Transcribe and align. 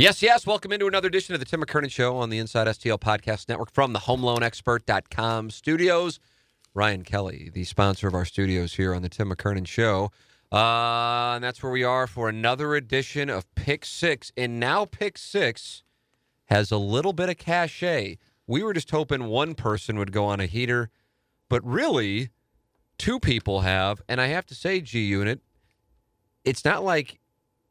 Yes, 0.00 0.22
yes. 0.22 0.46
Welcome 0.46 0.72
into 0.72 0.86
another 0.86 1.08
edition 1.08 1.34
of 1.34 1.40
the 1.40 1.44
Tim 1.44 1.62
McKernan 1.62 1.90
Show 1.90 2.16
on 2.16 2.30
the 2.30 2.38
Inside 2.38 2.66
STL 2.68 2.98
Podcast 2.98 3.50
Network 3.50 3.70
from 3.70 3.92
the 3.92 3.98
HomeLoanExpert.com 3.98 5.50
studios. 5.50 6.18
Ryan 6.72 7.02
Kelley, 7.02 7.50
the 7.52 7.64
sponsor 7.64 8.08
of 8.08 8.14
our 8.14 8.24
studios 8.24 8.72
here 8.72 8.94
on 8.94 9.02
the 9.02 9.10
Tim 9.10 9.28
McKernan 9.30 9.66
Show. 9.66 10.10
Uh, 10.50 11.34
and 11.34 11.44
that's 11.44 11.62
where 11.62 11.70
we 11.70 11.84
are 11.84 12.06
for 12.06 12.30
another 12.30 12.74
edition 12.76 13.28
of 13.28 13.54
Pick 13.54 13.84
Six. 13.84 14.32
And 14.38 14.58
now 14.58 14.86
Pick 14.86 15.18
Six 15.18 15.82
has 16.46 16.70
a 16.70 16.78
little 16.78 17.12
bit 17.12 17.28
of 17.28 17.36
cachet. 17.36 18.16
We 18.46 18.62
were 18.62 18.72
just 18.72 18.90
hoping 18.90 19.26
one 19.26 19.54
person 19.54 19.98
would 19.98 20.12
go 20.12 20.24
on 20.24 20.40
a 20.40 20.46
heater, 20.46 20.88
but 21.50 21.62
really, 21.62 22.30
two 22.96 23.20
people 23.20 23.60
have. 23.60 24.00
And 24.08 24.18
I 24.18 24.28
have 24.28 24.46
to 24.46 24.54
say, 24.54 24.80
G 24.80 25.04
Unit, 25.04 25.42
it's 26.42 26.64
not 26.64 26.82
like 26.82 27.19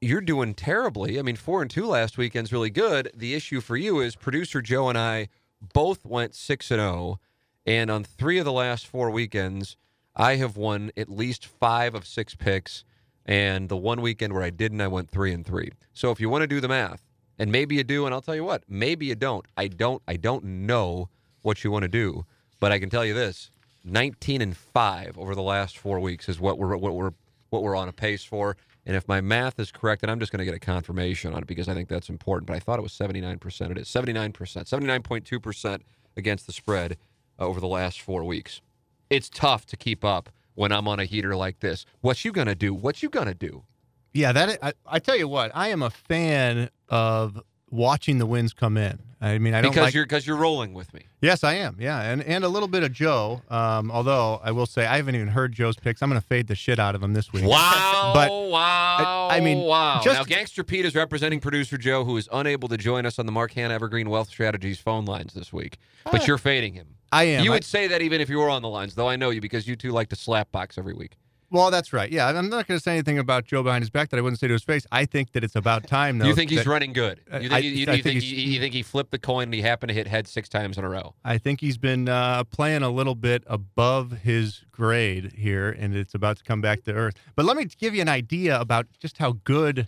you're 0.02 0.21
doing 0.21 0.53
terribly. 0.53 1.20
I 1.20 1.21
mean, 1.21 1.35
four 1.35 1.62
and 1.62 1.70
two 1.70 1.85
last 1.85 2.17
weekend's 2.17 2.53
really 2.53 2.70
good. 2.70 3.12
The 3.13 3.34
issue 3.34 3.62
for 3.62 3.76
you 3.76 3.99
is 3.99 4.16
producer 4.16 4.62
Joe 4.62 4.90
and 4.90 4.98
I 4.98 5.27
both 5.73 6.05
went 6.05 6.35
six 6.35 6.71
and 6.71 6.79
zero, 6.79 7.20
and 7.65 7.91
on 7.91 8.04
three 8.04 8.38
of 8.38 8.46
the 8.46 8.51
last 8.51 8.88
four 8.88 9.12
weekends, 9.12 9.76
I 10.15 10.35
have 10.38 10.55
won 10.55 10.91
at 10.96 11.10
least 11.10 11.46
five 11.46 11.96
of 11.96 12.07
six 12.07 12.35
picks. 12.35 12.84
And 13.26 13.70
the 13.70 13.77
one 13.77 14.01
weekend 14.01 14.34
where 14.34 14.41
I 14.41 14.49
didn't, 14.49 14.82
I 14.82 14.88
went 14.88 15.10
three 15.10 15.32
and 15.34 15.46
three. 15.46 15.71
So 15.93 16.10
if 16.10 16.20
you 16.20 16.29
want 16.29 16.41
to 16.41 16.48
do 16.48 16.60
the 16.60 16.68
math, 16.68 17.04
and 17.38 17.51
maybe 17.51 17.76
you 17.76 17.84
do, 17.84 18.05
and 18.05 18.13
I'll 18.13 18.21
tell 18.21 18.35
you 18.35 18.43
what, 18.43 18.63
maybe 18.68 19.05
you 19.05 19.16
don't. 19.16 19.45
I 19.55 19.68
don't. 19.68 20.01
I 20.07 20.16
don't 20.16 20.43
know 20.43 21.10
what 21.41 21.63
you 21.63 21.71
want 21.71 21.84
to 21.84 21.90
do, 21.90 22.26
but 22.60 22.71
I 22.71 22.79
can 22.79 22.90
tell 22.90 23.05
you 23.05 23.13
this: 23.13 23.51
nineteen 23.84 24.41
and 24.41 24.55
five 24.55 25.18
over 25.18 25.35
the 25.35 25.43
last 25.43 25.77
four 25.77 25.99
weeks 25.99 26.27
is 26.27 26.40
what 26.40 26.57
we're 26.57 26.76
what 26.77 26.95
we're 26.95 27.13
what 27.49 27.63
we're 27.63 27.75
on 27.75 27.87
a 27.87 27.93
pace 27.93 28.23
for. 28.23 28.57
And 28.85 28.95
if 28.95 29.07
my 29.07 29.21
math 29.21 29.59
is 29.59 29.71
correct, 29.71 30.03
and 30.03 30.11
I'm 30.11 30.19
just 30.19 30.31
going 30.31 30.39
to 30.39 30.45
get 30.45 30.53
a 30.53 30.59
confirmation 30.59 31.33
on 31.33 31.41
it 31.41 31.47
because 31.47 31.67
I 31.67 31.73
think 31.73 31.89
that's 31.89 32.09
important, 32.09 32.47
but 32.47 32.55
I 32.55 32.59
thought 32.59 32.79
it 32.79 32.81
was 32.81 32.93
79%. 32.93 33.71
It 33.71 33.77
is 33.77 33.87
79%, 33.87 34.33
79.2% 34.33 35.81
against 36.17 36.47
the 36.47 36.53
spread 36.53 36.97
uh, 37.39 37.45
over 37.45 37.59
the 37.59 37.67
last 37.67 38.01
four 38.01 38.23
weeks. 38.23 38.61
It's 39.09 39.29
tough 39.29 39.65
to 39.67 39.77
keep 39.77 40.05
up 40.05 40.29
when 40.55 40.71
I'm 40.71 40.87
on 40.87 40.99
a 40.99 41.05
heater 41.05 41.35
like 41.35 41.59
this. 41.59 41.85
What 42.01 42.23
you 42.23 42.31
going 42.31 42.47
to 42.47 42.55
do? 42.55 42.73
What 42.73 43.03
you 43.03 43.09
going 43.09 43.27
to 43.27 43.33
do? 43.33 43.63
Yeah, 44.13 44.31
that 44.31 44.57
I, 44.63 44.73
I 44.85 44.99
tell 44.99 45.15
you 45.15 45.27
what, 45.27 45.51
I 45.53 45.67
am 45.70 45.83
a 45.83 45.89
fan 45.89 46.70
of 46.89 47.41
watching 47.71 48.17
the 48.17 48.25
wins 48.25 48.53
come 48.53 48.77
in. 48.77 48.99
I 49.21 49.37
mean, 49.37 49.53
I 49.53 49.62
don't 49.62 49.71
because 49.71 49.87
like, 49.87 49.93
you're 49.93 50.05
because 50.05 50.25
you're 50.25 50.37
rolling 50.37 50.73
with 50.73 50.93
me. 50.93 51.01
Yes, 51.21 51.43
I 51.43 51.55
am. 51.55 51.76
Yeah, 51.77 52.01
and 52.01 52.23
and 52.23 52.45
a 52.45 52.48
little 52.48 52.70
bit 52.70 52.84
of 52.84 52.93
Joe. 52.93 53.41
Um, 53.49 53.91
although 53.91 54.39
I 54.41 54.51
will 54.51 54.65
say 54.65 54.85
I 54.85 54.95
haven't 54.95 55.15
even 55.15 55.27
heard 55.27 55.51
Joe's 55.51 55.76
picks. 55.76 56.01
I'm 56.01 56.09
going 56.09 56.21
to 56.21 56.26
fade 56.26 56.48
the 56.48 56.55
shit 56.55 56.79
out 56.79 56.95
of 56.95 57.03
him 57.03 57.13
this 57.13 57.34
week. 57.34 57.43
Wow! 57.43 58.11
But 58.13 58.31
wow! 58.31 59.27
I, 59.29 59.37
I 59.37 59.39
mean, 59.41 59.59
wow! 59.59 59.99
Just, 60.01 60.20
now, 60.20 60.23
Gangster 60.23 60.63
Pete 60.63 60.85
is 60.85 60.95
representing 60.95 61.41
producer 61.41 61.77
Joe, 61.77 62.05
who 62.05 62.15
is 62.15 62.29
unable 62.31 62.70
to 62.70 62.77
join 62.77 63.05
us 63.05 63.20
on 63.20 63.26
the 63.26 63.31
Mark 63.31 63.51
Hannah 63.51 63.73
Evergreen 63.73 64.09
Wealth 64.09 64.29
Strategies 64.29 64.79
phone 64.79 65.06
lines 65.06 65.33
this 65.33 65.51
week. 65.51 65.78
But 66.09 66.25
you're 66.25 66.38
fading 66.38 66.73
him. 66.73 66.95
I 67.11 67.25
am. 67.25 67.44
You 67.44 67.51
I- 67.51 67.56
would 67.56 67.66
say 67.66 67.88
that 67.88 68.01
even 68.01 68.22
if 68.22 68.29
you 68.29 68.38
were 68.38 68.50
on 68.50 68.61
the 68.61 68.69
lines, 68.69 68.95
though 68.95 69.09
I 69.09 69.17
know 69.17 69.31
you 69.31 69.41
because 69.41 69.67
you 69.67 69.75
two 69.75 69.91
like 69.91 70.07
to 70.09 70.15
slap 70.15 70.51
box 70.51 70.77
every 70.77 70.94
week. 70.94 71.17
Well, 71.51 71.71
that's 71.71 71.93
right. 71.93 72.11
Yeah, 72.11 72.27
I'm 72.27 72.49
not 72.49 72.67
going 72.67 72.77
to 72.77 72.83
say 72.83 72.91
anything 72.93 73.17
about 73.17 73.45
Joe 73.45 73.63
behind 73.63 73.81
his 73.81 73.89
back 73.89 74.09
that 74.09 74.17
I 74.17 74.21
wouldn't 74.21 74.39
say 74.39 74.47
to 74.47 74.53
his 74.53 74.63
face. 74.63 74.85
I 74.91 75.05
think 75.05 75.31
that 75.31 75.43
it's 75.43 75.55
about 75.55 75.87
time, 75.87 76.19
though. 76.19 76.27
you 76.27 76.35
think 76.35 76.51
he's 76.51 76.63
that- 76.63 76.69
running 76.69 76.93
good? 76.93 77.21
You 77.33 77.39
think, 77.49 77.53
I- 77.53 77.57
you, 77.59 77.69
you, 77.71 77.83
I 77.83 77.91
think 77.93 78.03
think, 78.03 78.21
he, 78.23 78.41
you 78.53 78.59
think 78.59 78.73
he 78.73 78.83
flipped 78.83 79.11
the 79.11 79.17
coin 79.17 79.43
and 79.45 79.53
he 79.53 79.61
happened 79.61 79.88
to 79.89 79.93
hit 79.95 80.07
head 80.07 80.27
six 80.27 80.47
times 80.47 80.77
in 80.77 80.83
a 80.83 80.89
row? 80.89 81.15
I 81.25 81.38
think 81.39 81.59
he's 81.61 81.77
been 81.79 82.07
uh, 82.07 82.43
playing 82.45 82.83
a 82.83 82.89
little 82.89 83.15
bit 83.15 83.43
above 83.47 84.11
his 84.23 84.63
grade 84.71 85.33
here, 85.35 85.69
and 85.71 85.95
it's 85.95 86.13
about 86.13 86.38
to 86.38 86.43
come 86.43 86.61
back 86.61 86.83
to 86.83 86.93
earth. 86.93 87.15
But 87.35 87.45
let 87.45 87.57
me 87.57 87.65
give 87.65 87.95
you 87.95 88.01
an 88.01 88.09
idea 88.09 88.59
about 88.59 88.85
just 88.99 89.17
how 89.17 89.33
good 89.43 89.88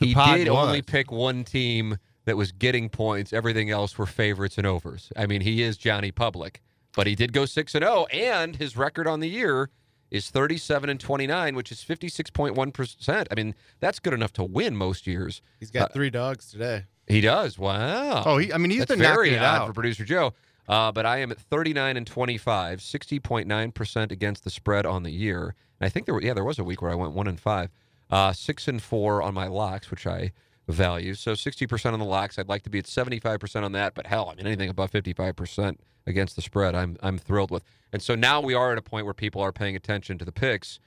the 0.00 0.06
He 0.08 0.14
pod 0.14 0.38
did 0.38 0.48
was. 0.48 0.66
only 0.66 0.82
pick 0.82 1.12
one 1.12 1.44
team 1.44 1.98
that 2.24 2.36
was 2.36 2.50
getting 2.50 2.88
points. 2.88 3.32
Everything 3.32 3.70
else 3.70 3.96
were 3.96 4.06
favorites 4.06 4.58
and 4.58 4.66
overs. 4.66 5.12
I 5.16 5.26
mean, 5.26 5.40
he 5.42 5.62
is 5.62 5.76
Johnny 5.76 6.10
Public, 6.10 6.60
but 6.96 7.06
he 7.06 7.14
did 7.14 7.32
go 7.32 7.44
six 7.46 7.74
and 7.76 7.84
zero, 7.84 8.06
and 8.06 8.56
his 8.56 8.76
record 8.76 9.06
on 9.06 9.20
the 9.20 9.28
year 9.28 9.70
is 10.10 10.30
thirty-seven 10.30 10.88
and 10.90 10.98
twenty-nine, 11.00 11.54
which 11.56 11.70
is 11.72 11.82
fifty-six 11.82 12.30
point 12.30 12.54
one 12.54 12.72
percent. 12.72 13.28
I 13.30 13.34
mean, 13.34 13.54
that's 13.80 13.98
good 13.98 14.12
enough 14.14 14.32
to 14.34 14.44
win 14.44 14.76
most 14.76 15.06
years. 15.06 15.42
He's 15.58 15.70
got 15.70 15.90
Uh, 15.90 15.94
three 15.94 16.10
dogs 16.10 16.50
today. 16.50 16.84
He 17.08 17.20
does. 17.20 17.58
Wow. 17.58 18.22
Oh, 18.26 18.38
he, 18.38 18.52
I 18.52 18.58
mean, 18.58 18.70
he's 18.70 18.80
That's 18.80 18.90
been 18.90 18.98
very 18.98 19.38
odd 19.38 19.44
out. 19.44 19.66
for 19.68 19.72
producer 19.72 20.04
Joe. 20.04 20.34
Uh, 20.68 20.90
but 20.90 21.06
I 21.06 21.18
am 21.18 21.30
at 21.30 21.38
39 21.38 21.96
and 21.96 22.04
25, 22.04 22.80
60.9% 22.80 24.10
against 24.10 24.44
the 24.44 24.50
spread 24.50 24.84
on 24.86 25.02
the 25.04 25.10
year. 25.12 25.54
And 25.78 25.86
I 25.86 25.88
think 25.88 26.06
there 26.06 26.14
were, 26.14 26.22
yeah, 26.22 26.34
there 26.34 26.42
was 26.44 26.58
a 26.58 26.64
week 26.64 26.82
where 26.82 26.90
I 26.90 26.94
went 26.96 27.12
one 27.12 27.28
and 27.28 27.38
five, 27.38 27.70
uh, 28.10 28.32
six 28.32 28.66
and 28.66 28.82
four 28.82 29.22
on 29.22 29.34
my 29.34 29.46
locks, 29.46 29.90
which 29.90 30.06
I 30.06 30.32
value. 30.68 31.14
So 31.14 31.32
60% 31.32 31.92
on 31.92 31.98
the 31.98 32.04
locks. 32.04 32.38
I'd 32.38 32.48
like 32.48 32.62
to 32.64 32.70
be 32.70 32.78
at 32.78 32.86
75% 32.86 33.62
on 33.62 33.72
that. 33.72 33.94
But 33.94 34.06
hell, 34.06 34.28
I 34.30 34.34
mean, 34.34 34.46
anything 34.46 34.68
above 34.68 34.90
55% 34.90 35.76
against 36.06 36.36
the 36.36 36.42
spread, 36.42 36.74
I'm, 36.74 36.96
I'm 37.02 37.18
thrilled 37.18 37.50
with. 37.50 37.62
And 37.92 38.02
so 38.02 38.14
now 38.14 38.40
we 38.40 38.54
are 38.54 38.72
at 38.72 38.78
a 38.78 38.82
point 38.82 39.04
where 39.04 39.14
people 39.14 39.40
are 39.42 39.52
paying 39.52 39.76
attention 39.76 40.18
to 40.18 40.24
the 40.24 40.32
picks, 40.32 40.78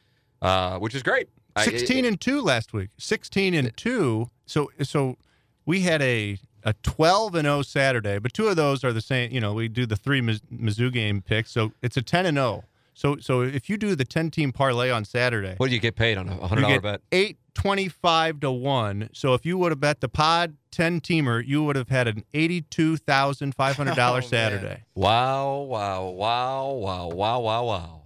uh, 0.41 0.78
which 0.79 0.94
is 0.95 1.03
great. 1.03 1.29
I- 1.56 1.66
16 1.66 2.06
and 2.06 2.19
2 2.19 2.41
last 2.41 2.73
week. 2.73 2.90
16 2.97 3.53
and 3.53 3.75
2. 3.75 4.29
So 4.45 4.72
so 4.84 5.17
we 5.66 5.81
had 5.81 6.01
a 6.01 6.38
a 6.63 6.73
12 6.84 7.35
and 7.35 7.46
0 7.46 7.61
Saturday, 7.61 8.19
but 8.19 8.34
two 8.34 8.47
of 8.50 8.57
those 8.57 8.84
are 8.84 8.91
the 8.91 9.01
same, 9.01 9.31
you 9.31 9.40
know, 9.40 9.53
we 9.53 9.69
do 9.69 9.85
the 9.85 9.96
three 9.96 10.19
Miz- 10.19 10.41
Mizzou 10.53 10.91
game 10.91 11.22
picks. 11.22 11.51
So 11.51 11.72
it's 11.81 11.96
a 11.96 12.01
10 12.01 12.25
and 12.25 12.38
0. 12.38 12.66
So 13.00 13.16
so 13.22 13.44
if 13.44 13.70
you 13.70 13.78
do 13.78 13.96
the 13.96 14.04
10 14.04 14.30
team 14.30 14.52
parlay 14.52 14.90
on 14.90 15.06
Saturday, 15.06 15.54
what 15.56 15.70
do 15.70 15.74
you 15.74 15.80
get 15.80 15.96
paid 15.96 16.18
on 16.18 16.28
a 16.28 16.36
$100 16.36 16.82
bet? 16.82 17.00
825 17.14 18.42
to 18.42 18.52
1. 18.52 19.10
So 19.14 19.34
if 19.36 19.46
you 19.46 19.58
would 19.58 19.72
have 19.72 19.80
bet 19.80 20.02
the 20.02 20.10
pod 20.10 20.58
10 20.72 21.00
teamer, 21.00 21.42
you 21.48 21.64
would 21.64 21.78
have 21.78 21.88
had 21.88 22.09
an 22.09 22.26
$82,500 22.34 23.54
Oh, 23.98 24.14
man. 24.14 24.22
Saturday. 24.22 24.84
Wow, 24.96 25.59
wow, 25.59 26.09
wow, 26.09 26.72
wow, 26.74 27.08
wow, 27.08 27.40
wow, 27.40 27.64
wow. 27.64 28.02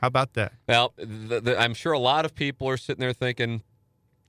How 0.00 0.06
about 0.06 0.32
that? 0.32 0.54
Well, 0.66 0.94
the, 0.96 1.42
the, 1.42 1.60
I'm 1.60 1.74
sure 1.74 1.92
a 1.92 1.98
lot 1.98 2.24
of 2.24 2.34
people 2.34 2.66
are 2.70 2.78
sitting 2.78 3.02
there 3.02 3.12
thinking 3.12 3.62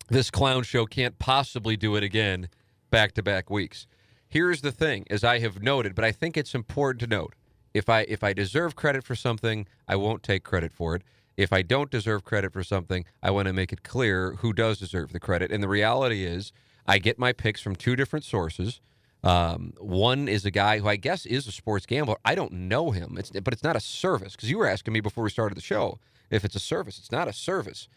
this 0.09 0.29
clown 0.29 0.63
show 0.63 0.85
can't 0.85 1.17
possibly 1.17 1.77
do 1.77 1.95
it 1.95 2.03
again 2.03 2.49
back 2.89 3.13
to 3.13 3.23
back 3.23 3.49
weeks. 3.49 3.87
Here's 4.27 4.59
the 4.59 4.71
thing, 4.73 5.05
as 5.09 5.23
I 5.23 5.39
have 5.39 5.63
noted, 5.63 5.95
but 5.95 6.03
I 6.03 6.11
think 6.11 6.35
it's 6.35 6.53
important 6.53 6.99
to 6.99 7.07
note. 7.07 7.35
If 7.73 7.89
I 7.89 8.01
if 8.01 8.23
I 8.23 8.33
deserve 8.33 8.75
credit 8.75 9.03
for 9.03 9.15
something, 9.15 9.67
I 9.87 9.95
won't 9.95 10.23
take 10.23 10.43
credit 10.43 10.73
for 10.73 10.95
it. 10.95 11.03
If 11.35 11.51
I 11.51 11.63
don't 11.63 11.89
deserve 11.89 12.23
credit 12.23 12.53
for 12.53 12.63
something, 12.63 13.05
I 13.23 13.31
want 13.31 13.47
to 13.47 13.53
make 13.53 13.73
it 13.73 13.83
clear 13.83 14.33
who 14.35 14.53
does 14.53 14.77
deserve 14.77 15.11
the 15.11 15.19
credit. 15.19 15.51
And 15.51 15.63
the 15.63 15.67
reality 15.67 16.25
is, 16.25 16.51
I 16.85 16.99
get 16.99 17.17
my 17.17 17.33
picks 17.33 17.61
from 17.61 17.75
two 17.75 17.95
different 17.95 18.23
sources. 18.23 18.81
Um, 19.23 19.73
one 19.79 20.27
is 20.27 20.45
a 20.45 20.51
guy 20.51 20.79
who 20.79 20.87
I 20.87 20.97
guess 20.97 21.25
is 21.25 21.47
a 21.47 21.51
sports 21.51 21.85
gambler. 21.85 22.17
I 22.25 22.35
don't 22.35 22.51
know 22.51 22.91
him, 22.91 23.15
it's, 23.17 23.31
but 23.31 23.53
it's 23.53 23.63
not 23.63 23.75
a 23.75 23.79
service 23.79 24.35
because 24.35 24.51
you 24.51 24.57
were 24.57 24.67
asking 24.67 24.93
me 24.93 24.99
before 24.99 25.23
we 25.23 25.29
started 25.29 25.55
the 25.55 25.61
show 25.61 25.97
if 26.29 26.43
it's 26.43 26.55
a 26.55 26.59
service. 26.59 26.99
It's 26.99 27.11
not 27.11 27.27
a 27.27 27.33
service. 27.33 27.87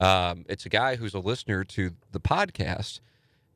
Um, 0.00 0.46
it's 0.48 0.64
a 0.64 0.70
guy 0.70 0.96
who's 0.96 1.12
a 1.12 1.18
listener 1.18 1.62
to 1.64 1.90
the 2.12 2.20
podcast, 2.20 3.00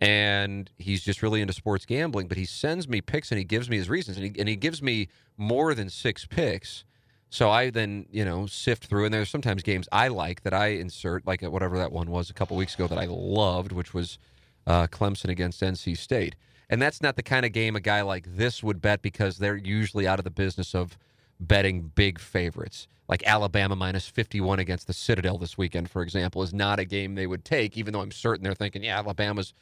and 0.01 0.71
he's 0.79 1.03
just 1.03 1.23
really 1.23 1.41
into 1.41 1.53
sports 1.53 1.87
gambling. 1.87 2.29
But 2.29 2.37
he 2.37 2.45
sends 2.45 2.89
me 2.89 3.01
picks 3.01 3.31
and 3.31 3.39
he 3.39 3.45
gives 3.45 3.69
me 3.69 3.77
his 3.77 3.89
reasons, 3.89 4.17
and 4.17 4.27
he, 4.27 4.41
and 4.41 4.49
he 4.49 4.57
gives 4.57 4.83
me 4.83 5.09
more 5.37 5.75
than 5.75 5.91
six 5.91 6.27
picks. 6.27 6.85
So 7.31 7.51
I 7.51 7.71
then, 7.71 8.07
you 8.13 8.25
know, 8.25 8.47
sift 8.47 8.87
through, 8.87 9.07
and 9.07 9.13
there's 9.13 9.29
sometimes 9.29 9.65
games 9.65 9.89
I 9.91 10.07
like 10.09 10.43
that 10.43 10.55
I 10.55 10.69
insert, 10.69 11.27
like 11.27 11.43
whatever 11.43 11.77
that 11.79 11.91
one 11.91 12.11
was 12.11 12.31
a 12.31 12.35
couple 12.35 12.57
weeks 12.57 12.75
ago 12.75 12.87
that 12.87 12.99
I 12.99 13.07
loved, 13.07 13.73
which 13.73 13.93
was 13.93 14.19
uh, 14.67 14.87
Clemson 14.87 15.31
against 15.31 15.61
NC 15.61 15.97
State. 15.97 16.37
And 16.71 16.81
that's 16.81 17.03
not 17.03 17.17
the 17.17 17.23
kind 17.23 17.45
of 17.45 17.53
game 17.53 17.77
a 17.77 17.81
guy 17.81 18.03
like 18.03 18.37
this 18.37 18.63
would 18.63 18.81
bet 18.81 19.03
because 19.03 19.39
they're 19.39 19.57
usually 19.57 20.07
out 20.07 20.19
of 20.21 20.25
the 20.25 20.31
business 20.31 20.75
of 20.75 20.97
betting 21.41 21.93
big 21.95 22.19
favorites. 22.19 22.87
Like 23.09 23.23
Alabama 23.27 23.77
minus 23.77 24.09
51 24.09 24.59
against 24.59 24.87
the 24.87 24.95
Citadel 24.95 25.37
this 25.37 25.59
weekend, 25.59 25.91
for 25.91 26.03
example, 26.03 26.43
is 26.43 26.55
not 26.55 26.79
a 26.79 26.85
game 26.85 27.15
they 27.15 27.27
would 27.27 27.45
take, 27.45 27.77
even 27.77 27.93
though 27.93 28.01
I'm 28.01 28.11
certain 28.11 28.45
they're 28.45 28.55
thinking, 28.55 28.83
yeah, 28.83 28.99
Alabama's 28.99 29.53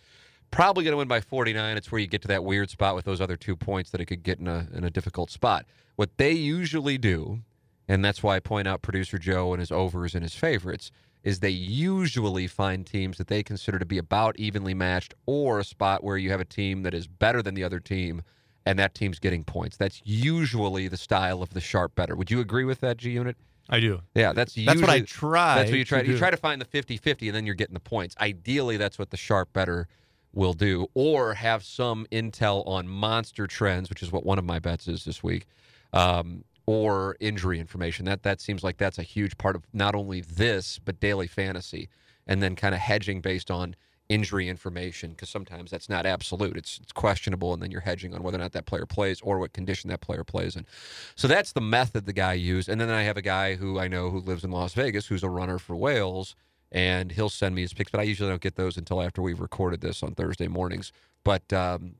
probably 0.53 0.85
going 0.85 0.93
to 0.93 0.99
win 0.99 1.09
by 1.09 1.21
49. 1.21 1.77
It's 1.77 1.91
where 1.91 2.01
you 2.01 2.07
get 2.07 2.23
to 2.23 2.29
that 2.29 2.45
weird 2.45 2.71
spot 2.71 2.95
with 2.95 3.05
those 3.05 3.21
other 3.21 3.37
two 3.37 3.57
points 3.57 3.91
that 3.91 4.01
it 4.01 4.05
could 4.05 4.23
get 4.23 4.39
in 4.39 4.47
a, 4.47 4.69
in 4.73 4.85
a 4.85 4.91
difficult 4.91 5.31
spot. 5.31 5.67
What 5.97 6.17
they 6.19 6.33
usually 6.33 6.99
do, 6.99 7.41
and 7.89 8.05
that's 8.05 8.23
why 8.23 8.37
I 8.37 8.41
point 8.41 8.69
out 8.69 8.83
producer 8.83 9.19
Joe 9.19 9.53
and 9.53 9.61
his 9.61 9.73
overs 9.73 10.15
and 10.15 10.23
his 10.23 10.35
favorites, 10.35 10.93
is 11.25 11.41
they 11.41 11.51
usually 11.51 12.47
find 12.47 12.87
teams 12.87 13.19
that 13.19 13.29
they 13.29 13.43
consider 13.43 13.79
to 13.79 13.87
be 13.87 13.99
about 13.99 14.39
evenly 14.39 14.75
matched 14.75 15.15
or 15.27 15.59
a 15.59 15.65
spot 15.65 16.03
where 16.03 16.17
you 16.17 16.31
have 16.31 16.41
a 16.41 16.45
team 16.45 16.83
that 16.83 16.95
is 16.95 17.07
better 17.07 17.43
than 17.43 17.55
the 17.55 17.65
other 17.65 17.81
team 17.81 18.23
and 18.67 18.79
that 18.79 18.95
team's 18.95 19.19
getting 19.19 19.45
points. 19.45 19.77
That's 19.77 20.01
usually 20.05 20.89
the 20.89 20.97
style 20.97 21.43
of 21.43 21.55
the 21.55 21.61
sharp 21.61 21.95
bettor. 21.95 22.15
Would 22.17 22.31
you 22.31 22.41
agree 22.41 22.65
with 22.65 22.81
that, 22.81 22.97
G 22.97 23.11
Unit? 23.11 23.37
I 23.69 23.81
do. 23.81 24.01
Yeah, 24.15 24.33
that's 24.33 24.55
That's 24.55 24.81
what 24.81 24.91
I 24.91 25.01
try. 25.01 25.57
That's 25.57 25.71
what 25.71 25.79
you 25.79 25.85
try. 25.85 26.03
to 26.03 26.09
You 26.09 26.19
try 26.19 26.31
to 26.31 26.37
find 26.37 26.61
the 26.61 26.67
50-50 26.67 27.29
and 27.29 27.35
then 27.35 27.47
you're 27.47 27.55
getting 27.55 27.75
the 27.75 27.81
points. 27.81 28.15
Ideally, 28.21 28.77
that's 28.77 28.99
what 28.99 29.11
the 29.11 29.17
sharp 29.17 29.53
bettor 29.53 29.89
will 30.33 30.53
do, 30.53 30.87
or 30.95 31.35
have 31.35 31.63
some 31.63 32.07
intel 32.11 32.67
on 32.67 32.89
monster 32.89 33.47
trends, 33.47 33.89
which 33.91 34.03
is 34.03 34.11
what 34.11 34.25
one 34.25 34.39
of 34.39 34.45
my 34.45 34.59
bets 34.59 34.89
is 34.89 35.05
this 35.05 35.23
week, 35.23 35.47
um, 35.93 36.45
or 36.67 37.17
injury 37.21 37.61
information. 37.61 38.07
That 38.07 38.23
that 38.23 38.41
seems 38.41 38.65
like 38.65 38.79
that's 38.79 38.99
a 38.99 39.03
huge 39.03 39.37
part 39.37 39.57
of 39.57 39.65
not 39.73 39.95
only 39.95 40.23
this 40.23 40.79
but 40.83 41.01
daily 41.01 41.27
fantasy, 41.27 41.89
and 42.27 42.43
then 42.43 42.57
kind 42.57 42.75
of 42.75 42.81
hedging 42.81 43.21
based 43.21 43.51
on 43.51 43.77
injury 44.13 44.49
information 44.49 45.11
because 45.11 45.31
sometimes 45.31 45.71
that's 45.71 45.89
not 45.89 46.05
absolute. 46.05 46.57
It's 46.57 46.79
it's 46.83 46.93
questionable, 46.93 47.55
and 47.55 47.63
then 47.63 47.71
you're 47.71 47.81
hedging 47.81 48.15
on 48.15 48.23
whether 48.23 48.37
or 48.37 48.41
not 48.41 48.53
that 48.53 48.67
player 48.67 48.85
plays 48.85 49.21
or 49.23 49.39
what 49.39 49.53
condition 49.53 49.89
that 49.89 50.03
player 50.03 50.23
plays 50.23 50.55
in. 50.55 50.67
So 51.15 51.27
that's 51.27 51.53
the 51.53 51.63
method 51.63 52.05
the 52.05 52.13
guy 52.13 52.35
used. 52.35 52.69
And 52.69 52.81
then 52.81 52.91
I 52.91 53.03
have 53.03 53.17
a 53.17 53.23
guy 53.23 53.55
who 53.55 53.79
I 53.79 53.89
know 53.89 54.11
who 54.11 54.21
lives 54.21 54.45
in 54.45 54.51
Las 54.51 54.75
Vegas 54.75 55.07
who's 55.07 55.23
a 55.23 55.31
runner 55.31 55.59
for 55.59 55.75
whales, 55.75 56.35
and 56.71 57.13
he'll 57.13 57.31
send 57.31 57.55
me 57.55 57.63
his 57.63 57.73
picks. 57.73 57.91
But 57.91 58.01
I 58.01 58.05
usually 58.05 58.29
don't 58.29 58.43
get 58.43 58.57
those 58.57 58.77
until 58.77 59.01
after 59.03 59.23
we've 59.23 59.41
recorded 59.41 59.81
this 59.81 60.03
on 60.03 60.15
Thursday 60.15 60.49
mornings. 60.49 60.93
But 61.25 61.51
um, 61.53 61.95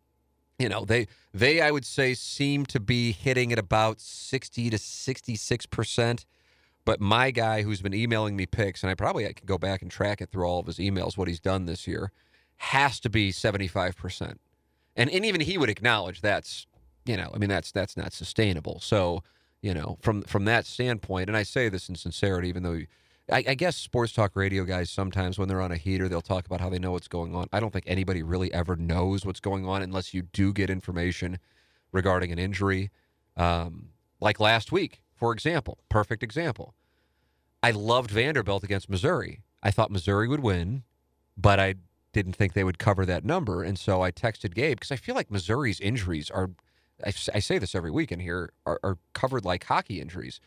you 0.59 0.69
know, 0.69 0.85
they 0.85 1.09
they 1.33 1.63
I 1.63 1.71
would 1.71 1.87
say 1.87 2.13
seem 2.13 2.67
to 2.67 2.81
be 2.81 3.13
hitting 3.13 3.53
at 3.53 3.59
about 3.59 4.01
sixty 4.01 4.69
to 4.69 4.79
sixty 4.79 5.35
six 5.37 5.65
percent. 5.65 6.27
But 6.85 7.01
my 7.01 7.31
guy 7.31 7.63
who's 7.63 7.81
been 7.81 7.95
emailing 7.95 8.37
me 8.37 8.47
picks, 8.47 8.83
and 8.83 8.91
I 8.91 8.95
probably 8.95 9.27
I 9.27 9.33
could 9.33 9.47
go 9.47 9.59
back 9.59 9.83
and 9.83 9.91
track 9.91 10.21
it 10.21 10.31
through 10.31 10.47
all 10.47 10.59
of 10.59 10.67
his 10.67 10.79
emails, 10.79 11.17
what 11.17 11.29
he's 11.29 11.41
done 11.41 11.67
this 11.67 11.87
year, 11.87 12.11
has 12.57 12.99
to 13.01 13.11
be 13.11 13.31
seventy 13.31 13.69
five 13.69 13.97
percent. 13.97 14.41
And 14.97 15.09
and 15.11 15.25
even 15.25 15.41
he 15.41 15.59
would 15.59 15.71
acknowledge 15.71 16.21
that's 16.21 16.67
you 17.05 17.17
know, 17.17 17.31
I 17.35 17.39
mean 17.39 17.49
that's 17.49 17.73
that's 17.73 17.97
not 17.97 18.13
sustainable. 18.13 18.81
So, 18.81 19.23
you 19.61 19.75
know, 19.75 19.99
from 20.01 20.23
from 20.23 20.45
that 20.47 20.67
standpoint, 20.67 21.29
and 21.29 21.37
I 21.37 21.43
say 21.43 21.69
this 21.69 21.89
in 21.89 21.95
sincerity, 21.95 22.49
even 22.49 22.63
though 22.63 22.81
I, 23.31 23.45
I 23.49 23.55
guess 23.55 23.77
sports 23.77 24.13
talk 24.13 24.35
radio 24.35 24.65
guys 24.65 24.91
sometimes 24.91 25.39
when 25.39 25.49
they're 25.49 25.61
on 25.61 25.73
a 25.73 25.77
heater, 25.77 26.09
they'll 26.09 26.21
talk 26.21 26.47
about 26.47 26.61
how 26.61 26.69
they 26.69 26.79
know 26.79 26.93
what's 26.93 27.09
going 27.09 27.35
on. 27.35 27.49
I 27.53 27.61
don't 27.61 27.73
think 27.73 27.85
anybody 27.87 28.23
really 28.23 28.53
ever 28.53 28.77
knows 28.77 29.25
what's 29.25 29.41
going 29.41 29.67
on 29.67 29.83
unless 29.83 30.13
you 30.13 30.23
do 30.23 30.53
get 30.53 30.71
information 30.71 31.39
regarding 31.93 32.33
an 32.33 32.39
injury. 32.39 32.91
Um, 33.37 33.91
like 34.21 34.41
last 34.41 34.73
week, 34.73 35.03
for 35.23 35.33
example, 35.33 35.79
perfect 35.89 36.25
example. 36.25 36.75
I 37.63 37.71
loved 37.71 38.11
Vanderbilt 38.11 38.65
against 38.65 38.91
Missouri. 38.91 39.43
I 39.63 39.71
thought 39.71 39.93
Missouri 39.93 40.27
would 40.27 40.41
win, 40.41 40.83
but 41.37 41.61
I 41.61 41.77
didn't 42.13 42.33
think 42.33 42.55
they 42.55 42.65
would 42.65 42.81
cover 42.81 43.07
that 43.07 43.25
number. 43.25 43.63
And 43.63 43.79
so 43.79 44.03
I 44.03 44.11
texted 44.11 44.53
Gabe 44.53 44.81
because 44.81 44.91
I 44.91 44.97
feel 44.97 45.15
like 45.15 45.31
Missouri's 45.31 45.79
injuries 45.79 46.29
are—I 46.29 47.13
say 47.13 47.59
this 47.59 47.77
every 47.77 47.93
week 47.93 48.11
in 48.11 48.19
here, 48.19 48.53
are, 48.67 48.81
are 48.83 48.99
covered 49.13 49.45
like 49.45 49.63
hockey 49.63 50.01
injuries. 50.01 50.41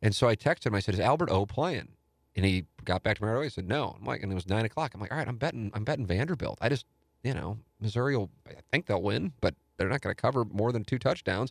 And 0.00 0.14
so 0.14 0.28
I 0.28 0.36
texted 0.36 0.66
him. 0.66 0.76
I 0.76 0.80
said, 0.80 0.94
"Is 0.94 1.00
Albert 1.00 1.30
O 1.30 1.44
playing?" 1.44 1.88
And 2.36 2.46
he 2.46 2.66
got 2.84 3.02
back 3.02 3.16
to 3.16 3.24
me 3.24 3.30
right 3.30 3.36
away. 3.36 3.46
He 3.46 3.50
said, 3.50 3.66
"No." 3.66 3.96
I'm 3.98 4.06
like, 4.06 4.22
and 4.22 4.30
it 4.30 4.36
was 4.36 4.48
nine 4.48 4.64
o'clock. 4.64 4.94
I'm 4.94 5.00
like, 5.00 5.10
"All 5.10 5.18
right, 5.18 5.26
I'm 5.26 5.38
betting. 5.38 5.72
I'm 5.74 5.82
betting 5.82 6.06
Vanderbilt. 6.06 6.58
I 6.60 6.68
just, 6.68 6.86
you 7.24 7.34
know, 7.34 7.58
Missouri 7.80 8.16
will. 8.16 8.30
I 8.46 8.52
think 8.70 8.86
they'll 8.86 9.02
win, 9.02 9.32
but 9.40 9.56
they're 9.76 9.88
not 9.88 10.02
going 10.02 10.14
to 10.14 10.22
cover 10.22 10.44
more 10.44 10.70
than 10.70 10.84
two 10.84 11.00
touchdowns." 11.00 11.50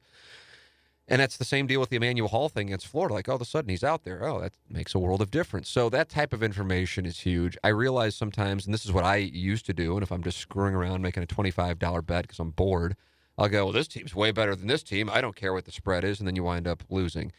And 1.09 1.19
that's 1.19 1.37
the 1.37 1.45
same 1.45 1.65
deal 1.65 1.79
with 1.79 1.89
the 1.89 1.95
Emmanuel 1.95 2.29
Hall 2.29 2.49
thing 2.49 2.67
against 2.67 2.85
Florida. 2.87 3.15
Like, 3.15 3.27
all 3.27 3.35
of 3.35 3.41
a 3.41 3.45
sudden 3.45 3.69
he's 3.69 3.83
out 3.83 4.03
there. 4.03 4.23
Oh, 4.23 4.39
that 4.41 4.53
makes 4.69 4.93
a 4.93 4.99
world 4.99 5.21
of 5.21 5.31
difference. 5.31 5.67
So 5.67 5.89
that 5.89 6.07
type 6.07 6.33
of 6.33 6.43
information 6.43 7.05
is 7.07 7.21
huge. 7.21 7.57
I 7.63 7.69
realize 7.69 8.15
sometimes, 8.15 8.65
and 8.65 8.73
this 8.73 8.85
is 8.85 8.91
what 8.91 9.03
I 9.03 9.15
used 9.15 9.65
to 9.65 9.73
do, 9.73 9.95
and 9.95 10.03
if 10.03 10.11
I'm 10.11 10.21
just 10.21 10.37
screwing 10.37 10.75
around 10.75 11.01
making 11.01 11.23
a 11.23 11.25
$25 11.25 12.05
bet 12.05 12.21
because 12.23 12.39
I'm 12.39 12.51
bored, 12.51 12.95
I'll 13.39 13.49
go, 13.49 13.65
well, 13.65 13.73
this 13.73 13.87
team's 13.87 14.13
way 14.13 14.31
better 14.31 14.55
than 14.55 14.67
this 14.67 14.83
team. 14.83 15.09
I 15.09 15.19
don't 15.19 15.35
care 15.35 15.51
what 15.51 15.65
the 15.65 15.71
spread 15.71 16.03
is. 16.03 16.19
And 16.19 16.27
then 16.27 16.35
you 16.35 16.43
wind 16.43 16.67
up 16.67 16.83
losing. 16.89 17.31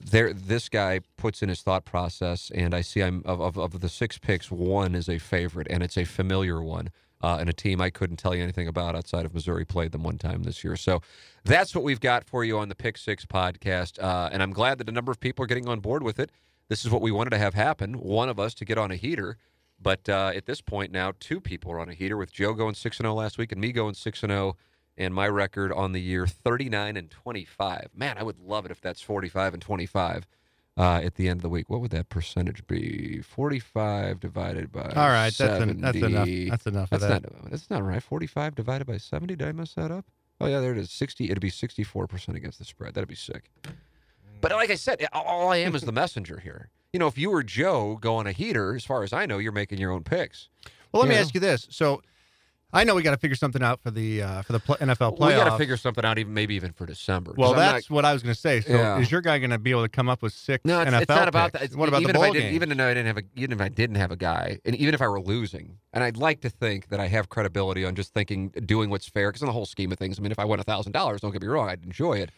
There, 0.00 0.32
this 0.32 0.70
guy 0.70 1.00
puts 1.18 1.42
in 1.42 1.50
his 1.50 1.60
thought 1.60 1.84
process, 1.84 2.50
and 2.54 2.74
I 2.74 2.80
see 2.80 3.02
I'm 3.02 3.22
of, 3.26 3.40
of, 3.42 3.58
of 3.58 3.80
the 3.80 3.88
six 3.90 4.16
picks, 4.16 4.50
one 4.50 4.94
is 4.94 5.10
a 5.10 5.18
favorite, 5.18 5.66
and 5.68 5.82
it's 5.82 5.98
a 5.98 6.04
familiar 6.04 6.62
one. 6.62 6.88
Uh, 7.22 7.36
and 7.38 7.50
a 7.50 7.52
team 7.52 7.80
I 7.80 7.90
couldn't 7.90 8.16
tell 8.16 8.34
you 8.34 8.42
anything 8.42 8.66
about 8.66 8.96
outside 8.96 9.26
of 9.26 9.34
Missouri 9.34 9.66
played 9.66 9.92
them 9.92 10.02
one 10.02 10.16
time 10.16 10.42
this 10.42 10.64
year. 10.64 10.74
So 10.76 11.02
that's 11.44 11.74
what 11.74 11.84
we've 11.84 12.00
got 12.00 12.24
for 12.24 12.44
you 12.44 12.58
on 12.58 12.68
the 12.68 12.74
Pick 12.74 12.96
Six 12.96 13.26
podcast. 13.26 14.02
Uh, 14.02 14.30
and 14.32 14.42
I'm 14.42 14.52
glad 14.52 14.78
that 14.78 14.88
a 14.88 14.92
number 14.92 15.12
of 15.12 15.20
people 15.20 15.44
are 15.44 15.46
getting 15.46 15.68
on 15.68 15.80
board 15.80 16.02
with 16.02 16.18
it. 16.18 16.30
This 16.68 16.84
is 16.84 16.90
what 16.90 17.02
we 17.02 17.10
wanted 17.10 17.30
to 17.30 17.38
have 17.38 17.54
happen. 17.54 17.94
One 17.94 18.28
of 18.28 18.38
us 18.38 18.54
to 18.54 18.64
get 18.64 18.78
on 18.78 18.90
a 18.90 18.96
heater. 18.96 19.36
But 19.82 20.08
uh, 20.08 20.32
at 20.34 20.46
this 20.46 20.60
point 20.60 20.92
now, 20.92 21.12
two 21.18 21.40
people 21.40 21.72
are 21.72 21.80
on 21.80 21.88
a 21.88 21.94
heater 21.94 22.16
with 22.16 22.32
Joe 22.32 22.52
going 22.52 22.74
6 22.74 22.98
0 22.98 23.14
last 23.14 23.38
week 23.38 23.50
and 23.52 23.60
me 23.60 23.72
going 23.72 23.94
6 23.94 24.20
0. 24.20 24.56
And 24.96 25.14
my 25.14 25.28
record 25.28 25.72
on 25.72 25.92
the 25.92 26.00
year 26.00 26.26
39 26.26 26.96
and 26.96 27.10
25. 27.10 27.90
Man, 27.94 28.18
I 28.18 28.22
would 28.22 28.38
love 28.38 28.66
it 28.66 28.70
if 28.70 28.80
that's 28.80 29.00
45 29.00 29.54
and 29.54 29.62
25 29.62 30.26
uh, 30.80 31.00
at 31.04 31.14
the 31.16 31.28
end 31.28 31.38
of 31.38 31.42
the 31.42 31.48
week. 31.48 31.68
What 31.68 31.80
would 31.82 31.90
that 31.90 32.08
percentage 32.08 32.66
be? 32.66 33.20
45 33.20 34.18
divided 34.20 34.72
by 34.72 34.82
All 34.96 35.08
right, 35.08 35.32
that's, 35.36 35.40
en- 35.40 35.80
that's 35.80 35.96
enough. 35.98 36.28
That's 36.48 36.66
enough 36.66 36.90
That's 36.90 37.02
that. 37.02 37.22
not 37.22 37.50
that's 37.50 37.68
not 37.70 37.84
right. 37.84 38.02
Forty 38.02 38.26
five 38.26 38.54
divided 38.54 38.86
by 38.86 38.96
seventy. 38.96 39.36
Did 39.36 39.48
I 39.48 39.52
mess 39.52 39.74
that 39.74 39.90
up? 39.90 40.06
Oh 40.40 40.46
yeah, 40.46 40.60
there 40.60 40.72
it 40.72 40.78
is. 40.78 40.90
Sixty. 40.90 41.26
It'd 41.26 41.40
be 41.40 41.50
sixty 41.50 41.84
four 41.84 42.06
percent 42.06 42.36
against 42.38 42.58
the 42.58 42.64
spread. 42.64 42.94
That'd 42.94 43.08
be 43.08 43.14
sick. 43.14 43.50
But 44.40 44.52
like 44.52 44.70
I 44.70 44.74
said, 44.76 45.04
all 45.12 45.50
I 45.52 45.58
am 45.58 45.74
is 45.74 45.82
the 45.82 45.92
messenger 46.02 46.40
here. 46.40 46.70
You 46.92 46.98
know, 46.98 47.06
if 47.06 47.18
you 47.18 47.30
were 47.30 47.42
Joe 47.42 47.98
going 48.00 48.26
a 48.26 48.32
heater, 48.32 48.74
as 48.74 48.84
far 48.84 49.02
as 49.04 49.12
I 49.12 49.26
know, 49.26 49.38
you're 49.38 49.52
making 49.52 49.78
your 49.78 49.92
own 49.92 50.02
picks. 50.02 50.48
Well, 50.92 51.02
let 51.02 51.08
me 51.08 51.14
Yeah. 51.14 51.20
ask 51.20 51.34
you 51.34 51.40
this. 51.40 51.68
So, 51.70 52.02
I 52.72 52.84
know 52.84 52.94
we 52.94 53.02
got 53.02 53.10
to 53.10 53.16
figure 53.16 53.34
something 53.36 53.62
out 53.62 53.80
for 53.82 53.90
the 53.90 54.22
uh, 54.22 54.42
for 54.42 54.52
the 54.52 54.60
pl- 54.60 54.76
NFL 54.76 55.18
playoffs. 55.18 55.26
We 55.28 55.32
got 55.34 55.50
to 55.50 55.58
figure 55.58 55.76
something 55.76 56.04
out, 56.04 56.18
even 56.18 56.32
maybe 56.34 56.54
even 56.54 56.72
for 56.72 56.86
December. 56.86 57.32
Well, 57.36 57.50
I'm 57.50 57.56
not- 57.56 57.72
that's 57.72 57.90
what 57.90 58.04
I 58.04 58.12
was 58.12 58.22
going 58.22 58.34
to 58.34 58.40
say. 58.40 58.60
So, 58.60 58.72
Yeah. 58.72 58.98
is 58.98 59.10
your 59.10 59.20
guy 59.20 59.38
going 59.38 59.50
to 59.50 59.58
be 59.58 59.70
able 59.72 59.82
to 59.82 59.88
come 59.88 60.08
up 60.08 60.22
with 60.22 60.32
six 60.32 60.64
No, 60.64 60.80
it's, 60.80 60.90
NFL 60.90 61.00
it's 61.02 61.08
not 61.08 61.28
about 61.28 61.52
picks? 61.52 61.60
that. 61.60 61.64
It's, 61.66 61.76
what 61.76 61.88
about 61.88 62.02
even 62.02 62.12
the 62.12 62.18
bowl 62.18 62.24
if 62.24 62.30
I 62.30 62.32
didn't, 62.32 62.44
games? 62.50 62.54
even 62.54 62.76
though 62.76 62.86
I 62.86 62.94
didn't 62.94 63.06
have 63.06 63.18
a, 63.18 63.22
even 63.34 63.52
if 63.52 63.60
I 63.60 63.68
didn't 63.68 63.96
have 63.96 64.10
a 64.12 64.16
guy, 64.16 64.58
and 64.64 64.76
even 64.76 64.94
if 64.94 65.02
I 65.02 65.08
were 65.08 65.20
losing, 65.20 65.78
and 65.92 66.04
I'd 66.04 66.16
like 66.16 66.40
to 66.42 66.50
think 66.50 66.88
that 66.90 67.00
I 67.00 67.08
have 67.08 67.28
credibility 67.28 67.84
on 67.84 67.94
just 67.96 68.14
thinking, 68.14 68.48
doing 68.50 68.88
what's 68.90 69.08
fair. 69.08 69.30
Because 69.30 69.42
in 69.42 69.46
the 69.46 69.52
whole 69.52 69.66
scheme 69.66 69.90
of 69.90 69.98
things, 69.98 70.18
I 70.18 70.22
mean, 70.22 70.32
if 70.32 70.38
I 70.38 70.44
won 70.44 70.60
a 70.60 70.64
thousand 70.64 70.92
dollars, 70.92 71.20
don't 71.22 71.32
get 71.32 71.42
me 71.42 71.48
wrong, 71.48 71.68
I'd 71.68 71.84
enjoy 71.84 72.18
it. 72.18 72.30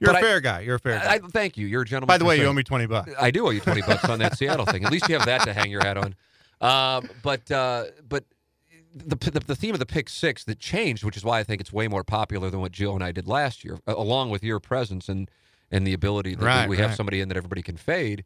You're 0.00 0.08
but 0.12 0.16
a 0.16 0.18
I- 0.18 0.22
fair 0.22 0.40
guy. 0.40 0.60
You're 0.60 0.74
a 0.76 0.80
fair 0.80 0.98
guy. 0.98 1.04
I, 1.04 1.14
I 1.14 1.18
thank 1.18 1.56
you. 1.56 1.68
You're 1.68 1.82
a 1.82 1.86
gentleman. 1.86 2.08
By 2.08 2.18
the 2.18 2.24
way, 2.24 2.36
you 2.36 2.46
owe 2.46 2.52
me 2.52 2.64
twenty 2.64 2.86
bucks. 2.86 3.12
I 3.20 3.30
do 3.30 3.46
owe 3.46 3.50
you 3.50 3.60
twenty 3.60 3.82
bucks 3.82 4.04
on 4.06 4.18
that 4.18 4.36
Seattle 4.36 4.66
thing. 4.66 4.84
At 4.84 4.90
least 4.90 5.08
you 5.08 5.16
have 5.16 5.26
that 5.26 5.42
to 5.44 5.52
hang 5.52 5.70
your 5.70 5.84
hat 5.84 5.96
on. 5.96 6.16
Um, 6.60 7.08
but 7.22 7.48
uh, 7.52 7.84
but 8.08 8.24
the, 8.94 9.16
the 9.16 9.40
the 9.40 9.56
theme 9.56 9.74
of 9.74 9.78
the 9.78 9.86
pick 9.86 10.08
six 10.08 10.44
that 10.44 10.58
changed, 10.58 11.04
which 11.04 11.16
is 11.16 11.24
why 11.24 11.38
I 11.38 11.44
think 11.44 11.60
it's 11.60 11.72
way 11.72 11.88
more 11.88 12.04
popular 12.04 12.50
than 12.50 12.60
what 12.60 12.72
Jill 12.72 12.94
and 12.94 13.02
I 13.02 13.12
did 13.12 13.26
last 13.26 13.64
year, 13.64 13.78
along 13.86 14.30
with 14.30 14.42
your 14.42 14.60
presence 14.60 15.08
and 15.08 15.30
and 15.70 15.86
the 15.86 15.92
ability 15.92 16.34
that 16.34 16.44
Right, 16.44 16.68
we 16.68 16.76
have 16.78 16.94
somebody 16.94 17.20
in 17.20 17.28
that 17.28 17.36
everybody 17.36 17.62
can 17.62 17.76
fade. 17.76 18.24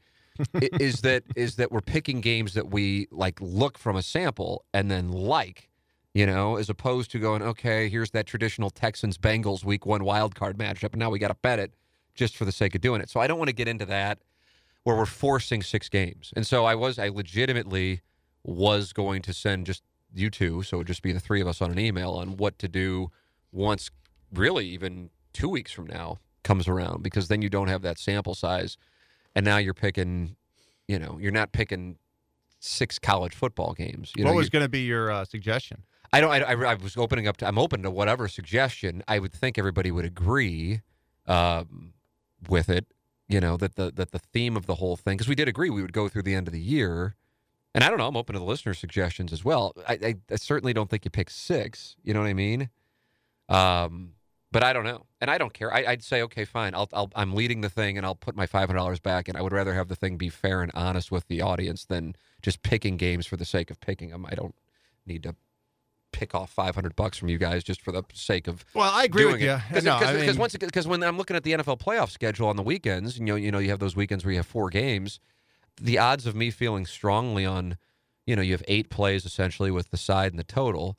is 0.61 1.01
that 1.01 1.23
is 1.35 1.57
that 1.57 1.73
we're 1.73 1.81
picking 1.81 2.21
games 2.21 2.53
that 2.55 2.71
we 2.71 3.09
like 3.11 3.41
look 3.41 3.79
from 3.79 3.97
a 3.97 4.03
sample 4.03 4.67
and 4.75 4.91
then 4.91 5.11
like 5.11 5.71
you 6.13 6.27
know 6.27 6.57
as 6.57 6.69
opposed 6.69 7.11
to 7.11 7.19
going 7.19 7.41
okay 7.41 7.89
here's 7.89 8.11
that 8.11 8.27
traditional 8.27 8.69
texans 8.69 9.17
bengals 9.17 9.65
week 9.65 9.87
one 9.87 10.05
wild 10.05 10.35
card 10.35 10.59
matchup 10.59 10.93
and 10.93 10.99
now 10.99 11.09
we 11.09 11.19
got 11.19 11.29
to 11.29 11.37
bet 11.41 11.59
it 11.59 11.73
just 12.15 12.37
for 12.37 12.45
the 12.45 12.53
sake 12.53 12.75
of 12.75 12.83
doing 12.83 13.01
it 13.01 13.09
so 13.09 13.19
i 13.19 13.27
don't 13.27 13.39
want 13.39 13.49
to 13.49 13.55
get 13.55 13.67
into 13.67 13.87
that 13.87 14.19
where 14.87 14.95
we're 14.95 15.05
forcing 15.05 15.65
six 15.65 15.89
games. 15.89 16.33
And 16.37 16.47
so 16.47 16.65
I 16.65 16.77
was, 16.77 16.97
I 16.97 17.09
legitimately 17.09 18.03
was 18.45 18.93
going 18.93 19.21
to 19.23 19.33
send 19.33 19.67
just 19.67 19.83
you 20.19 20.31
two, 20.31 20.63
so 20.63 20.77
it 20.77 20.79
would 20.79 20.87
just 20.87 21.03
be 21.03 21.13
the 21.13 21.21
three 21.21 21.41
of 21.41 21.47
us 21.47 21.61
on 21.61 21.71
an 21.71 21.79
email 21.79 22.13
on 22.13 22.37
what 22.37 22.59
to 22.59 22.69
do 22.69 23.11
once, 23.53 23.91
really, 24.33 24.67
even 24.67 25.11
two 25.33 25.49
weeks 25.49 25.73
from 25.73 25.87
now 25.87 26.19
comes 26.43 26.69
around, 26.69 27.03
because 27.03 27.29
then 27.29 27.43
you 27.43 27.49
don't 27.49 27.69
have 27.69 27.83
that 27.83 27.99
sample 27.99 28.35
size. 28.35 28.77
And 29.35 29.45
now 29.45 29.59
you're 29.59 29.75
picking, 29.75 30.37
you 30.89 30.99
know, 30.99 31.19
you're 31.21 31.33
not 31.33 31.53
picking 31.53 31.99
six 32.59 32.99
college 32.99 33.35
football 33.35 33.75
games. 33.75 34.13
You 34.17 34.25
what 34.25 34.31
know, 34.31 34.37
was 34.37 34.49
going 34.49 34.65
to 34.65 34.69
be 34.69 34.81
your 34.81 35.11
uh, 35.11 35.25
suggestion? 35.25 35.83
I 36.13 36.21
don't. 36.21 36.31
I, 36.31 36.41
I, 36.41 36.73
I 36.73 36.75
was 36.75 36.97
opening 36.97 37.27
up 37.27 37.37
to. 37.39 37.49
I'm 37.49 37.59
open 37.59 37.83
to 37.83 37.91
whatever 37.91 38.29
suggestion. 38.29 39.03
I 39.09 39.19
would 39.19 39.33
think 39.33 39.59
everybody 39.59 39.91
would 39.91 40.05
agree 40.05 40.83
um, 41.27 41.95
with 42.49 42.69
it. 42.69 42.87
You 43.29 43.41
know 43.41 43.57
that 43.57 43.75
the 43.75 43.93
that 43.97 44.13
the 44.13 44.21
theme 44.21 44.57
of 44.57 44.67
the 44.67 44.77
whole 44.77 44.97
thing 44.97 45.17
because 45.17 45.29
we 45.29 45.35
did 45.35 45.49
agree 45.49 45.69
we 45.69 45.83
would 45.83 45.93
go 45.93 46.09
through 46.09 46.23
the 46.23 46.35
end 46.35 46.47
of 46.47 46.53
the 46.53 46.61
year, 46.61 47.17
and 47.77 47.85
I 47.85 47.89
don't 47.89 47.99
know. 47.99 48.09
I'm 48.09 48.17
open 48.17 48.33
to 48.33 48.39
the 48.39 48.45
listener 48.45 48.75
suggestions 48.75 49.33
as 49.33 49.45
well. 49.45 49.73
I, 49.87 49.93
I, 50.03 50.15
I 50.31 50.37
certainly 50.37 50.73
don't 50.73 50.89
think 50.91 51.05
you 51.05 51.11
pick 51.11 51.31
six. 51.31 51.95
You 52.03 52.15
know 52.15 52.21
what 52.21 52.29
I 52.29 52.35
mean? 52.35 52.71
Um, 53.49 54.13
but 54.51 54.63
I 54.63 54.73
don't 54.73 54.85
know, 54.85 55.05
and 55.21 55.31
I 55.31 55.39
don't 55.39 55.53
care. 55.53 55.73
I, 55.73 55.85
I'd 55.85 56.03
say 56.03 56.23
okay, 56.23 56.45
fine. 56.45 56.75
I'll, 56.75 56.89
I'll 56.93 57.11
I'm 57.15 57.35
leading 57.35 57.61
the 57.61 57.69
thing, 57.69 57.99
and 57.99 58.07
I'll 58.07 58.15
put 58.15 58.35
my 58.35 58.47
five 58.47 58.69
hundred 58.69 58.79
dollars 58.79 59.01
back. 59.01 59.29
And 59.29 59.37
I 59.37 59.43
would 59.43 59.53
rather 59.53 59.75
have 59.75 59.89
the 59.89 59.97
thing 59.97 60.17
be 60.17 60.31
fair 60.31 60.63
and 60.63 60.73
honest 60.75 61.13
with 61.13 61.29
the 61.29 61.43
audience 61.43 61.85
than 61.85 62.17
just 62.43 62.63
picking 62.63 62.97
games 62.97 63.27
for 63.27 63.37
the 63.37 63.45
sake 63.45 63.71
of 63.71 63.81
picking 63.81 64.11
them. 64.11 64.25
I 64.27 64.35
don't 64.35 64.55
need 65.05 65.23
to 65.25 65.35
pick 66.13 66.35
off 66.35 66.51
500 66.51 66.97
bucks 66.97 67.19
from 67.19 67.29
you 67.29 67.37
guys 67.37 67.63
just 67.63 67.83
for 67.83 67.93
the 67.93 68.03
sake 68.15 68.49
of 68.49 68.65
Well, 68.73 68.91
I 68.91 69.05
agree 69.05 69.27
with 69.27 69.41
you. 69.41 69.59
Because 69.69 69.85
No, 69.85 69.97
I 69.97 70.15
mean- 70.15 70.37
once 70.39 70.57
because 70.57 70.89
when 70.89 71.03
I'm 71.03 71.19
looking 71.19 71.37
at 71.37 71.43
the 71.43 71.53
NFL 71.53 71.79
playoff 71.79 72.11
schedule 72.11 72.49
on 72.49 72.57
the 72.57 72.63
weekends, 72.63 73.19
you 73.19 73.25
know, 73.27 73.35
you 73.35 73.53
know, 73.53 73.59
you 73.59 73.69
have 73.69 73.81
those 73.81 73.95
weekends 73.95 74.25
where 74.25 74.33
you 74.33 74.39
have 74.39 74.47
four 74.47 74.71
games. 74.71 75.21
The 75.81 75.99
odds 75.99 76.27
of 76.27 76.35
me 76.35 76.51
feeling 76.51 76.87
strongly 76.87 77.45
on, 77.45 77.77
you 78.27 78.35
know, 78.37 78.43
you 78.43 78.53
have 78.53 78.63
eight 78.69 78.91
plays 78.91 79.25
essentially 79.27 79.71
with 79.71 79.91
the 79.91 79.97
side 79.97 80.33
and 80.33 80.39
the 80.39 80.45
total. 80.45 80.97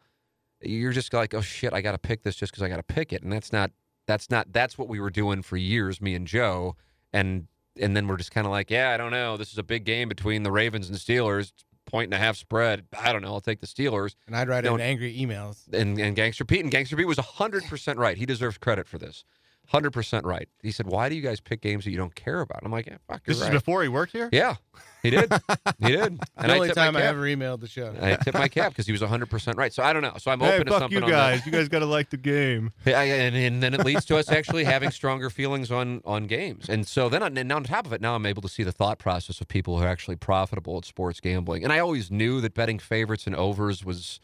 You're 0.62 0.92
just 0.94 1.14
like, 1.14 1.34
oh 1.34 1.42
shit, 1.42 1.74
I 1.74 1.82
got 1.82 1.92
to 1.92 1.98
pick 1.98 2.24
this 2.24 2.36
just 2.36 2.52
because 2.52 2.64
I 2.64 2.70
got 2.70 2.78
to 2.78 2.84
pick 2.84 3.14
it, 3.14 3.22
and 3.24 3.32
that's 3.32 3.52
not 3.54 3.72
that's 4.08 4.30
not 4.30 4.52
that's 4.54 4.78
what 4.78 4.88
we 4.88 5.00
were 5.00 5.10
doing 5.10 5.42
for 5.42 5.58
years, 5.58 6.02
me 6.02 6.16
and 6.16 6.26
Joe, 6.26 6.76
and 7.14 7.48
and 7.80 7.96
then 7.96 8.08
we're 8.08 8.18
just 8.18 8.32
kind 8.32 8.48
of 8.48 8.52
like, 8.52 8.72
yeah, 8.72 8.92
I 8.92 8.98
don't 8.98 9.12
know, 9.12 9.38
this 9.38 9.52
is 9.52 9.58
a 9.60 9.64
big 9.64 9.86
game 9.86 10.10
between 10.10 10.42
the 10.44 10.52
Ravens 10.52 10.90
and 10.90 10.98
Steelers, 10.98 11.52
point 11.86 12.06
and 12.06 12.14
a 12.16 12.18
half 12.18 12.38
spread. 12.38 12.86
I 13.00 13.14
don't 13.14 13.22
know, 13.22 13.34
I'll 13.34 13.42
take 13.42 13.60
the 13.62 13.68
Steelers. 13.68 14.16
And 14.26 14.36
I'd 14.36 14.48
write 14.48 14.64
Don't- 14.64 14.80
in 14.80 14.86
angry 14.86 15.16
emails. 15.16 15.72
And 15.72 16.00
and 16.00 16.16
Gangster 16.16 16.44
Pete 16.46 16.62
and 16.62 16.72
Gangster 16.72 16.96
Pete 16.96 17.06
was 17.08 17.20
hundred 17.20 17.66
percent 17.66 18.00
right. 18.00 18.18
He 18.18 18.26
deserves 18.26 18.58
credit 18.58 18.88
for 18.88 18.98
this. 18.98 19.24
Hundred 19.70 19.92
percent 19.92 20.26
right. 20.26 20.48
He 20.64 20.72
said, 20.72 20.88
"Why 20.88 21.10
do 21.10 21.16
you 21.16 21.22
guys 21.22 21.40
pick 21.42 21.62
games 21.62 21.84
that 21.84 21.92
you 21.92 21.98
don't 21.98 22.16
care 22.16 22.40
about?" 22.40 22.62
I'm 22.64 22.72
like, 22.72 22.88
"Yeah, 22.88 22.98
fuck, 23.08 23.24
This 23.26 23.42
right." 23.42 23.54
is 23.54 23.60
before 23.60 23.84
he 23.84 23.90
worked 23.90 24.14
here. 24.14 24.30
Yeah, 24.32 24.56
he 25.04 25.10
did. 25.10 25.32
he 25.80 25.88
did. 25.88 26.20
And 26.38 26.50
the 26.50 26.54
only 26.56 26.68
my 26.70 26.74
time 26.74 26.96
I 26.96 27.02
ever 27.02 27.22
emailed 27.24 27.60
the 27.60 27.68
show. 27.68 27.94
I 28.02 28.16
tipped 28.16 28.38
my 28.38 28.48
cap 28.48 28.72
because 28.74 28.86
he 28.86 28.92
was 28.94 29.02
100% 29.02 29.56
right. 29.58 29.74
So 29.74 29.84
I 29.84 29.92
don't 29.92 30.04
know. 30.04 30.14
So 30.20 30.32
I'm 30.32 30.40
Hey, 30.40 30.56
open 30.56 30.68
to 30.68 30.80
something 30.80 31.04
you 31.04 31.10
guys. 31.10 31.46
You 31.46 31.52
guys 31.52 31.68
got 31.68 31.80
to 31.80 31.86
like 31.86 32.10
the 32.10 32.18
game. 32.18 32.72
Yeah, 32.86 33.02
and, 33.02 33.36
and 33.36 33.62
then 33.62 33.74
it 33.74 33.84
leads 33.84 34.06
to 34.06 34.18
us 34.18 34.32
actually 34.32 34.64
having 34.64 34.92
stronger 34.92 35.30
feelings 35.30 35.70
on 35.72 36.02
on 36.06 36.28
games. 36.28 36.70
And 36.70 36.88
so 36.88 37.10
then 37.10 37.22
on, 37.24 37.38
and 37.38 37.52
on 37.52 37.64
top 37.66 37.86
of 37.86 37.92
it, 37.94 38.00
now 38.00 38.16
I'm 38.16 38.26
able 38.26 38.42
to 38.44 38.50
see 38.50 38.64
the 38.64 38.72
thought 38.72 39.00
process 39.00 39.42
of 39.42 39.48
people 39.50 39.78
who 39.78 39.84
are 39.84 39.88
actually 39.88 40.16
profitable 40.16 40.78
at 40.78 40.86
sports 40.86 41.20
gambling. 41.20 41.64
And 41.66 41.74
I 41.74 41.80
always 41.80 42.10
knew 42.10 42.40
that 42.42 42.54
betting 42.54 42.80
favorites 42.80 43.28
and 43.28 43.36
overs 43.36 43.84
was, 43.84 44.20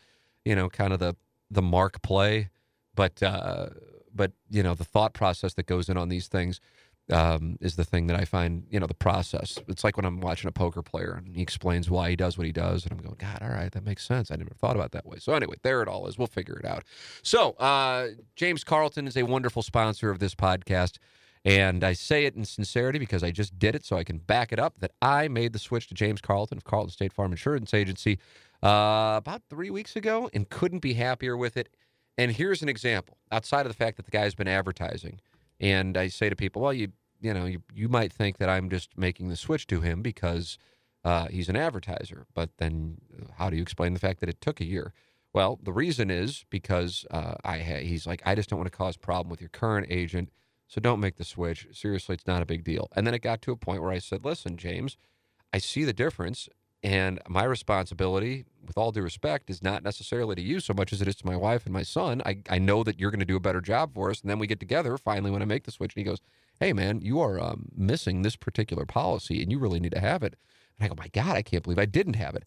you 0.45 0.55
know, 0.55 0.69
kind 0.69 0.93
of 0.93 0.99
the 0.99 1.15
the 1.51 1.61
mark 1.61 2.01
play. 2.01 2.49
But 2.95 3.21
uh, 3.23 3.69
but 4.13 4.31
you 4.49 4.63
know 4.63 4.73
the 4.73 4.83
thought 4.83 5.13
process 5.13 5.53
that 5.55 5.65
goes 5.65 5.89
in 5.89 5.97
on 5.97 6.09
these 6.09 6.27
things 6.27 6.59
um, 7.11 7.57
is 7.59 7.75
the 7.75 7.83
thing 7.83 8.07
that 8.07 8.17
I 8.19 8.25
find, 8.25 8.65
you 8.69 8.79
know, 8.79 8.87
the 8.87 8.93
process. 8.93 9.59
It's 9.67 9.83
like 9.83 9.97
when 9.97 10.05
I'm 10.05 10.21
watching 10.21 10.47
a 10.47 10.51
poker 10.51 10.81
player 10.81 11.21
and 11.25 11.35
he 11.35 11.41
explains 11.41 11.89
why 11.89 12.09
he 12.09 12.15
does 12.15 12.37
what 12.37 12.45
he 12.45 12.53
does, 12.53 12.83
and 12.83 12.93
I'm 12.93 12.99
going, 12.99 13.15
God, 13.17 13.39
all 13.41 13.49
right, 13.49 13.71
that 13.71 13.83
makes 13.83 14.05
sense. 14.05 14.31
I 14.31 14.35
never 14.35 14.53
thought 14.53 14.75
about 14.75 14.91
that 14.91 15.05
way. 15.05 15.17
So 15.19 15.33
anyway, 15.33 15.55
there 15.63 15.81
it 15.81 15.87
all 15.87 16.07
is. 16.07 16.17
We'll 16.17 16.27
figure 16.27 16.57
it 16.57 16.65
out. 16.65 16.83
So 17.21 17.51
uh, 17.53 18.09
James 18.35 18.63
Carlton 18.63 19.07
is 19.07 19.17
a 19.17 19.23
wonderful 19.23 19.63
sponsor 19.63 20.09
of 20.09 20.19
this 20.19 20.35
podcast. 20.35 20.97
And 21.45 21.83
I 21.83 21.91
say 21.91 22.23
it 22.23 22.35
in 22.35 22.45
sincerity 22.45 22.99
because 22.99 23.21
I 23.21 23.31
just 23.31 23.59
did 23.59 23.75
it, 23.75 23.83
so 23.83 23.97
I 23.97 24.05
can 24.05 24.17
back 24.17 24.53
it 24.53 24.59
up 24.59 24.79
that 24.79 24.91
I 25.01 25.27
made 25.27 25.51
the 25.51 25.59
switch 25.59 25.87
to 25.87 25.93
James 25.93 26.21
Carlton 26.21 26.57
of 26.57 26.63
Carlton 26.63 26.91
State 26.91 27.11
Farm 27.11 27.31
Insurance 27.31 27.73
Agency 27.73 28.17
uh, 28.63 29.15
about 29.17 29.41
three 29.49 29.69
weeks 29.69 29.97
ago 29.97 30.29
and 30.33 30.47
couldn't 30.47 30.79
be 30.79 30.93
happier 30.93 31.35
with 31.35 31.57
it. 31.57 31.67
And 32.17 32.31
here's 32.31 32.61
an 32.61 32.69
example 32.69 33.17
outside 33.31 33.65
of 33.65 33.71
the 33.71 33.77
fact 33.77 33.97
that 33.97 34.05
the 34.05 34.11
guy's 34.11 34.35
been 34.35 34.47
advertising. 34.47 35.19
And 35.59 35.97
I 35.97 36.07
say 36.07 36.29
to 36.29 36.35
people, 36.35 36.61
well, 36.61 36.73
you 36.73 36.89
you 37.23 37.33
know, 37.33 37.45
you, 37.45 37.63
you 37.73 37.87
might 37.87 38.11
think 38.11 38.37
that 38.37 38.49
I'm 38.49 38.69
just 38.69 38.97
making 38.97 39.29
the 39.29 39.37
switch 39.37 39.65
to 39.67 39.79
him 39.79 40.01
because 40.01 40.57
uh, 41.05 41.27
he's 41.27 41.47
an 41.47 41.55
advertiser. 41.55 42.25
But 42.33 42.49
then 42.57 42.97
how 43.37 43.49
do 43.49 43.55
you 43.55 43.61
explain 43.61 43.93
the 43.93 43.99
fact 43.99 44.19
that 44.19 44.27
it 44.27 44.41
took 44.41 44.59
a 44.59 44.65
year? 44.65 44.93
Well, 45.33 45.57
the 45.63 45.71
reason 45.71 46.11
is 46.11 46.45
because 46.49 47.05
uh, 47.09 47.35
I 47.43 47.59
he's 47.59 48.05
like, 48.05 48.21
I 48.25 48.35
just 48.35 48.49
don't 48.49 48.59
want 48.59 48.71
to 48.71 48.77
cause 48.77 48.97
problem 48.97 49.31
with 49.31 49.39
your 49.39 49.49
current 49.49 49.87
agent. 49.89 50.29
So 50.67 50.81
don't 50.81 50.99
make 50.99 51.15
the 51.15 51.23
switch. 51.23 51.67
Seriously, 51.71 52.15
it's 52.15 52.27
not 52.27 52.41
a 52.41 52.45
big 52.45 52.63
deal. 52.63 52.89
And 52.95 53.07
then 53.07 53.13
it 53.13 53.21
got 53.21 53.41
to 53.43 53.51
a 53.51 53.57
point 53.57 53.81
where 53.81 53.91
I 53.91 53.99
said, 53.99 54.25
listen, 54.25 54.57
James, 54.57 54.97
I 55.53 55.59
see 55.59 55.83
the 55.83 55.93
difference. 55.93 56.49
And 56.83 57.21
my 57.29 57.45
responsibility, 57.45 58.43
with 58.67 58.77
all 58.77 58.91
due 58.91 59.01
respect, 59.01 59.49
is 59.49 59.63
not 59.63 59.83
necessarily 59.83 60.35
to 60.35 60.41
you 60.41 60.59
so 60.59 60.73
much 60.73 60.91
as 60.91 61.01
it 61.01 61.07
is 61.07 61.15
to 61.17 61.25
my 61.25 61.37
wife 61.37 61.65
and 61.65 61.73
my 61.73 61.83
son. 61.83 62.21
I, 62.25 62.39
I 62.49 62.59
know 62.59 62.83
that 62.83 62.99
you're 62.99 63.11
going 63.11 63.21
to 63.21 63.25
do 63.25 63.37
a 63.37 63.41
better 63.41 63.61
job 63.61 63.93
for 63.93 64.09
us. 64.09 64.19
And 64.19 64.29
then 64.29 64.37
we 64.37 64.47
get 64.47 64.59
together 64.59 64.97
finally 64.97 65.31
when 65.31 65.41
I 65.41 65.45
make 65.45 65.63
the 65.63 65.71
switch. 65.71 65.95
And 65.95 66.05
he 66.05 66.09
goes, 66.09 66.19
Hey, 66.59 66.73
man, 66.73 66.99
you 67.01 67.21
are 67.21 67.39
um, 67.39 67.69
missing 67.75 68.21
this 68.21 68.35
particular 68.35 68.85
policy 68.85 69.41
and 69.41 69.51
you 69.51 69.59
really 69.59 69.79
need 69.79 69.93
to 69.93 69.99
have 69.99 70.23
it. 70.23 70.35
And 70.77 70.85
I 70.85 70.89
go, 70.89 70.95
My 70.97 71.07
God, 71.07 71.37
I 71.37 71.41
can't 71.41 71.63
believe 71.63 71.79
I 71.79 71.85
didn't 71.85 72.15
have 72.15 72.35
it. 72.35 72.43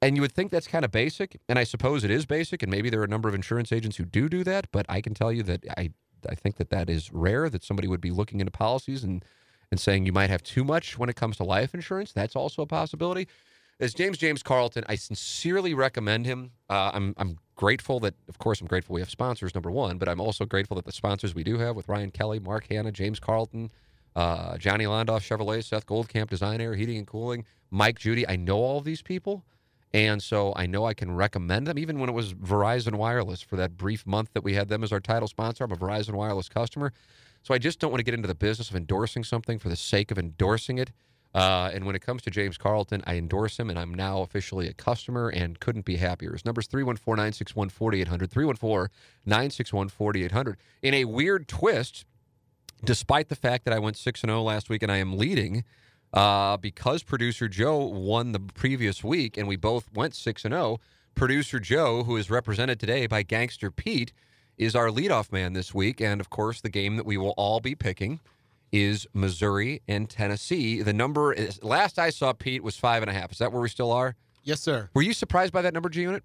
And 0.00 0.16
you 0.16 0.22
would 0.22 0.32
think 0.32 0.52
that's 0.52 0.68
kind 0.68 0.84
of 0.84 0.92
basic. 0.92 1.40
And 1.48 1.58
I 1.58 1.64
suppose 1.64 2.04
it 2.04 2.10
is 2.10 2.24
basic. 2.24 2.62
And 2.62 2.70
maybe 2.70 2.88
there 2.88 3.00
are 3.00 3.04
a 3.04 3.08
number 3.08 3.28
of 3.28 3.34
insurance 3.34 3.72
agents 3.72 3.96
who 3.96 4.04
do 4.04 4.28
do 4.28 4.44
that. 4.44 4.68
But 4.70 4.86
I 4.88 5.00
can 5.00 5.12
tell 5.12 5.32
you 5.32 5.42
that 5.42 5.64
I, 5.76 5.90
I 6.28 6.36
think 6.36 6.56
that 6.56 6.70
that 6.70 6.88
is 6.88 7.12
rare 7.12 7.50
that 7.50 7.64
somebody 7.64 7.88
would 7.88 8.00
be 8.00 8.12
looking 8.12 8.38
into 8.38 8.52
policies 8.52 9.02
and, 9.02 9.24
and 9.72 9.80
saying 9.80 10.06
you 10.06 10.12
might 10.12 10.30
have 10.30 10.44
too 10.44 10.62
much 10.62 10.98
when 10.98 11.08
it 11.08 11.16
comes 11.16 11.36
to 11.38 11.44
life 11.44 11.74
insurance. 11.74 12.12
That's 12.12 12.36
also 12.36 12.62
a 12.62 12.66
possibility 12.66 13.26
as 13.82 13.92
James 13.92 14.16
James 14.16 14.42
Carlton, 14.44 14.84
I 14.88 14.94
sincerely 14.94 15.74
recommend 15.74 16.24
him. 16.24 16.52
Uh, 16.70 16.92
I'm 16.94 17.14
I'm 17.18 17.38
grateful 17.56 17.98
that, 18.00 18.14
of 18.28 18.38
course, 18.38 18.60
I'm 18.60 18.68
grateful 18.68 18.94
we 18.94 19.00
have 19.00 19.10
sponsors. 19.10 19.54
Number 19.54 19.70
one, 19.70 19.98
but 19.98 20.08
I'm 20.08 20.20
also 20.20 20.44
grateful 20.46 20.76
that 20.76 20.84
the 20.84 20.92
sponsors 20.92 21.34
we 21.34 21.42
do 21.42 21.58
have 21.58 21.74
with 21.74 21.88
Ryan 21.88 22.12
Kelley, 22.12 22.38
Mark 22.38 22.68
Hannah, 22.70 22.92
James 22.92 23.18
Carlton, 23.18 23.72
uh, 24.14 24.56
Johnny 24.56 24.84
Londoff, 24.84 25.20
Chevrolet, 25.20 25.64
Seth 25.64 25.86
Goldcamp, 25.86 26.30
Design 26.30 26.60
Aire, 26.60 26.76
Heating 26.76 26.96
and 26.96 27.06
Cooling, 27.06 27.44
Mike 27.72 27.98
Judy. 27.98 28.26
I 28.28 28.36
know 28.36 28.58
all 28.58 28.80
these 28.80 29.02
people, 29.02 29.44
and 29.92 30.22
so 30.22 30.52
I 30.54 30.66
know 30.66 30.84
I 30.84 30.94
can 30.94 31.16
recommend 31.16 31.66
them. 31.66 31.76
Even 31.76 31.98
when 31.98 32.08
it 32.08 32.12
was 32.12 32.34
Verizon 32.34 32.94
Wireless 32.94 33.42
for 33.42 33.56
that 33.56 33.76
brief 33.76 34.06
month 34.06 34.30
that 34.34 34.44
we 34.44 34.54
had 34.54 34.68
them 34.68 34.84
as 34.84 34.92
our 34.92 35.00
title 35.00 35.26
sponsor, 35.26 35.64
I'm 35.64 35.72
a 35.72 35.76
Verizon 35.76 36.12
Wireless 36.12 36.48
customer. 36.48 36.92
So 37.42 37.52
I 37.52 37.58
just 37.58 37.80
don't 37.80 37.90
want 37.90 37.98
to 37.98 38.04
get 38.04 38.14
into 38.14 38.28
the 38.28 38.36
business 38.36 38.70
of 38.70 38.76
endorsing 38.76 39.24
something 39.24 39.58
for 39.58 39.68
the 39.68 39.74
sake 39.74 40.12
of 40.12 40.18
endorsing 40.18 40.78
it. 40.78 40.92
Uh, 41.34 41.70
and 41.72 41.86
when 41.86 41.96
it 41.96 42.02
comes 42.02 42.22
to 42.22 42.30
James 42.30 42.58
Carlton, 42.58 43.02
I 43.06 43.16
endorse 43.16 43.58
him, 43.58 43.70
and 43.70 43.78
I'm 43.78 43.94
now 43.94 44.20
officially 44.20 44.68
a 44.68 44.74
customer 44.74 45.30
and 45.30 45.58
couldn't 45.60 45.86
be 45.86 45.96
happier. 45.96 46.32
His 46.32 46.44
number's 46.44 46.66
314 46.66 47.16
961 47.16 47.70
4800. 47.70 48.30
314 48.30 48.94
961 49.24 49.88
4800. 49.88 50.58
In 50.82 50.94
a 50.94 51.04
weird 51.06 51.48
twist, 51.48 52.04
despite 52.84 53.28
the 53.28 53.36
fact 53.36 53.64
that 53.64 53.72
I 53.72 53.78
went 53.78 53.96
6 53.96 54.20
0 54.20 54.42
last 54.42 54.68
week 54.68 54.82
and 54.82 54.92
I 54.92 54.98
am 54.98 55.16
leading, 55.16 55.64
uh, 56.12 56.58
because 56.58 57.02
producer 57.02 57.48
Joe 57.48 57.78
won 57.78 58.32
the 58.32 58.40
previous 58.40 59.02
week 59.02 59.38
and 59.38 59.48
we 59.48 59.56
both 59.56 59.90
went 59.94 60.14
6 60.14 60.42
0, 60.42 60.80
producer 61.14 61.58
Joe, 61.58 62.04
who 62.04 62.18
is 62.18 62.30
represented 62.30 62.78
today 62.78 63.06
by 63.06 63.22
Gangster 63.22 63.70
Pete, 63.70 64.12
is 64.58 64.76
our 64.76 64.88
leadoff 64.88 65.32
man 65.32 65.54
this 65.54 65.72
week. 65.72 65.98
And 66.02 66.20
of 66.20 66.28
course, 66.28 66.60
the 66.60 66.68
game 66.68 66.96
that 66.96 67.06
we 67.06 67.16
will 67.16 67.34
all 67.38 67.60
be 67.60 67.74
picking 67.74 68.20
is 68.72 69.06
Missouri 69.12 69.82
and 69.86 70.08
Tennessee. 70.08 70.82
The 70.82 70.92
number 70.94 71.32
is 71.32 71.62
last 71.62 71.98
I 71.98 72.10
saw 72.10 72.32
Pete 72.32 72.62
was 72.64 72.76
five 72.76 73.02
and 73.02 73.10
a 73.10 73.12
half. 73.12 73.30
Is 73.32 73.38
that 73.38 73.52
where 73.52 73.60
we 73.60 73.68
still 73.68 73.92
are? 73.92 74.16
Yes, 74.42 74.60
sir. 74.60 74.88
Were 74.94 75.02
you 75.02 75.12
surprised 75.12 75.52
by 75.52 75.62
that 75.62 75.72
number, 75.74 75.88
G 75.88 76.00
Unit? 76.02 76.24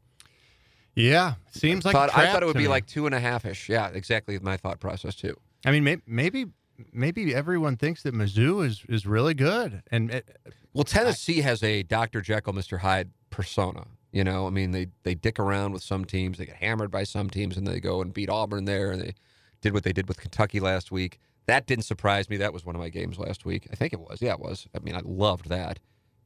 Yeah, 0.96 1.36
seems 1.52 1.86
like 1.86 1.94
thought, 1.94 2.10
a 2.10 2.18
I 2.18 2.22
trap 2.22 2.34
thought 2.34 2.44
it 2.44 2.46
would 2.48 2.54
to 2.54 2.58
be 2.60 2.64
me. 2.64 2.70
like 2.70 2.88
two 2.88 3.06
and 3.06 3.14
a 3.14 3.20
half 3.20 3.46
ish. 3.46 3.70
Yeah, 3.70 3.90
exactly 3.90 4.40
my 4.40 4.58
thought 4.58 4.80
process 4.80 5.14
too. 5.16 5.36
I 5.66 5.72
mean, 5.72 5.84
may- 5.84 6.02
maybe 6.08 6.48
maybe 6.92 7.36
everyone 7.36 7.76
thinks 7.78 8.02
that 8.04 8.16
Mizzou 8.16 8.66
is 8.66 8.84
is 8.90 9.06
really 9.06 9.36
good, 9.36 9.84
and 9.92 10.10
it, 10.10 10.38
Well, 10.74 10.84
Tennessee 10.86 11.42
has 11.42 11.62
a 11.62 11.84
Dr. 11.84 12.22
Jekyll, 12.22 12.54
Mr. 12.54 12.80
Hyde 12.80 13.12
persona. 13.30 13.86
You 14.12 14.24
know, 14.24 14.48
I 14.48 14.50
mean, 14.50 14.72
they 14.72 14.88
they 15.04 15.14
dick 15.14 15.38
around 15.38 15.74
with 15.74 15.84
some 15.84 16.04
teams, 16.04 16.40
they 16.40 16.46
get 16.48 16.56
hammered 16.56 16.90
by 16.90 17.04
some 17.04 17.30
teams, 17.30 17.58
and 17.58 17.68
they 17.68 17.80
go 17.80 18.02
and 18.02 18.12
beat 18.12 18.30
Auburn 18.30 18.66
there, 18.66 18.90
and 18.92 19.00
they 19.00 19.14
did 19.62 19.74
what 19.74 19.84
they 19.84 19.94
did 19.94 20.08
with 20.08 20.18
Kentucky 20.20 20.60
last 20.60 20.92
week. 20.92 21.20
That 21.48 21.66
didn't 21.66 21.86
surprise 21.86 22.30
me. 22.30 22.38
That 22.38 22.54
was 22.54 22.66
one 22.66 22.76
of 22.76 22.82
my 22.82 22.90
games 22.90 23.18
last 23.18 23.46
week. 23.46 23.68
I 23.72 23.76
think 23.76 23.94
it 23.94 24.00
was. 24.00 24.22
Yeah, 24.22 24.34
it 24.34 24.40
was. 24.40 24.68
I 24.76 24.80
mean, 24.80 24.96
I 24.96 25.02
loved 25.04 25.50
that. 25.50 25.80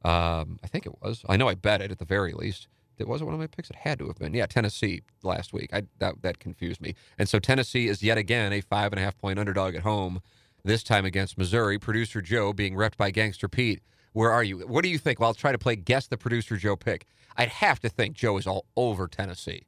Um, 0.04 0.58
I 0.62 0.66
think 0.66 0.84
it 0.84 1.00
was. 1.00 1.24
I 1.28 1.36
know 1.36 1.48
I 1.48 1.54
bet 1.54 1.80
it 1.80 1.90
at 1.92 1.98
the 1.98 2.04
very 2.04 2.32
least. 2.32 2.66
It 2.98 3.08
wasn't 3.08 3.26
one 3.26 3.34
of 3.34 3.40
my 3.40 3.46
picks. 3.46 3.70
It 3.70 3.76
had 3.76 3.98
to 4.00 4.06
have 4.08 4.18
been. 4.18 4.34
Yeah, 4.34 4.46
Tennessee 4.46 5.02
last 5.22 5.52
week. 5.52 5.70
I 5.72 5.84
that 5.98 6.22
that 6.22 6.38
confused 6.38 6.80
me. 6.80 6.94
And 7.18 7.28
so 7.28 7.38
Tennessee 7.38 7.88
is 7.88 8.02
yet 8.02 8.18
again 8.18 8.52
a 8.52 8.60
five 8.60 8.92
and 8.92 9.00
a 9.00 9.02
half 9.02 9.16
point 9.16 9.38
underdog 9.38 9.74
at 9.74 9.82
home. 9.82 10.20
This 10.64 10.82
time 10.82 11.04
against 11.04 11.38
Missouri. 11.38 11.78
Producer 11.78 12.20
Joe 12.20 12.52
being 12.52 12.74
repped 12.74 12.96
by 12.96 13.10
Gangster 13.10 13.48
Pete. 13.48 13.80
Where 14.12 14.30
are 14.30 14.44
you? 14.44 14.58
What 14.58 14.82
do 14.84 14.90
you 14.90 14.98
think? 14.98 15.18
Well, 15.18 15.28
I'll 15.28 15.34
try 15.34 15.52
to 15.52 15.58
play 15.58 15.74
guess 15.74 16.06
the 16.06 16.16
producer 16.16 16.56
Joe 16.56 16.76
pick. 16.76 17.06
I'd 17.36 17.48
have 17.48 17.80
to 17.80 17.88
think 17.88 18.14
Joe 18.14 18.36
is 18.36 18.46
all 18.46 18.66
over 18.76 19.08
Tennessee. 19.08 19.62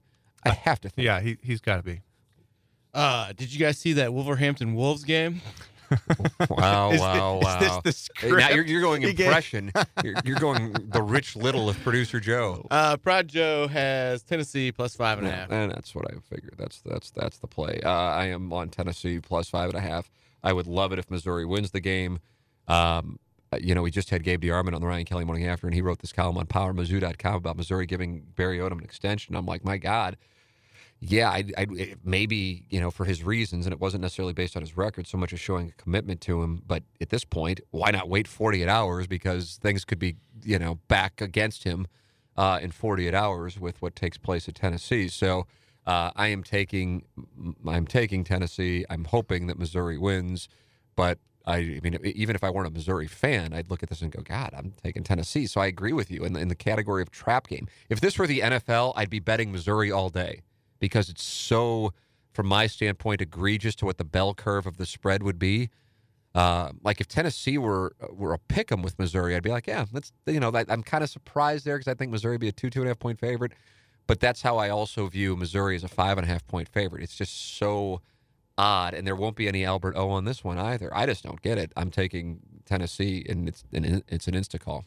I 0.44 0.50
have 0.50 0.80
to 0.82 0.88
think. 0.88 1.04
yeah, 1.06 1.20
he 1.20 1.38
he's 1.42 1.60
got 1.60 1.76
to 1.76 1.82
be. 1.82 2.02
Uh, 2.94 3.32
did 3.32 3.52
you 3.52 3.58
guys 3.58 3.76
see 3.78 3.94
that 3.94 4.14
Wolverhampton 4.14 4.74
Wolves 4.74 5.04
game? 5.04 5.40
Wow, 6.50 6.92
Is 6.92 7.00
wow, 7.00 7.38
is 7.38 7.44
wow. 7.44 7.80
this 7.84 8.08
now 8.22 8.50
you're, 8.50 8.64
you're 8.64 8.80
going 8.80 9.02
impression. 9.02 9.70
you're, 10.04 10.14
you're 10.24 10.38
going 10.38 10.72
the 10.90 11.02
Rich 11.02 11.36
Little 11.36 11.68
of 11.68 11.78
producer 11.82 12.20
Joe. 12.20 12.66
Uh, 12.70 12.96
Prod 12.96 13.28
Joe 13.28 13.68
has 13.68 14.22
Tennessee 14.22 14.72
plus 14.72 14.96
five 14.96 15.18
and 15.18 15.26
a 15.26 15.30
half. 15.30 15.50
and 15.50 15.72
that's 15.72 15.94
what 15.94 16.06
I 16.10 16.14
figured. 16.20 16.54
That's 16.56 16.80
that's 16.80 17.10
that's 17.10 17.38
the 17.38 17.46
play. 17.46 17.80
Uh, 17.84 17.90
I 17.90 18.26
am 18.26 18.52
on 18.52 18.70
Tennessee 18.70 19.20
plus 19.20 19.48
five 19.48 19.68
and 19.70 19.78
a 19.78 19.80
half. 19.80 20.10
I 20.42 20.52
would 20.52 20.66
love 20.66 20.92
it 20.92 20.98
if 20.98 21.10
Missouri 21.10 21.44
wins 21.44 21.70
the 21.70 21.80
game. 21.80 22.20
Um, 22.68 23.18
uh, 23.52 23.58
you 23.60 23.74
know, 23.74 23.82
we 23.82 23.90
just 23.90 24.10
had 24.10 24.24
Gabe 24.24 24.42
DeArmond 24.42 24.74
on 24.74 24.80
the 24.80 24.86
Ryan 24.86 25.04
Kelley 25.04 25.24
Morning 25.24 25.46
After, 25.46 25.66
and 25.66 25.74
he 25.74 25.82
wrote 25.82 26.00
this 26.00 26.12
column 26.12 26.38
on 26.38 26.46
PowerMizzou.com 26.46 27.34
about 27.34 27.56
Missouri 27.56 27.86
giving 27.86 28.26
Barry 28.36 28.58
Odom 28.58 28.78
an 28.78 28.84
extension. 28.84 29.36
I'm 29.36 29.46
like, 29.46 29.64
my 29.64 29.78
God. 29.78 30.16
Yeah, 31.06 31.28
I, 31.28 31.44
I 31.58 31.94
maybe 32.02 32.64
you 32.70 32.80
know 32.80 32.90
for 32.90 33.04
his 33.04 33.22
reasons, 33.22 33.66
and 33.66 33.72
it 33.74 33.80
wasn't 33.80 34.00
necessarily 34.02 34.32
based 34.32 34.56
on 34.56 34.62
his 34.62 34.74
record 34.74 35.06
so 35.06 35.18
much 35.18 35.34
as 35.34 35.40
showing 35.40 35.68
a 35.68 35.82
commitment 35.82 36.22
to 36.22 36.42
him. 36.42 36.62
But 36.66 36.82
at 36.98 37.10
this 37.10 37.24
point, 37.24 37.60
why 37.72 37.90
not 37.90 38.08
wait 38.08 38.26
48 38.26 38.68
hours 38.68 39.06
because 39.06 39.58
things 39.62 39.84
could 39.84 39.98
be 39.98 40.16
you 40.42 40.58
know 40.58 40.76
back 40.88 41.20
against 41.20 41.64
him 41.64 41.86
uh, 42.38 42.58
in 42.62 42.70
48 42.70 43.14
hours 43.14 43.60
with 43.60 43.82
what 43.82 43.94
takes 43.94 44.16
place 44.16 44.48
at 44.48 44.54
Tennessee. 44.54 45.08
So 45.08 45.46
uh, 45.86 46.10
I 46.16 46.28
am 46.28 46.42
taking 46.42 47.04
I'm 47.66 47.86
taking 47.86 48.24
Tennessee. 48.24 48.86
I'm 48.88 49.04
hoping 49.04 49.46
that 49.48 49.58
Missouri 49.58 49.98
wins, 49.98 50.48
but 50.96 51.18
I, 51.46 51.56
I 51.56 51.80
mean, 51.82 51.98
even 52.02 52.34
if 52.34 52.42
I 52.42 52.48
weren't 52.48 52.68
a 52.68 52.70
Missouri 52.70 53.08
fan, 53.08 53.52
I'd 53.52 53.68
look 53.68 53.82
at 53.82 53.90
this 53.90 54.00
and 54.00 54.10
go, 54.10 54.22
God, 54.22 54.54
I'm 54.56 54.72
taking 54.82 55.02
Tennessee. 55.02 55.46
So 55.46 55.60
I 55.60 55.66
agree 55.66 55.92
with 55.92 56.10
you 56.10 56.24
in 56.24 56.32
the, 56.32 56.40
in 56.40 56.48
the 56.48 56.54
category 56.54 57.02
of 57.02 57.10
trap 57.10 57.48
game. 57.48 57.68
If 57.90 58.00
this 58.00 58.18
were 58.18 58.26
the 58.26 58.40
NFL, 58.40 58.94
I'd 58.96 59.10
be 59.10 59.18
betting 59.18 59.52
Missouri 59.52 59.92
all 59.92 60.08
day 60.08 60.40
because 60.84 61.08
it's 61.08 61.24
so, 61.24 61.92
from 62.32 62.46
my 62.46 62.66
standpoint, 62.66 63.20
egregious 63.22 63.74
to 63.76 63.86
what 63.86 63.96
the 63.96 64.04
bell 64.04 64.34
curve 64.34 64.66
of 64.66 64.76
the 64.76 64.84
spread 64.84 65.22
would 65.22 65.38
be. 65.38 65.70
Uh, 66.34 66.72
like 66.82 67.00
if 67.00 67.06
Tennessee 67.08 67.58
were 67.58 67.94
were 68.10 68.32
a 68.34 68.38
pick 68.38 68.70
'em 68.72 68.82
with 68.82 68.98
Missouri, 68.98 69.34
I'd 69.34 69.42
be 69.42 69.50
like, 69.50 69.66
yeah, 69.66 69.86
that's 69.92 70.12
you 70.26 70.40
know, 70.40 70.50
I'm 70.68 70.82
kind 70.82 71.02
of 71.04 71.08
surprised 71.08 71.64
there 71.64 71.78
because 71.78 71.90
I 71.90 71.94
think 71.94 72.10
Missouri 72.10 72.34
would 72.34 72.40
be 72.40 72.48
a 72.48 72.52
two 72.52 72.70
two 72.70 72.80
and 72.80 72.88
a 72.88 72.90
half 72.90 72.98
point 72.98 73.18
favorite. 73.20 73.52
But 74.06 74.20
that's 74.20 74.42
how 74.42 74.58
I 74.58 74.68
also 74.68 75.06
view 75.06 75.36
Missouri 75.36 75.76
as 75.76 75.84
a 75.84 75.88
five 75.88 76.18
and 76.18 76.26
a 76.26 76.30
half 76.30 76.46
point 76.46 76.68
favorite. 76.68 77.02
It's 77.02 77.16
just 77.16 77.56
so 77.56 78.02
odd, 78.58 78.94
and 78.94 79.06
there 79.06 79.16
won't 79.16 79.36
be 79.36 79.48
any 79.48 79.64
Albert 79.64 79.94
O 79.96 80.10
on 80.10 80.24
this 80.24 80.44
one 80.44 80.58
either. 80.58 80.94
I 80.94 81.06
just 81.06 81.22
don't 81.22 81.40
get 81.40 81.56
it. 81.56 81.72
I'm 81.76 81.90
taking 81.90 82.40
Tennessee, 82.66 83.24
and 83.28 83.48
it's 83.48 83.64
an 83.72 84.02
it's 84.08 84.28
an 84.28 84.34
insta 84.34 84.60
call. 84.60 84.84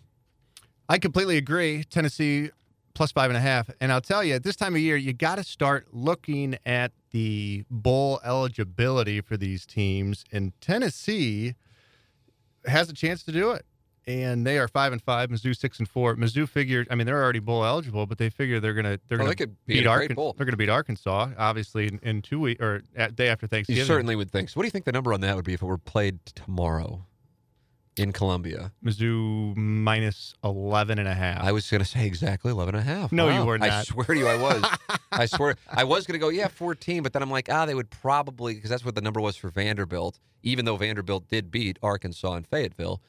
I 0.89 0.99
completely 0.99 1.37
agree. 1.37 1.83
Tennessee 1.83 2.51
plus 2.97 3.11
five 3.11 3.29
and 3.29 3.37
a 3.37 3.41
half. 3.41 3.69
And 3.79 3.91
I'll 3.91 4.01
tell 4.01 4.23
you, 4.23 4.33
at 4.33 4.43
this 4.43 4.55
time 4.55 4.73
of 4.73 4.81
year, 4.81 4.97
you 4.97 5.13
got 5.13 5.35
to 5.35 5.43
start 5.43 5.87
looking 5.93 6.57
at 6.65 6.91
the 7.11 7.63
bowl 7.69 8.19
eligibility 8.25 9.21
for 9.21 9.37
these 9.37 9.65
teams. 9.67 10.25
And 10.31 10.51
Tennessee 10.61 11.53
has 12.65 12.89
a 12.89 12.93
chance 12.93 13.23
to 13.23 13.31
do 13.31 13.51
it. 13.51 13.65
And 14.07 14.47
they 14.47 14.57
are 14.57 14.67
five 14.69 14.93
and 14.93 15.01
five. 15.01 15.29
Mizzou 15.29 15.55
six 15.55 15.79
and 15.79 15.87
four. 15.87 16.15
Mizzou 16.15 16.47
figured. 16.47 16.87
I 16.89 16.95
mean, 16.95 17.05
they're 17.05 17.21
already 17.21 17.39
bowl 17.39 17.65
eligible, 17.65 18.05
but 18.05 18.17
they 18.17 18.29
figure 18.29 18.59
they're 18.61 18.73
gonna 18.73 18.99
they're 19.09 19.17
Oh, 19.17 19.23
gonna 19.25 19.29
they 19.29 19.35
could 19.35 19.55
beat 19.65 19.79
beat 19.79 19.85
Arkansas. 19.85 20.31
They're 20.37 20.45
gonna 20.45 20.55
beat 20.55 20.69
Arkansas, 20.69 21.29
obviously, 21.37 21.87
in, 21.87 21.99
in 22.01 22.21
two 22.21 22.39
weeks 22.39 22.61
or 22.63 22.83
at, 22.95 23.17
day 23.17 23.27
after 23.27 23.47
Thanksgiving. 23.47 23.79
You 23.81 23.85
certainly 23.85 24.15
would 24.15 24.31
think. 24.31 24.47
So, 24.47 24.53
what 24.55 24.63
do 24.63 24.67
you 24.67 24.71
think 24.71 24.85
the 24.85 24.93
number 24.93 25.13
on 25.13 25.19
that 25.21 25.35
would 25.35 25.43
be 25.43 25.53
if 25.53 25.61
it 25.61 25.65
were 25.65 25.77
played 25.77 26.25
tomorrow 26.25 27.05
in 27.99 28.11
Columbia? 28.13 28.71
Mizzou 28.83 29.55
minus 29.55 30.33
11 30.43 30.99
and 30.99 31.07
a 31.07 31.13
half. 31.13 31.43
I 31.43 31.51
was 31.51 31.69
going 31.69 31.79
to 31.79 31.85
say 31.85 32.05
exactly 32.05 32.51
11 32.51 32.75
and 32.75 32.87
a 32.87 32.93
half. 32.93 33.11
No, 33.11 33.29
you 33.29 33.45
were 33.45 33.57
not. 33.57 33.69
I 33.69 33.83
swear 33.83 34.05
to 34.05 34.17
you, 34.17 34.27
I 34.27 34.37
was. 34.37 34.63
I 35.11 35.25
swear. 35.25 35.55
I 35.69 35.83
was 35.83 36.05
going 36.05 36.19
to 36.19 36.23
go, 36.23 36.29
yeah, 36.29 36.47
14, 36.47 37.03
but 37.03 37.13
then 37.13 37.21
I'm 37.21 37.31
like, 37.31 37.49
ah, 37.51 37.65
they 37.65 37.75
would 37.75 37.89
probably, 37.89 38.55
because 38.55 38.69
that's 38.69 38.85
what 38.85 38.95
the 38.95 39.01
number 39.01 39.21
was 39.21 39.35
for 39.35 39.49
Vanderbilt, 39.49 40.19
even 40.43 40.65
though 40.65 40.77
Vanderbilt 40.77 41.27
did 41.27 41.51
beat 41.51 41.79
Arkansas 41.81 42.33
and 42.33 42.47
Fayetteville. 42.47 43.01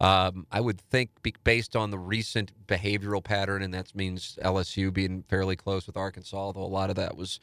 Um, 0.00 0.46
I 0.50 0.60
would 0.60 0.80
think, 0.80 1.10
based 1.44 1.76
on 1.76 1.90
the 1.90 1.98
recent 1.98 2.52
behavioral 2.66 3.22
pattern, 3.22 3.62
and 3.62 3.72
that 3.72 3.94
means 3.94 4.38
LSU 4.42 4.92
being 4.92 5.22
fairly 5.22 5.56
close 5.56 5.86
with 5.86 5.96
Arkansas, 5.96 6.36
although 6.36 6.64
a 6.64 6.66
lot 6.66 6.90
of 6.90 6.96
that 6.96 7.16
was 7.16 7.38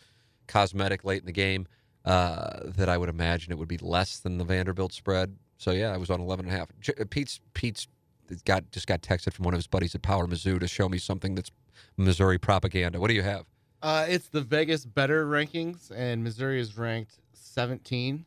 cosmetic 0.48 1.03
late 1.03 1.22
in 1.22 1.25
the 1.25 1.31
game, 1.31 1.67
uh, 2.03 2.60
that 2.65 2.89
I 2.89 2.98
would 2.98 3.10
imagine 3.10 3.51
it 3.51 3.58
would 3.58 3.67
be 3.67 3.77
less 3.77 4.20
than 4.20 4.38
the 4.38 4.43
Vanderbilt 4.43 4.91
spread. 4.91 5.38
So 5.62 5.70
yeah, 5.70 5.94
I 5.94 5.98
was 5.98 6.10
on 6.10 6.20
11 6.20 6.48
and 6.48 6.56
a 6.56 6.58
half. 6.58 6.70
J- 6.80 6.94
uh, 7.00 7.03
Pete's 7.08 7.39
Pete's 7.53 7.88
got 8.46 8.72
just 8.72 8.88
got 8.88 9.03
texted 9.03 9.32
from 9.34 9.46
one 9.46 9.53
of 9.53 9.60
his 9.60 9.68
buddies 9.68 9.94
at 9.94 10.01
Power 10.01 10.25
Mizzou 10.25 10.60
to 10.60 10.68
show 10.68 10.89
me 10.89 10.98
something 10.98 11.36
that's 11.36 11.51
Missouri 11.98 12.39
propaganda. 12.39 13.00
What 13.00 13.10
do 13.10 13.13
you 13.13 13.22
have? 13.22 13.46
Uh, 13.84 14.08
it's 14.10 14.27
the 14.30 14.41
Vegas 14.41 14.86
better 14.88 15.24
rankings, 15.27 15.91
and 15.96 16.24
Missouri 16.24 16.60
is 16.60 16.75
ranked 16.80 17.20
17. 17.34 18.25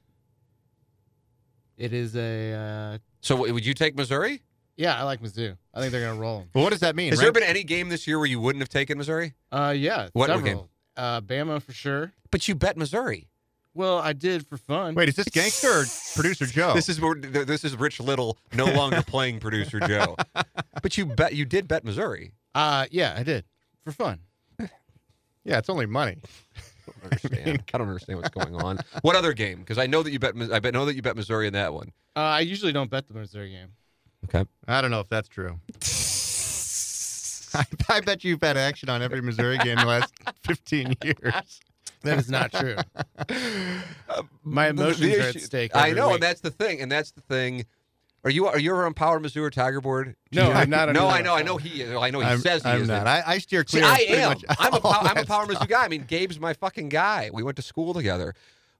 It 1.76 1.93
is 1.93 2.14
a 2.14 2.53
uh, 2.53 2.99
So 3.21 3.35
would 3.53 3.67
you 3.67 3.75
take 3.75 3.97
Missouri? 3.97 4.43
yeah. 4.76 4.97
I 4.97 5.03
like 5.03 5.21
Mizzou. 5.21 5.57
I 5.75 5.81
think 5.81 5.91
they're 5.91 6.07
gonna 6.07 6.21
roll 6.21 6.38
them. 6.38 6.50
Well, 6.55 6.62
what 6.62 6.71
does 6.71 6.81
that 6.81 6.95
mean? 6.95 7.11
Has 7.11 7.19
there 7.19 7.33
been 7.33 7.43
any 7.43 7.64
game 7.64 7.88
this 7.88 8.07
year 8.07 8.19
where 8.21 8.29
you 8.29 8.38
wouldn't 8.38 8.62
have 8.62 8.69
taken 8.69 8.97
Missouri? 8.97 9.35
Uh, 9.50 9.75
yeah, 9.76 10.09
What 10.12 10.29
several. 10.29 10.45
game? 10.45 10.69
Uh, 10.97 11.21
Bama 11.21 11.61
for 11.61 11.73
sure. 11.73 12.12
But 12.31 12.47
you 12.47 12.55
bet 12.55 12.76
Missouri. 12.76 13.29
Well, 13.75 13.99
I 13.99 14.12
did 14.12 14.47
for 14.47 14.57
fun. 14.57 14.95
Wait, 14.95 15.09
is 15.09 15.16
this 15.16 15.28
gangster 15.28 15.69
or 15.81 15.85
producer 16.14 16.47
Joe? 16.47 16.75
This 16.75 16.88
is 16.88 17.00
where- 17.00 17.14
th- 17.14 17.47
this 17.47 17.64
is 17.64 17.76
Rich 17.76 17.99
Little 18.00 18.38
no 18.54 18.66
longer 18.66 19.02
playing 19.07 19.40
producer 19.40 19.81
Joe. 19.81 20.16
But 20.83 20.97
you 20.97 21.07
bet 21.07 21.35
you 21.35 21.45
did 21.45 21.66
bet 21.66 21.85
Missouri. 21.85 22.33
Uh, 22.54 22.87
yeah, 22.90 23.14
I 23.16 23.25
did 23.25 23.45
for 23.83 23.90
fun. 23.93 24.21
yeah, 24.61 25.59
it's 25.59 25.69
only 25.69 25.87
money. 25.87 26.19
I 26.87 26.93
don't 26.93 27.04
understand. 27.04 27.62
I 27.75 27.78
don't 27.78 27.88
understand 27.88 28.19
what's 28.21 28.31
going 28.31 28.54
on. 28.54 28.78
What 29.02 29.16
other 29.16 29.33
game? 29.33 29.59
Because 29.59 29.78
I 29.78 29.87
know 29.87 30.02
that 30.04 30.12
you 30.12 30.19
bet. 30.19 30.37
Mis- 30.37 30.50
I 30.50 30.61
bet 30.61 30.73
know 30.75 30.85
that 30.85 30.95
you 30.95 31.02
bet 31.02 31.16
Missouri 31.16 31.47
in 31.49 31.52
that 31.54 31.75
one. 31.75 31.90
Uh, 32.14 32.20
I 32.20 32.40
usually 32.40 32.72
don't 32.72 32.90
bet 32.90 33.09
the 33.09 33.14
Missouri 33.14 33.51
game. 33.51 33.68
Okay. 34.27 34.49
I 34.68 34.81
don't 34.81 34.90
know 34.92 35.01
if 35.01 35.09
that's 35.09 35.29
true. 35.29 35.59
I, 37.57 37.64
I 37.88 38.01
bet 38.01 38.25
you've 38.25 38.40
had 38.42 38.57
action 38.57 38.88
on 38.88 39.01
every 39.03 39.20
Missouri 39.20 39.59
game 39.59 39.77
the 39.77 39.85
last 39.87 40.12
15 40.42 40.94
years. 41.05 41.61
That 42.05 42.19
is 42.19 42.31
not 42.31 42.53
true. 42.53 42.77
My 44.45 44.69
emotions 44.69 45.01
the 45.01 45.17
are 45.17 45.21
at 45.23 45.29
issue- 45.37 45.38
stake. 45.40 45.71
I 45.75 45.90
know, 45.90 46.09
week. 46.09 46.14
and 46.14 46.23
that's 46.23 46.40
the 46.40 46.51
thing. 46.51 46.81
And 46.81 46.90
that's 46.90 47.11
the 47.12 47.21
thing. 47.23 47.67
Are 48.25 48.31
you 48.31 48.47
are 48.47 48.59
you 48.59 48.71
ever 48.71 48.87
on 48.87 48.95
Power 48.95 49.21
Mizzou 49.21 49.43
or 49.43 49.51
Tiger 49.51 49.81
Board? 49.83 50.17
No, 50.33 50.51
I'm 50.51 50.71
not 50.71 50.90
No, 50.93 51.09
I 51.09 51.21
know. 51.21 51.35
I 51.35 51.43
know 51.43 51.59
he. 51.59 51.85
I 51.95 52.11
know 52.11 52.21
he 52.21 52.27
I'm, 52.27 52.38
says 52.38 52.62
he 52.62 52.69
I'm 52.71 52.83
is. 52.83 52.88
not. 52.88 53.07
I, 53.07 53.23
I 53.27 53.38
steer 53.38 53.64
See, 53.69 53.81
clear. 53.81 53.85
of 53.85 53.90
I 53.90 54.01
am. 54.01 54.29
much 54.31 54.45
I'm 54.59 54.73
a 54.75 54.81
I'm 54.88 55.17
a 55.19 55.25
Power. 55.27 55.47
Mizzou 55.47 55.69
guy. 55.69 55.85
I 55.85 55.88
mean, 55.88 56.05
Gabe's 56.05 56.40
my 56.40 56.55
fucking 56.55 56.88
guy. 56.88 57.31
We 57.33 57.43
went 57.43 57.57
to 57.57 57.62
school 57.62 57.93
together. 57.93 58.35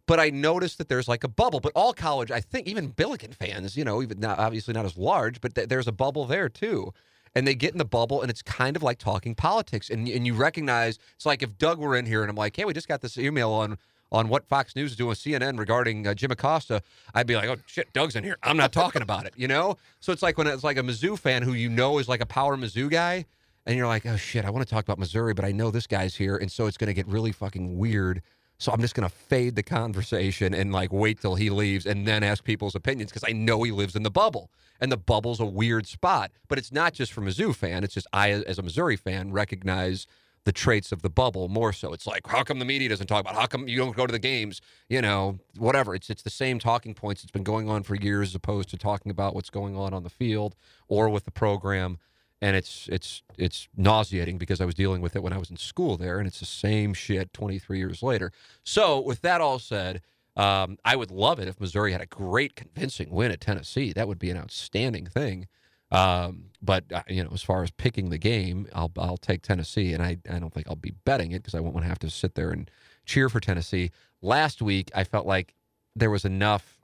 But 0.07 0.21
I 0.21 0.29
noticed 0.31 0.77
that 0.79 0.89
there's 0.91 1.09
like 1.09 1.25
a 1.25 1.29
bubble. 1.29 1.61
But 1.61 1.73
all 1.75 1.93
college, 1.95 2.31
I 2.31 2.41
think, 2.41 2.67
even 2.69 2.89
Billiken 2.89 3.33
fans, 3.33 3.75
you 3.77 3.85
know, 3.85 4.03
even 4.03 4.21
not 4.21 4.39
obviously 4.39 4.73
not 4.75 4.85
as 4.85 4.97
large, 4.99 5.41
but 5.41 5.55
th- 5.55 5.69
there's 5.69 5.89
a 5.89 5.93
bubble 5.93 6.25
there 6.27 6.49
too. 6.51 6.93
And 7.35 7.47
they 7.47 7.55
get 7.55 7.73
in 7.73 7.79
the 7.79 7.85
bubble, 7.85 8.23
and 8.23 8.31
it's 8.31 8.43
kind 8.43 8.77
of 8.77 8.83
like 8.83 8.99
talking 8.99 9.35
politics. 9.35 9.91
And 9.91 10.07
and 10.09 10.27
you 10.27 10.35
recognize 10.35 10.99
it's 11.17 11.27
like 11.27 11.43
if 11.43 11.59
Doug 11.59 11.79
were 11.79 11.97
in 11.97 12.07
here, 12.07 12.23
and 12.23 12.31
I'm 12.31 12.37
like, 12.37 12.57
hey, 12.57 12.65
we 12.65 12.73
just 12.73 12.89
got 12.89 13.01
this 13.01 13.19
email 13.19 13.51
on 13.51 13.77
on 14.13 14.29
what 14.29 14.47
Fox 14.47 14.77
News 14.77 14.93
is 14.93 14.97
doing 14.97 15.15
CNN 15.15 15.59
regarding 15.59 16.07
uh, 16.07 16.15
Jim 16.15 16.31
Acosta, 16.31 16.83
I'd 17.15 17.27
be 17.27 17.35
like, 17.35 17.49
oh 17.49 17.57
shit, 17.67 17.93
Doug's 17.93 18.15
in 18.15 18.23
here. 18.23 18.37
I'm 18.45 18.57
not 18.57 18.73
talking 18.73 19.03
about 19.03 19.27
it, 19.27 19.35
you 19.37 19.49
know. 19.49 19.77
So 19.99 20.13
it's 20.13 20.23
like 20.23 20.39
when 20.39 20.47
it's 20.47 20.63
like 20.63 20.79
a 20.79 20.83
Mizzou 20.83 21.19
fan 21.19 21.43
who 21.43 21.53
you 21.53 21.69
know 21.69 21.99
is 21.99 22.09
like 22.09 22.21
a 22.21 22.27
power 22.27 22.57
Mizzou 22.57 22.89
guy, 22.89 23.27
and 23.67 23.77
you're 23.77 23.87
like, 23.87 24.07
oh 24.07 24.17
shit, 24.17 24.45
I 24.45 24.51
want 24.51 24.67
to 24.67 24.73
talk 24.73 24.85
about 24.85 24.99
Missouri, 24.99 25.35
but 25.35 25.45
I 25.45 25.53
know 25.53 25.71
this 25.71 25.87
guy's 25.87 26.15
here, 26.15 26.37
and 26.37 26.51
so 26.51 26.67
it's 26.67 26.77
going 26.77 26.89
to 26.89 26.95
get 26.95 27.07
really 27.09 27.33
fucking 27.33 27.77
weird. 27.79 28.23
So 28.65 28.73
I'm 28.73 28.81
just 28.81 28.95
going 28.95 29.07
to 29.07 29.15
fade 29.15 29.57
the 29.57 29.63
conversation 29.63 30.55
and 30.55 30.73
like 30.73 30.91
wait 30.91 31.21
till 31.21 31.35
he 31.35 31.51
leaves 31.51 31.85
and 31.85 32.09
then 32.09 32.23
ask 32.23 32.43
people's 32.43 32.75
opinions 32.75 33.11
because 33.11 33.29
I 33.29 33.33
know 33.33 33.63
he 33.63 33.71
lives 33.71 33.95
in 33.95 34.05
the 34.05 34.11
bubble. 34.11 34.51
And 34.81 34.91
the 34.91 34.97
bubble's 34.97 35.39
a 35.39 35.45
weird 35.45 35.87
spot. 35.87 36.31
But 36.49 36.57
it's 36.57 36.73
not 36.73 36.95
just 36.95 37.13
for 37.13 37.21
Mizzou 37.21 37.55
fan. 37.55 37.85
It's 37.85 37.93
just 37.93 38.07
I, 38.15 38.31
as 38.31 38.59
a 38.59 38.63
Missouri 38.63 38.97
fan, 38.97 39.33
recognize 39.33 40.07
the 40.45 40.53
traits 40.53 40.93
of 40.93 41.03
the 41.03 41.11
bubble 41.11 41.49
more 41.49 41.75
so. 41.75 41.93
It's 41.93 42.07
like, 42.07 42.27
how 42.27 42.43
come 42.43 42.59
the 42.59 42.65
media 42.65 42.89
doesn't 42.89 43.07
talk 43.07 43.21
about? 43.21 43.35
How 43.35 43.45
come 43.45 43.69
you 43.69 43.77
don't 43.77 43.95
go 43.95 44.07
to 44.07 44.13
the 44.13 44.19
games? 44.19 44.63
You 44.89 45.03
know, 45.03 45.41
whatever. 45.59 45.95
It's 45.95 46.09
it's 46.09 46.23
the 46.23 46.31
same 46.31 46.59
talking 46.59 46.95
points. 46.95 47.23
It's 47.23 47.31
been 47.31 47.45
going 47.45 47.69
on 47.69 47.83
for 47.83 47.97
years, 47.97 48.31
as 48.31 48.35
opposed 48.35 48.71
to 48.71 48.79
talking 48.79 49.11
about 49.11 49.35
what's 49.35 49.51
going 49.51 49.77
on 49.77 49.93
on 49.93 50.05
the 50.05 50.11
field 50.11 50.57
or 50.89 51.11
with 51.11 51.27
the 51.27 51.31
program. 51.31 51.99
And 52.45 52.57
it's 52.57 52.91
it's 52.93 53.23
it's 53.39 53.69
nauseating 53.75 54.37
because 54.37 54.61
I 54.61 54.67
was 54.67 54.75
dealing 54.75 55.01
with 55.01 55.17
it 55.17 55.23
when 55.23 55.33
I 55.33 55.39
was 55.39 55.51
in 55.51 55.57
school 55.57 55.97
there, 55.97 56.19
and 56.19 56.27
it's 56.27 56.41
the 56.41 56.45
same 56.45 56.93
shit 56.93 57.33
23 57.33 57.79
years 57.79 58.03
later. 58.03 58.33
So, 58.63 59.01
with 59.01 59.23
that 59.23 59.41
all 59.41 59.59
said, 59.59 60.03
um, 60.37 60.77
I 60.85 60.95
would 60.95 61.11
love 61.11 61.39
it 61.39 61.49
if 61.49 61.59
Missouri 61.59 61.93
had 61.93 62.03
a 62.03 62.07
great, 62.07 62.55
convincing 62.55 63.09
win 63.11 63.31
at 63.31 63.41
Tennessee. 63.41 63.95
That 63.95 64.09
would 64.09 64.19
be 64.19 64.29
an 64.29 64.37
outstanding 64.37 65.07
thing. 65.07 65.47
Um, 65.91 66.51
but 66.61 66.85
uh, 66.93 67.03
you 67.09 67.25
know, 67.25 67.31
as 67.33 67.43
far 67.43 67.63
as 67.63 67.71
picking 67.71 68.11
the 68.11 68.19
game, 68.19 68.69
I'll 68.75 68.93
I'll 68.99 69.17
take 69.17 69.41
Tennessee, 69.41 69.95
and 69.95 70.03
I 70.03 70.19
I 70.31 70.39
don't 70.39 70.53
think 70.53 70.69
I'll 70.69 70.77
be 70.77 70.93
betting 71.07 71.33
it 71.33 71.43
because 71.43 71.55
I 71.55 71.61
won't 71.61 71.73
want 71.73 71.85
to 71.85 71.89
have 71.89 72.01
to 72.01 72.11
sit 72.11 72.35
there 72.35 72.51
and 72.51 72.71
cheer 73.07 73.31
for 73.31 73.41
Tennessee. 73.41 73.91
Last 74.21 74.61
week, 74.61 74.91
I 74.95 75.05
felt 75.05 75.27
like 75.27 75.55
there 75.97 76.11
was 76.11 76.27
enough 76.27 76.79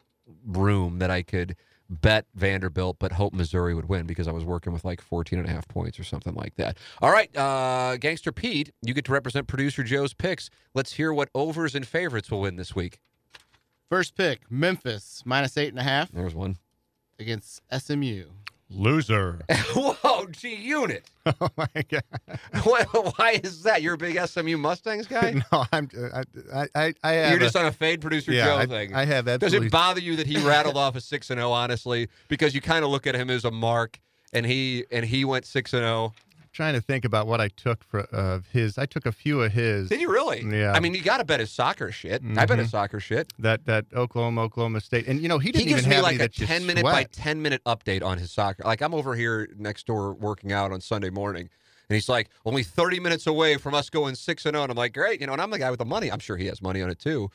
room 0.46 1.00
that 1.00 1.10
I 1.10 1.22
could 1.22 1.54
bet 1.90 2.26
Vanderbilt, 2.34 2.96
but 2.98 3.12
hope 3.12 3.32
Missouri 3.34 3.74
would 3.74 3.88
win 3.88 4.06
because 4.06 4.28
I 4.28 4.32
was 4.32 4.44
working 4.44 4.72
with 4.72 4.84
like 4.84 5.00
14 5.00 5.38
and 5.38 5.48
a 5.48 5.50
half 5.50 5.66
points 5.68 5.98
or 5.98 6.04
something 6.04 6.34
like 6.34 6.54
that. 6.56 6.78
All 7.02 7.10
right, 7.10 7.34
uh, 7.36 7.96
Gangster 7.98 8.30
Pete, 8.32 8.70
you 8.80 8.94
get 8.94 9.04
to 9.06 9.12
represent 9.12 9.46
producer 9.48 9.82
Joe's 9.82 10.14
picks. 10.14 10.48
Let's 10.72 10.92
hear 10.94 11.12
what 11.12 11.28
overs 11.34 11.74
and 11.74 11.86
favorites 11.86 12.30
will 12.30 12.40
win 12.42 12.56
this 12.56 12.74
week. 12.74 13.00
First 13.88 14.14
pick, 14.16 14.42
Memphis 14.50 15.22
minus 15.26 15.56
eight 15.56 15.70
and 15.70 15.78
a 15.78 15.82
half 15.82 16.12
There's 16.12 16.34
one. 16.34 16.56
against 17.18 17.60
SMU. 17.76 18.26
Loser. 18.70 19.40
Whoa, 19.74 20.26
G 20.26 20.54
Unit. 20.54 21.04
oh 21.26 21.48
my 21.56 21.66
god. 21.88 22.02
Why, 22.62 22.84
why 22.84 23.40
is 23.42 23.64
that? 23.64 23.82
You're 23.82 23.94
a 23.94 23.98
big 23.98 24.16
SMU 24.26 24.56
Mustangs 24.56 25.06
guy? 25.06 25.42
No, 25.52 25.64
I'm. 25.72 25.88
Uh, 25.96 26.22
I. 26.54 26.60
I. 26.62 26.68
I, 26.74 26.94
I 27.02 27.12
have 27.12 27.30
You're 27.30 27.40
a- 27.40 27.42
just 27.42 27.56
on 27.56 27.66
a 27.66 27.72
fade 27.72 28.00
producer 28.00 28.32
yeah, 28.32 28.44
Joe 28.44 28.56
I, 28.56 28.66
thing. 28.66 28.94
I 28.94 29.04
have 29.04 29.24
that. 29.24 29.40
Does 29.40 29.54
it 29.54 29.70
bother 29.70 30.00
you 30.00 30.16
that 30.16 30.26
he 30.26 30.38
rattled 30.38 30.76
off 30.76 30.94
a 30.94 31.00
six 31.00 31.30
and 31.30 31.38
zero? 31.38 31.50
Honestly, 31.50 32.08
because 32.28 32.54
you 32.54 32.60
kind 32.60 32.84
of 32.84 32.90
look 32.90 33.06
at 33.06 33.14
him 33.14 33.28
as 33.28 33.44
a 33.44 33.50
mark, 33.50 33.98
and 34.32 34.46
he 34.46 34.84
and 34.92 35.04
he 35.04 35.24
went 35.24 35.46
six 35.46 35.72
and 35.72 35.82
oh. 35.82 35.86
zero. 35.86 36.14
Trying 36.52 36.74
to 36.74 36.80
think 36.80 37.04
about 37.04 37.26
what 37.26 37.40
I 37.40 37.48
took 37.48 37.84
for 37.84 38.00
of 38.00 38.46
his. 38.48 38.76
I 38.78 38.86
took 38.86 39.06
a 39.06 39.12
few 39.12 39.42
of 39.42 39.52
his. 39.52 39.88
Did 39.88 40.00
you 40.00 40.10
really? 40.10 40.42
Yeah. 40.42 40.72
I 40.72 40.80
mean, 40.80 40.94
you 40.94 41.02
got 41.02 41.18
to 41.18 41.24
bet 41.24 41.40
his 41.40 41.50
soccer 41.50 41.92
shit. 41.92 42.22
I 42.36 42.46
bet 42.46 42.58
his 42.58 42.68
Mhm. 42.68 42.70
soccer 42.72 43.00
shit. 43.00 43.32
That 43.38 43.66
that 43.66 43.86
Oklahoma 43.94 44.42
Oklahoma 44.42 44.80
State, 44.80 45.06
and 45.06 45.20
you 45.20 45.28
know 45.28 45.38
he 45.38 45.48
He 45.48 45.52
didn't 45.52 45.68
gives 45.68 45.80
even 45.82 45.90
me 45.90 45.94
have 45.96 46.04
like 46.04 46.20
a 46.20 46.28
ten 46.28 46.66
minute 46.66 46.82
by 46.82 47.04
ten 47.04 47.40
minute 47.42 47.62
update 47.64 48.02
on 48.02 48.18
his 48.18 48.30
soccer. 48.30 48.62
Like 48.64 48.80
I'm 48.82 48.94
over 48.94 49.14
here 49.14 49.48
next 49.56 49.86
door 49.86 50.12
working 50.14 50.52
out 50.52 50.72
on 50.72 50.80
Sunday 50.80 51.10
morning, 51.10 51.48
and 51.88 51.94
he's 51.94 52.08
like 52.08 52.28
only 52.44 52.62
thirty 52.62 53.00
minutes 53.00 53.26
away 53.26 53.56
from 53.56 53.74
us 53.74 53.88
going 53.90 54.14
six 54.14 54.44
and 54.46 54.54
zero. 54.54 54.64
And 54.64 54.70
I'm 54.72 54.76
like, 54.78 54.92
great, 54.94 55.20
you 55.20 55.26
know. 55.26 55.32
And 55.32 55.40
I'm 55.42 55.50
the 55.50 55.58
guy 55.58 55.70
with 55.70 55.78
the 55.78 55.84
money. 55.84 56.10
I'm 56.10 56.18
sure 56.20 56.36
he 56.36 56.46
has 56.46 56.60
money 56.60 56.82
on 56.82 56.90
it 56.90 56.98
too. 56.98 57.30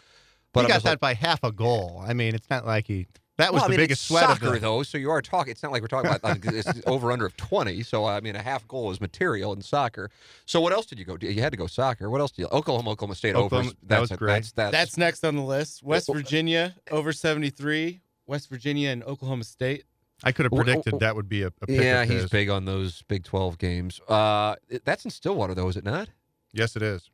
But 0.54 0.62
he 0.62 0.66
I'm 0.66 0.70
got 0.78 0.84
that 0.84 0.90
like, 0.92 1.00
by 1.00 1.14
half 1.16 1.44
a 1.44 1.52
goal. 1.52 2.04
I 2.08 2.14
mean, 2.14 2.34
it's 2.36 2.50
not 2.50 2.66
like 2.66 2.88
he. 2.88 3.08
That 3.38 3.52
was 3.52 3.60
well, 3.60 3.66
I 3.66 3.70
mean, 3.72 3.78
biggest 3.78 4.02
it's 4.04 4.08
sweat 4.08 4.24
soccer, 4.24 4.48
of 4.48 4.54
the. 4.54 4.60
though. 4.60 4.84
So 4.84 4.98
you 4.98 5.10
are 5.12 5.22
talking. 5.22 5.52
It's 5.52 5.62
not 5.62 5.74
like 5.74 5.82
we're 5.82 5.90
talking 5.90 6.10
about 6.10 6.24
like, 6.24 6.46
it's 6.46 6.82
over 6.88 7.12
under 7.12 7.26
of 7.26 7.36
twenty. 7.36 7.84
So 7.84 8.06
I 8.06 8.22
mean, 8.22 8.36
a 8.36 8.42
half 8.42 8.66
goal 8.68 8.92
is 8.92 9.02
material 9.02 9.52
in 9.52 9.62
soccer. 9.62 10.10
So 10.46 10.62
what 10.62 10.72
else 10.72 10.86
did 10.86 11.00
you 11.00 11.06
go? 11.06 11.18
You 11.20 11.42
had 11.42 11.52
to 11.52 11.58
go 11.58 11.68
soccer. 11.68 12.10
What 12.10 12.22
else 12.22 12.32
did 12.32 12.44
you? 12.44 12.48
Oklahoma, 12.48 12.92
Oklahoma 12.92 13.16
State 13.16 13.36
Oklahoma- 13.36 13.70
over. 13.70 13.78
that 13.84 13.88
That's 13.88 14.02
was 14.02 14.12
a- 14.12 14.18
great. 14.18 14.34
That's 14.34 14.52
that's, 14.54 14.72
That's 14.72 14.98
next 14.98 15.26
on 15.26 15.36
the 15.36 15.42
list. 15.42 15.84
West 15.84 16.10
Virginia 16.12 16.76
over 16.92 17.12
73. 17.12 18.00
West 18.26 18.50
Virginia 18.50 18.90
and 18.90 19.04
Oklahoma 19.04 19.44
State. 19.44 19.84
I 20.24 20.32
could 20.32 20.46
have 20.46 20.54
predicted 20.54 20.94
well, 20.94 21.00
that 21.00 21.16
would 21.16 21.28
be 21.28 21.44
a, 21.44 21.48
a 21.48 21.52
pick 21.68 21.82
yeah. 21.82 22.06
He's 22.06 22.30
big 22.30 22.50
on 22.50 22.64
those 22.64 23.02
Big 23.04 23.26
Twelve 23.26 23.58
games. 23.58 24.00
Uh, 24.08 24.56
that's 24.86 25.04
in 25.04 25.12
Stillwater, 25.12 25.54
though, 25.54 25.68
is 25.68 25.76
it 25.76 25.84
not? 25.84 26.08
Yes, 26.54 26.78
it 26.78 26.82
is. 26.82 27.10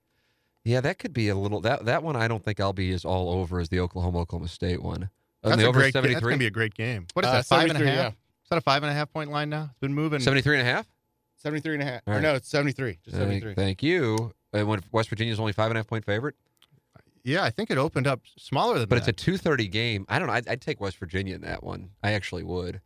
Yeah, 0.64 0.82
that 0.82 1.00
could 1.00 1.12
be 1.12 1.28
a 1.30 1.36
little. 1.36 1.60
That 1.62 1.86
that 1.86 2.04
one 2.04 2.16
I 2.16 2.28
don't 2.28 2.44
think 2.46 2.60
I'll 2.60 2.74
be 2.74 2.92
as 2.92 3.04
all 3.04 3.32
over 3.32 3.60
as 3.60 3.70
the 3.70 3.80
Oklahoma 3.80 4.20
Oklahoma 4.20 4.48
State 4.50 4.84
one. 4.84 5.10
That's 5.44 5.58
the 5.58 5.66
a 5.66 5.70
over 5.70 5.80
great. 5.80 5.94
ga- 5.94 6.02
That's 6.02 6.20
going 6.20 6.34
to 6.34 6.40
be 6.40 6.46
a 6.48 6.52
great 6.52 6.74
game. 6.74 7.08
What 7.14 7.26
is 7.26 7.30
Uh, 7.30 7.34
that? 7.34 7.46
Five 7.46 7.62
and 7.70 7.72
a 7.72 7.74
73, 7.80 7.96
half. 7.96 8.14
Is 8.14 8.50
that 8.50 8.58
a 8.58 8.62
five 8.62 8.84
and 8.84 8.92
a 8.92 8.94
half 8.94 9.12
point 9.12 9.32
line 9.32 9.50
now? 9.50 9.70
It's 9.72 9.80
been 9.80 9.94
moving. 9.94 10.20
73 10.20 10.60
and 10.60 10.68
a 10.68 10.72
half? 10.72 10.88
73 11.38 11.74
and 11.76 11.84
a 11.84 11.86
half. 11.86 12.02
All 12.08 12.14
Or 12.16 12.22
no, 12.22 12.36
it's 12.36 12.48
73. 12.50 13.00
Just 13.04 13.16
Thank, 13.18 13.24
73. 13.42 13.54
thank 13.56 13.82
you. 13.82 14.32
And 14.54 14.68
when 14.68 14.82
West 14.92 15.10
Virginia's 15.10 15.40
only 15.40 15.54
five 15.54 15.72
and 15.72 15.78
a 15.78 15.80
half 15.80 15.88
point 15.88 16.06
favorite, 16.06 16.36
Yeah, 17.24 17.44
I 17.44 17.50
think 17.50 17.72
it 17.72 17.78
opened 17.78 18.08
up 18.08 18.22
smaller 18.38 18.78
than 18.80 18.90
but 18.90 18.98
it's 18.98 19.08
a 19.08 19.14
two 19.14 19.38
thirty 19.38 19.68
game. 19.68 20.06
I 20.10 20.18
don't 20.20 20.28
know. 20.28 20.34
I'd, 20.34 20.48
I'd 20.48 20.62
take 20.62 20.82
West 20.82 20.98
Virginia 20.98 21.36
in 21.36 21.42
that 21.42 21.64
one. 21.64 21.92
I 22.04 22.12
actually 22.14 22.44
would. 22.44 22.82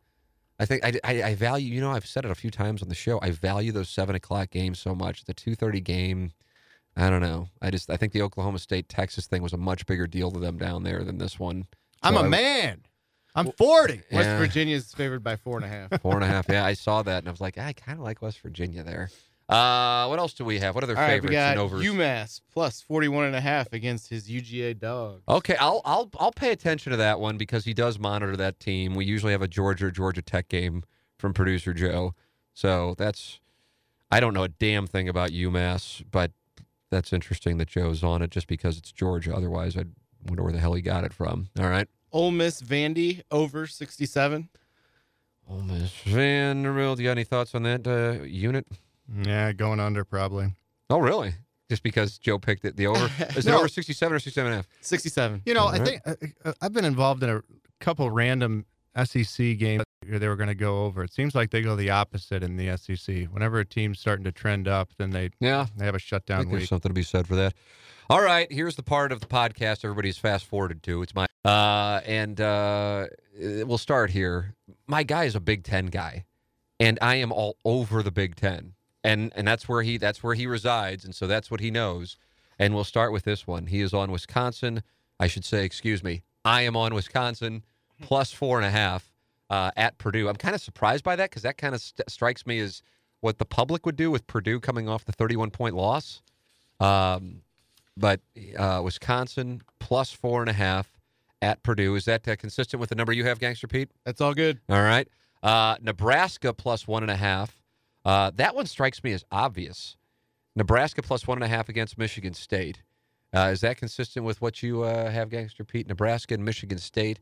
I 0.59 0.65
think 0.65 0.85
I, 0.85 0.93
I, 1.03 1.23
I 1.23 1.35
value. 1.35 1.73
You 1.73 1.81
know, 1.81 1.91
I've 1.91 2.05
said 2.05 2.23
it 2.25 2.31
a 2.31 2.35
few 2.35 2.51
times 2.51 2.81
on 2.83 2.87
the 2.89 2.95
show. 2.95 3.19
I 3.21 3.31
value 3.31 3.71
those 3.73 3.89
seven 3.89 4.15
o'clock 4.15 4.49
games 4.51 4.79
so 4.79 4.93
much. 4.95 5.23
The 5.25 5.33
two 5.33 5.55
thirty 5.55 5.81
game. 5.81 6.31
I 6.97 7.09
don't 7.09 7.21
know. 7.21 7.49
I 7.61 7.71
just 7.71 7.89
I 7.89 7.97
think 7.97 8.13
the 8.13 8.21
Oklahoma 8.21 8.59
State 8.59 8.87
Texas 8.87 9.25
thing 9.27 9.41
was 9.41 9.51
a 9.53 9.57
much 9.57 9.85
bigger 9.85 10.05
deal 10.07 10.31
to 10.31 10.39
them 10.39 10.57
down 10.57 10.83
there 10.83 11.03
than 11.03 11.17
this 11.17 11.37
one. 11.39 11.65
I'm 12.05 12.13
So 12.13 12.21
a 12.21 12.23
I- 12.23 12.27
man. 12.29 12.81
I'm 13.37 13.51
40. 13.51 14.01
West 14.13 14.29
Virginia 14.39 14.77
is 14.77 14.93
favored 14.93 15.21
by 15.21 15.35
four 15.35 15.57
and 15.57 15.65
a 15.65 15.67
half. 15.67 16.01
Four 16.01 16.15
and 16.15 16.23
a 16.23 16.27
half. 16.27 16.47
Yeah, 16.47 16.63
I 16.65 16.73
saw 16.85 17.01
that 17.03 17.17
and 17.19 17.27
I 17.27 17.31
was 17.31 17.41
like, 17.41 17.57
I 17.57 17.73
kind 17.73 17.97
of 17.99 18.03
like 18.05 18.21
West 18.21 18.39
Virginia 18.39 18.81
there. 18.83 19.09
Uh, 19.49 20.07
what 20.07 20.17
else 20.19 20.33
do 20.33 20.45
we 20.45 20.57
have? 20.59 20.73
What 20.73 20.83
other 20.85 20.95
All 20.95 21.01
right, 21.03 21.21
we 21.21 21.27
favorites 21.27 21.33
got 21.33 21.51
and 21.51 21.59
overs? 21.59 21.85
UMass 21.85 22.41
plus 22.51 22.81
41 22.81 23.25
and 23.25 23.35
a 23.35 23.41
half 23.41 23.73
against 23.73 24.07
his 24.09 24.27
UGA 24.29 24.79
dog. 24.79 25.21
Okay, 25.27 25.55
I'll 25.57 25.81
I'll 25.85 26.09
I'll 26.17 26.31
pay 26.31 26.51
attention 26.51 26.91
to 26.91 26.97
that 26.97 27.19
one 27.19 27.37
because 27.37 27.65
he 27.65 27.73
does 27.73 27.99
monitor 27.99 28.35
that 28.37 28.59
team. 28.59 28.95
We 28.95 29.05
usually 29.05 29.33
have 29.33 29.41
a 29.43 29.47
Georgia 29.47 29.91
Georgia 29.91 30.21
Tech 30.23 30.47
game 30.47 30.83
from 31.19 31.33
producer 31.33 31.73
Joe, 31.75 32.15
so 32.55 32.95
that's 32.97 33.39
I 34.09 34.19
don't 34.19 34.33
know 34.33 34.43
a 34.43 34.49
damn 34.49 34.87
thing 34.87 35.07
about 35.09 35.29
UMass, 35.29 36.03
but 36.09 36.31
that's 36.89 37.13
interesting 37.13 37.57
that 37.57 37.67
Joe's 37.67 38.01
on 38.03 38.21
it 38.23 38.31
just 38.31 38.47
because 38.47 38.77
it's 38.79 38.91
Georgia. 38.91 39.35
Otherwise, 39.35 39.77
I'd 39.77 39.91
wonder 40.25 40.43
where 40.43 40.51
the 40.51 40.59
hell 40.59 40.73
he 40.73 40.81
got 40.81 41.03
it 41.03 41.13
from. 41.13 41.49
All 41.59 41.69
right, 41.69 41.87
Ole 42.11 42.31
Miss 42.31 42.61
Vandy 42.61 43.21
over 43.31 43.67
67. 43.67 44.49
Ole 45.49 45.61
Miss 45.61 45.91
Vanderbilt. 46.05 46.99
You 46.99 47.05
got 47.05 47.11
any 47.11 47.23
thoughts 47.23 47.53
on 47.55 47.63
that 47.63 47.85
uh, 47.87 48.23
unit? 48.23 48.65
Yeah, 49.23 49.51
going 49.53 49.79
under 49.79 50.03
probably. 50.03 50.47
Oh, 50.89 50.99
really? 50.99 51.33
Just 51.69 51.83
because 51.83 52.17
Joe 52.17 52.37
picked 52.37 52.65
it, 52.65 52.75
the 52.77 52.87
over 52.87 53.09
is 53.35 53.47
it 53.47 53.53
over 53.53 53.67
sixty-seven 53.67 54.15
or 54.15 54.19
sixty-seven 54.19 54.51
and 54.51 54.53
a 54.53 54.57
half? 54.57 54.67
67. 54.81 55.41
You 55.45 55.53
know, 55.55 55.61
All 55.61 55.69
I 55.69 55.77
right. 55.79 55.83
think 55.87 56.01
uh, 56.05 56.49
uh, 56.49 56.53
I've 56.61 56.73
been 56.73 56.85
involved 56.85 57.23
in 57.23 57.29
a 57.29 57.41
couple 57.79 58.09
random 58.11 58.65
SEC 59.03 59.57
games 59.57 59.83
where 60.07 60.19
they 60.19 60.27
were 60.27 60.35
going 60.35 60.47
to 60.49 60.55
go 60.55 60.85
over. 60.85 61.03
It 61.03 61.11
seems 61.11 61.33
like 61.33 61.49
they 61.49 61.61
go 61.61 61.75
the 61.75 61.89
opposite 61.89 62.43
in 62.43 62.55
the 62.57 62.77
SEC. 62.77 63.25
Whenever 63.31 63.59
a 63.59 63.65
team's 63.65 63.99
starting 63.99 64.23
to 64.25 64.31
trend 64.31 64.67
up, 64.67 64.91
then 64.97 65.09
they 65.09 65.31
Yeah, 65.39 65.65
they 65.75 65.85
have 65.85 65.95
a 65.95 65.99
shutdown 65.99 66.41
think 66.41 66.51
there's 66.51 66.69
something 66.69 66.89
to 66.89 66.93
be 66.93 67.03
said 67.03 67.27
for 67.27 67.35
that. 67.35 67.53
All 68.07 68.21
right, 68.21 68.51
here's 68.51 68.75
the 68.75 68.83
part 68.83 69.11
of 69.11 69.19
the 69.19 69.25
podcast 69.25 69.83
everybody's 69.83 70.17
fast 70.17 70.45
forwarded 70.45 70.83
to. 70.83 71.01
It's 71.01 71.15
my 71.15 71.25
uh, 71.43 72.01
and 72.05 72.39
uh, 72.39 73.07
we'll 73.39 73.79
start 73.79 74.11
here. 74.11 74.53
My 74.85 75.01
guy 75.01 75.23
is 75.23 75.33
a 75.33 75.39
Big 75.39 75.63
Ten 75.63 75.87
guy, 75.87 76.25
and 76.79 76.99
I 77.01 77.15
am 77.15 77.31
all 77.31 77.57
over 77.65 78.03
the 78.03 78.11
Big 78.11 78.35
Ten, 78.35 78.73
and 79.03 79.33
and 79.35 79.47
that's 79.47 79.67
where 79.67 79.81
he 79.81 79.97
that's 79.97 80.21
where 80.21 80.35
he 80.35 80.45
resides, 80.45 81.03
and 81.03 81.15
so 81.15 81.25
that's 81.25 81.49
what 81.49 81.59
he 81.61 81.71
knows. 81.71 82.15
And 82.59 82.75
we'll 82.75 82.83
start 82.83 83.11
with 83.11 83.23
this 83.23 83.47
one. 83.47 83.65
He 83.65 83.81
is 83.81 83.91
on 83.91 84.11
Wisconsin. 84.11 84.83
I 85.19 85.25
should 85.25 85.43
say, 85.43 85.65
excuse 85.65 86.03
me. 86.03 86.21
I 86.43 86.61
am 86.61 86.77
on 86.77 86.93
Wisconsin 86.93 87.63
plus 88.03 88.31
four 88.31 88.57
and 88.57 88.67
a 88.67 88.71
half 88.71 89.11
uh, 89.49 89.71
at 89.75 89.97
Purdue. 89.97 90.29
I'm 90.29 90.35
kind 90.35 90.53
of 90.53 90.61
surprised 90.61 91.03
by 91.03 91.15
that 91.15 91.31
because 91.31 91.41
that 91.41 91.57
kind 91.57 91.73
of 91.73 91.81
st- 91.81 92.07
strikes 92.07 92.45
me 92.45 92.59
as 92.59 92.83
what 93.21 93.39
the 93.39 93.45
public 93.45 93.83
would 93.87 93.95
do 93.95 94.11
with 94.11 94.27
Purdue 94.27 94.59
coming 94.59 94.87
off 94.87 95.05
the 95.05 95.11
31 95.11 95.49
point 95.49 95.75
loss. 95.75 96.21
Um, 96.79 97.41
but 97.97 98.21
uh, 98.57 98.81
Wisconsin 98.83 99.61
plus 99.79 100.11
four 100.11 100.41
and 100.41 100.49
a 100.49 100.53
half 100.53 100.91
at 101.41 101.63
Purdue. 101.63 101.95
Is 101.95 102.05
that 102.05 102.27
uh, 102.27 102.35
consistent 102.35 102.79
with 102.79 102.89
the 102.89 102.95
number 102.95 103.13
you 103.13 103.25
have, 103.25 103.39
Gangster 103.39 103.67
Pete? 103.67 103.91
That's 104.05 104.21
all 104.21 104.33
good. 104.33 104.59
All 104.69 104.81
right. 104.81 105.07
Uh, 105.43 105.75
Nebraska 105.81 106.53
plus 106.53 106.87
one 106.87 107.03
and 107.03 107.11
a 107.11 107.15
half. 107.15 107.61
Uh, 108.03 108.31
that 108.35 108.55
one 108.55 108.65
strikes 108.65 109.03
me 109.03 109.11
as 109.13 109.23
obvious. 109.31 109.97
Nebraska 110.55 111.01
plus 111.01 111.27
one 111.27 111.37
and 111.37 111.43
a 111.43 111.47
half 111.47 111.69
against 111.69 111.97
Michigan 111.97 112.33
State. 112.33 112.81
Uh, 113.35 113.49
is 113.51 113.61
that 113.61 113.77
consistent 113.77 114.25
with 114.25 114.41
what 114.41 114.63
you 114.63 114.83
uh, 114.83 115.09
have, 115.09 115.29
Gangster 115.29 115.63
Pete? 115.63 115.87
Nebraska 115.87 116.33
and 116.33 116.45
Michigan 116.45 116.77
State. 116.77 117.19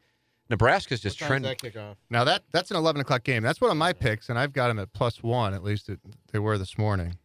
Nebraska's 0.49 0.99
just 0.99 1.17
trending. 1.17 1.55
that? 1.73 1.95
Now 2.09 2.23
that 2.25 2.43
that's 2.51 2.69
an 2.69 2.77
11 2.77 3.01
o'clock 3.01 3.23
game. 3.23 3.41
That's 3.41 3.61
one 3.61 3.71
of 3.71 3.77
my 3.77 3.93
picks, 3.93 4.29
and 4.29 4.37
I've 4.37 4.53
got 4.53 4.67
them 4.67 4.77
at 4.77 4.93
plus 4.93 5.23
one. 5.23 5.53
At 5.53 5.63
least 5.63 5.89
it, 5.89 5.99
they 6.31 6.39
were 6.39 6.57
this 6.57 6.77
morning. 6.77 7.15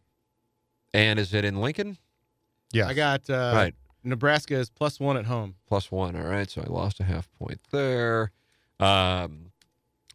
And 0.94 1.18
is 1.18 1.34
it 1.34 1.44
in 1.44 1.60
Lincoln? 1.60 1.98
Yeah, 2.72 2.86
I 2.88 2.94
got 2.94 3.28
uh, 3.30 3.52
right. 3.54 3.74
Nebraska 4.04 4.54
is 4.54 4.70
plus 4.70 5.00
one 5.00 5.16
at 5.16 5.26
home. 5.26 5.56
plus 5.66 5.90
one. 5.90 6.16
All 6.16 6.22
right, 6.28 6.48
so 6.50 6.62
I 6.62 6.70
lost 6.70 7.00
a 7.00 7.04
half 7.04 7.28
point 7.38 7.60
there. 7.70 8.32
Um, 8.80 9.52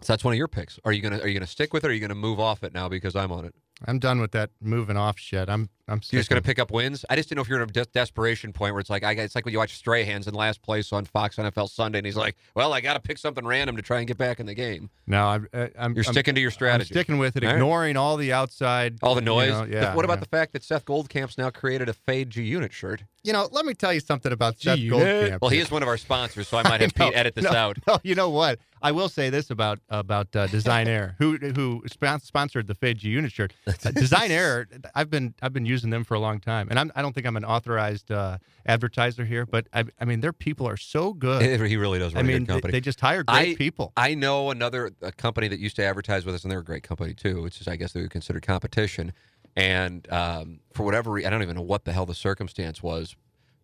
so 0.02 0.14
that's 0.14 0.24
one 0.24 0.34
of 0.34 0.38
your 0.38 0.48
picks. 0.48 0.80
Are 0.86 0.92
you 0.92 1.02
gonna 1.02 1.20
are 1.20 1.28
you 1.28 1.34
gonna 1.34 1.48
stick 1.48 1.74
with 1.74 1.84
it? 1.84 1.88
or 1.88 1.90
Are 1.92 1.94
you 1.94 2.00
gonna 2.00 2.16
move 2.16 2.40
off 2.40 2.64
it 2.64 2.74
now 2.74 2.90
because 2.90 3.16
I'm 3.16 3.32
on 3.32 3.46
it? 3.46 3.56
I'm 3.86 4.00
done 4.00 4.20
with 4.20 4.32
that 4.32 4.52
moving 4.62 4.98
off 4.98 5.18
shit. 5.20 5.50
I'm 5.50 5.70
I'm 5.94 6.02
You're 6.12 6.20
just 6.20 6.30
gonna 6.30 6.42
pick 6.42 6.60
up 6.60 6.72
wins. 6.72 7.06
I 7.10 7.16
just 7.16 7.30
didn't 7.30 7.38
know 7.38 7.42
if 7.44 7.48
you're 7.50 7.62
in 7.62 7.70
a 7.70 7.72
des- 7.72 7.86
desperation 7.94 8.52
point 8.54 8.74
where 8.74 8.82
it's 8.82 8.90
like 8.90 9.04
I 9.04 9.12
it's 9.14 9.36
like 9.36 9.46
when 9.46 9.52
you 9.54 9.58
watch 9.60 9.76
Strahan's 9.78 10.28
in 10.28 10.34
last 10.34 10.62
place 10.62 10.92
on 10.92 11.06
Fox 11.06 11.38
NFL 11.38 11.70
Sunday, 11.70 12.00
and 12.00 12.06
he's 12.06 12.16
like, 12.18 12.36
"Well, 12.56 12.74
I 12.74 12.82
got 12.82 12.94
to 12.96 13.00
pick 13.00 13.18
something 13.18 13.46
random 13.46 13.76
to 13.78 13.82
try 13.82 14.00
and 14.00 14.08
get 14.08 14.18
back 14.18 14.40
in 14.40 14.46
the 14.46 14.54
game." 14.54 14.90
No, 15.08 15.26
I'm 15.28 15.48
uh, 15.54 15.68
I'm 15.78 15.94
You're 15.94 16.04
I'm- 16.06 16.14
sticking 16.14 16.36
to 16.36 16.42
your 16.42 16.50
I'm 16.50 16.54
strategy. 16.54 16.94
sticking 16.94 17.18
with 17.18 17.38
it, 17.38 17.44
All 17.44 17.50
right. 17.50 17.56
ignoring 17.56 17.96
all 17.98 18.18
the 18.18 18.34
outside, 18.34 18.98
All 19.02 19.16
the 19.16 19.22
you 19.22 19.26
noise. 19.26 19.50
know, 19.52 19.66
The- 19.66 19.92
what 19.94 20.04
about 20.06 20.16
yeah. 20.18 20.22
the 20.22 20.26
fact 20.28 20.54
that 20.54 20.64
Seth 20.64 20.86
Goldcamp's 20.86 21.38
now 21.38 21.50
created 21.50 21.88
a 21.90 21.94
Fade 21.94 22.30
G 22.30 22.44
Unit 22.44 22.74
shirt? 22.74 23.04
You 23.24 23.32
know, 23.32 23.48
let 23.54 23.66
me 23.66 23.74
tell 23.74 23.94
you 23.94 24.02
something 24.02 24.34
about 24.34 24.60
Seth 24.60 24.78
Gee, 24.80 24.90
Goldcamp. 24.90 25.40
Well, 25.42 25.50
he 25.50 25.60
is 25.60 25.72
one 25.72 25.82
of 25.82 25.88
our 25.88 25.98
sponsors, 25.98 26.48
so 26.50 26.58
I 26.58 26.64
might 26.64 26.82
have 26.82 26.92
I 26.98 27.00
know. 27.06 27.10
Pete 27.12 27.18
edit 27.18 27.36
this 27.36 27.46
no, 27.46 27.52
out. 27.52 27.78
No, 27.88 27.98
you 28.04 28.16
know 28.16 28.30
what? 28.30 28.60
I 28.82 28.92
will 28.92 29.08
say 29.08 29.30
this 29.30 29.50
about 29.50 29.80
about 29.90 30.36
uh, 30.36 30.48
Design 30.48 30.90
Aire, 30.90 31.16
who 31.20 31.38
who 31.38 31.84
spon- 31.88 32.20
sponsored 32.20 32.68
the 32.68 32.76
Fade 32.76 32.98
G 32.98 33.10
Unit 33.10 33.32
shirt. 33.32 33.54
Uh, 33.86 33.92
Design 33.92 34.30
Aire, 34.32 34.68
I've 34.96 35.10
been 35.10 35.34
I've 35.42 35.52
been 35.54 35.66
using 35.84 35.92
them 35.92 36.04
for 36.04 36.14
a 36.14 36.20
long 36.20 36.40
time, 36.40 36.68
and 36.70 36.80
I'm, 36.80 36.92
I 36.96 37.02
don't 37.02 37.14
think 37.14 37.28
I'm 37.28 37.36
an 37.36 37.44
authorized 37.44 38.10
uh, 38.10 38.38
advertiser 38.66 39.26
here, 39.26 39.46
but 39.46 39.68
I, 39.74 39.84
I 40.00 40.06
mean 40.06 40.22
their 40.22 40.34
people 40.34 40.68
are 40.68 40.78
so 40.78 41.14
good. 41.14 41.60
he 41.68 41.78
really 41.78 42.00
does 42.00 42.16
I 42.16 42.22
mean 42.22 42.46
they, 42.46 42.60
they 42.62 42.82
just 42.82 43.00
hire 43.02 43.24
great 43.24 43.54
I- 43.54 43.56
people. 43.56 43.92
I 43.98 44.16
know 44.16 44.50
another 44.50 44.92
a 45.02 45.12
company 45.12 45.50
that 45.50 45.60
used 45.60 45.76
to 45.76 45.84
advertise 45.84 46.26
with 46.26 46.36
us, 46.36 46.44
and 46.44 46.52
they're 46.52 46.60
a 46.60 46.64
great 46.64 46.84
company 46.84 47.14
too. 47.14 47.42
Which 47.42 47.60
is, 47.60 47.68
I 47.68 47.76
guess, 47.76 47.92
they 47.92 48.02
would 48.02 48.12
consider 48.12 48.40
competition. 48.40 49.14
And 49.56 50.12
um, 50.12 50.62
for 50.74 50.84
whatever 50.84 51.12
reason, 51.12 51.28
I 51.28 51.32
don't 51.32 51.44
even 51.44 51.56
know 51.56 51.62
what 51.62 51.86
the 51.86 51.92
hell 51.92 52.06
the 52.06 52.16
circumstance 52.16 52.82
was, 52.82 53.16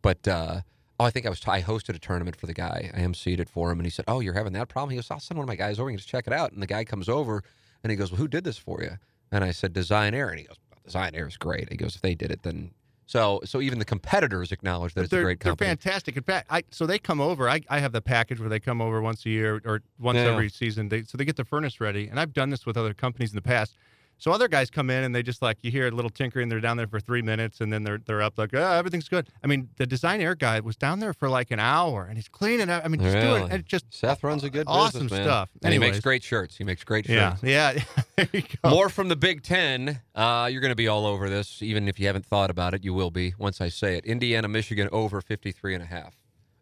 but 0.01 0.27
uh, 0.27 0.61
oh, 0.99 1.05
I 1.05 1.09
think 1.09 1.25
I 1.25 1.29
was 1.29 1.41
I 1.47 1.61
hosted 1.61 1.95
a 1.95 1.99
tournament 1.99 2.35
for 2.35 2.45
the 2.45 2.53
guy. 2.53 2.91
I 2.93 2.99
emceed 2.99 3.39
it 3.39 3.49
for 3.49 3.71
him, 3.71 3.79
and 3.79 3.85
he 3.85 3.89
said, 3.89 4.05
"Oh, 4.07 4.19
you're 4.19 4.33
having 4.33 4.53
that 4.53 4.67
problem?" 4.67 4.91
He 4.91 4.97
goes, 4.97 5.09
"I'll 5.09 5.19
send 5.19 5.37
one 5.37 5.45
of 5.45 5.47
my 5.47 5.55
guys 5.55 5.79
over 5.79 5.89
and 5.89 5.97
just 5.97 6.09
check 6.09 6.27
it 6.27 6.33
out." 6.33 6.51
And 6.51 6.61
the 6.61 6.67
guy 6.67 6.83
comes 6.83 7.07
over, 7.09 7.43
and 7.83 7.91
he 7.91 7.97
goes, 7.97 8.11
"Well, 8.11 8.19
who 8.19 8.27
did 8.27 8.43
this 8.43 8.57
for 8.57 8.83
you?" 8.83 8.97
And 9.31 9.43
I 9.43 9.51
said, 9.51 9.73
"Design 9.73 10.13
Aire." 10.13 10.29
And 10.29 10.39
he 10.39 10.45
goes, 10.45 10.57
"Design 10.89 11.15
Aire 11.15 11.27
is 11.27 11.37
great." 11.37 11.69
He 11.71 11.77
goes, 11.77 11.95
"If 11.95 12.01
they 12.01 12.15
did 12.15 12.31
it, 12.31 12.43
then." 12.43 12.71
So, 13.05 13.39
so 13.43 13.59
even 13.59 13.79
the 13.79 13.85
competitors 13.85 14.51
acknowledge 14.51 14.93
that 14.93 15.01
it's 15.01 15.09
they're, 15.09 15.21
a 15.21 15.23
great 15.23 15.39
company. 15.39 15.65
they're 15.67 15.75
fantastic. 15.77 16.15
In 16.15 16.21
fact, 16.21 16.45
I, 16.51 16.63
so 16.69 16.85
they 16.85 16.99
come 16.99 17.19
over. 17.19 17.49
I, 17.49 17.61
I 17.67 17.79
have 17.79 17.91
the 17.91 18.01
package 18.01 18.39
where 18.39 18.49
they 18.49 18.59
come 18.59 18.81
over 18.81 19.01
once 19.01 19.25
a 19.25 19.29
year 19.29 19.59
or 19.65 19.81
once 19.97 20.17
Yeah. 20.17 20.25
every 20.25 20.47
season. 20.49 20.89
They, 20.89 21.01
so 21.01 21.17
they 21.17 21.25
get 21.25 21.35
the 21.35 21.43
furnace 21.43 21.81
ready, 21.81 22.07
and 22.07 22.19
I've 22.19 22.33
done 22.33 22.51
this 22.51 22.67
with 22.67 22.77
other 22.77 22.93
companies 22.93 23.31
in 23.31 23.35
the 23.35 23.41
past. 23.41 23.75
So 24.19 24.31
other 24.31 24.47
guys 24.49 24.69
come 24.69 24.89
in 24.89 25.03
and 25.03 25.15
they 25.15 25.23
just 25.23 25.41
like 25.41 25.57
you 25.61 25.71
hear 25.71 25.87
a 25.87 25.91
little 25.91 26.09
tinkering. 26.09 26.49
They're 26.49 26.59
down 26.59 26.75
there 26.77 26.87
for 26.87 26.99
three 26.99 27.21
minutes, 27.21 27.61
and 27.61 27.71
then 27.71 27.83
they're 27.83 27.97
they're 27.97 28.21
up 28.21 28.37
like, 28.37 28.53
oh, 28.53 28.71
everything's 28.73 29.07
good. 29.07 29.29
I 29.43 29.47
mean, 29.47 29.69
the 29.77 29.85
Design 29.87 30.19
Aire 30.19 30.35
guy 30.35 30.59
was 30.59 30.75
down 30.75 30.99
there 30.99 31.13
for 31.13 31.29
like 31.29 31.51
an 31.51 31.59
hour, 31.59 32.05
and 32.05 32.17
he's 32.17 32.27
cleaning 32.27 32.69
up. 32.69 32.83
I 32.83 32.89
mean, 32.89 32.99
just 33.01 33.13
doing 33.15 33.25
Really? 33.25 33.41
and 33.43 33.53
it 33.53 33.65
just 33.65 33.85
Seth 33.89 34.21
runs 34.23 34.43
a 34.43 34.49
good 34.49 34.65
awesome 34.67 35.03
business, 35.03 35.19
man. 35.19 35.25
stuff. 35.27 35.49
And 35.63 35.71
he 35.73 35.79
makes 35.79 35.99
great 36.01 36.21
shirts. 36.21 36.57
He 36.57 36.63
makes 36.65 36.83
great 36.83 37.05
shirts. 37.05 37.41
yeah, 37.41 37.71
yeah. 37.71 37.83
there 38.17 38.27
you 38.33 38.43
go. 38.61 38.69
More 38.69 38.89
from 38.89 39.07
the 39.07 39.15
Big 39.15 39.41
Ten. 39.41 40.01
Uh, 40.13 40.49
you're 40.51 40.61
going 40.61 40.71
to 40.71 40.75
be 40.75 40.89
all 40.89 41.05
over 41.05 41.29
this, 41.29 41.61
even 41.61 41.87
if 41.87 41.99
you 41.99 42.07
haven't 42.07 42.25
thought 42.25 42.49
about 42.49 42.73
it. 42.73 42.83
You 42.83 42.93
will 42.93 43.11
be 43.11 43.33
once 43.37 43.61
I 43.61 43.69
say 43.69 43.95
it. 43.95 44.05
Indiana, 44.05 44.47
Michigan 44.49 44.89
over 44.91 45.21
53 45.21 45.75
and 45.75 45.83
a 45.83 45.87
half. 45.87 46.15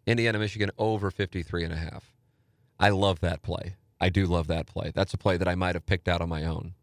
Indiana, 0.06 0.38
Michigan 0.40 0.70
over 0.78 1.10
53 1.12 1.64
and 1.64 1.74
a 1.74 1.78
half. 1.78 2.14
I 2.80 2.90
love 2.90 3.20
that 3.22 3.42
play. 3.42 3.76
I 4.00 4.10
do 4.10 4.28
love 4.28 4.46
that 4.48 4.68
play. 4.68 4.92
That's 4.94 5.14
a 5.14 5.18
play 5.18 5.38
that 5.38 5.48
I 5.48 5.56
might 5.56 5.74
have 5.74 5.88
picked 5.88 6.08
out 6.08 6.22
on 6.22 6.30
my 6.30 6.46
own. 6.46 6.76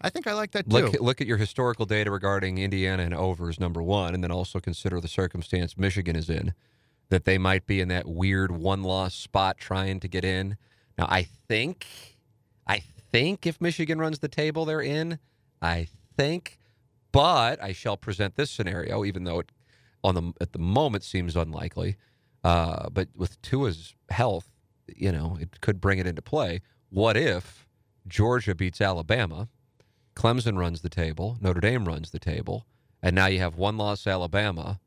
I 0.00 0.10
think 0.10 0.26
I 0.26 0.32
like 0.32 0.52
that 0.52 0.68
too. 0.68 0.76
Look, 0.76 1.00
look 1.00 1.20
at 1.20 1.26
your 1.26 1.36
historical 1.38 1.86
data 1.86 2.10
regarding 2.10 2.58
Indiana 2.58 3.02
and 3.02 3.14
overs, 3.14 3.58
number 3.58 3.82
one, 3.82 4.14
and 4.14 4.22
then 4.22 4.30
also 4.30 4.60
consider 4.60 5.00
the 5.00 5.08
circumstance 5.08 5.76
Michigan 5.76 6.16
is 6.16 6.30
in. 6.30 6.54
that 7.10 7.24
they 7.24 7.38
might 7.38 7.66
be 7.66 7.80
in 7.80 7.88
that 7.88 8.06
weird 8.06 8.52
one 8.52 8.82
loss 8.82 9.14
spot 9.14 9.58
trying 9.58 10.00
to 10.00 10.08
get 10.08 10.24
in. 10.24 10.56
Now, 10.98 11.06
I 11.08 11.22
think, 11.48 11.86
I 12.66 12.82
think 13.12 13.46
if 13.46 13.60
Michigan 13.60 13.98
runs 13.98 14.18
the 14.18 14.28
table, 14.28 14.64
they're 14.64 14.82
in. 14.82 15.18
I 15.62 15.88
think, 16.16 16.58
but 17.12 17.62
I 17.62 17.72
shall 17.72 17.96
present 17.96 18.36
this 18.36 18.50
scenario, 18.50 19.04
even 19.04 19.24
though 19.24 19.40
it 19.40 19.52
on 20.04 20.14
the 20.14 20.32
at 20.40 20.52
the 20.52 20.58
moment 20.58 21.02
seems 21.02 21.34
unlikely. 21.34 21.96
Uh, 22.44 22.88
but 22.90 23.08
with 23.16 23.40
Tua's 23.42 23.94
health, 24.10 24.48
you 24.86 25.10
know, 25.10 25.36
it 25.40 25.60
could 25.60 25.80
bring 25.80 25.98
it 25.98 26.06
into 26.06 26.22
play. 26.22 26.60
What 26.90 27.16
if 27.16 27.66
Georgia 28.06 28.54
beats 28.54 28.80
Alabama, 28.80 29.48
Clemson 30.18 30.58
runs 30.58 30.80
the 30.80 30.88
table, 30.88 31.38
Notre 31.40 31.60
Dame 31.60 31.84
runs 31.84 32.10
the 32.10 32.18
table, 32.18 32.66
and 33.00 33.14
now 33.14 33.26
you 33.26 33.38
have 33.38 33.54
one 33.54 33.76
loss 33.76 34.04
Alabama, 34.04 34.80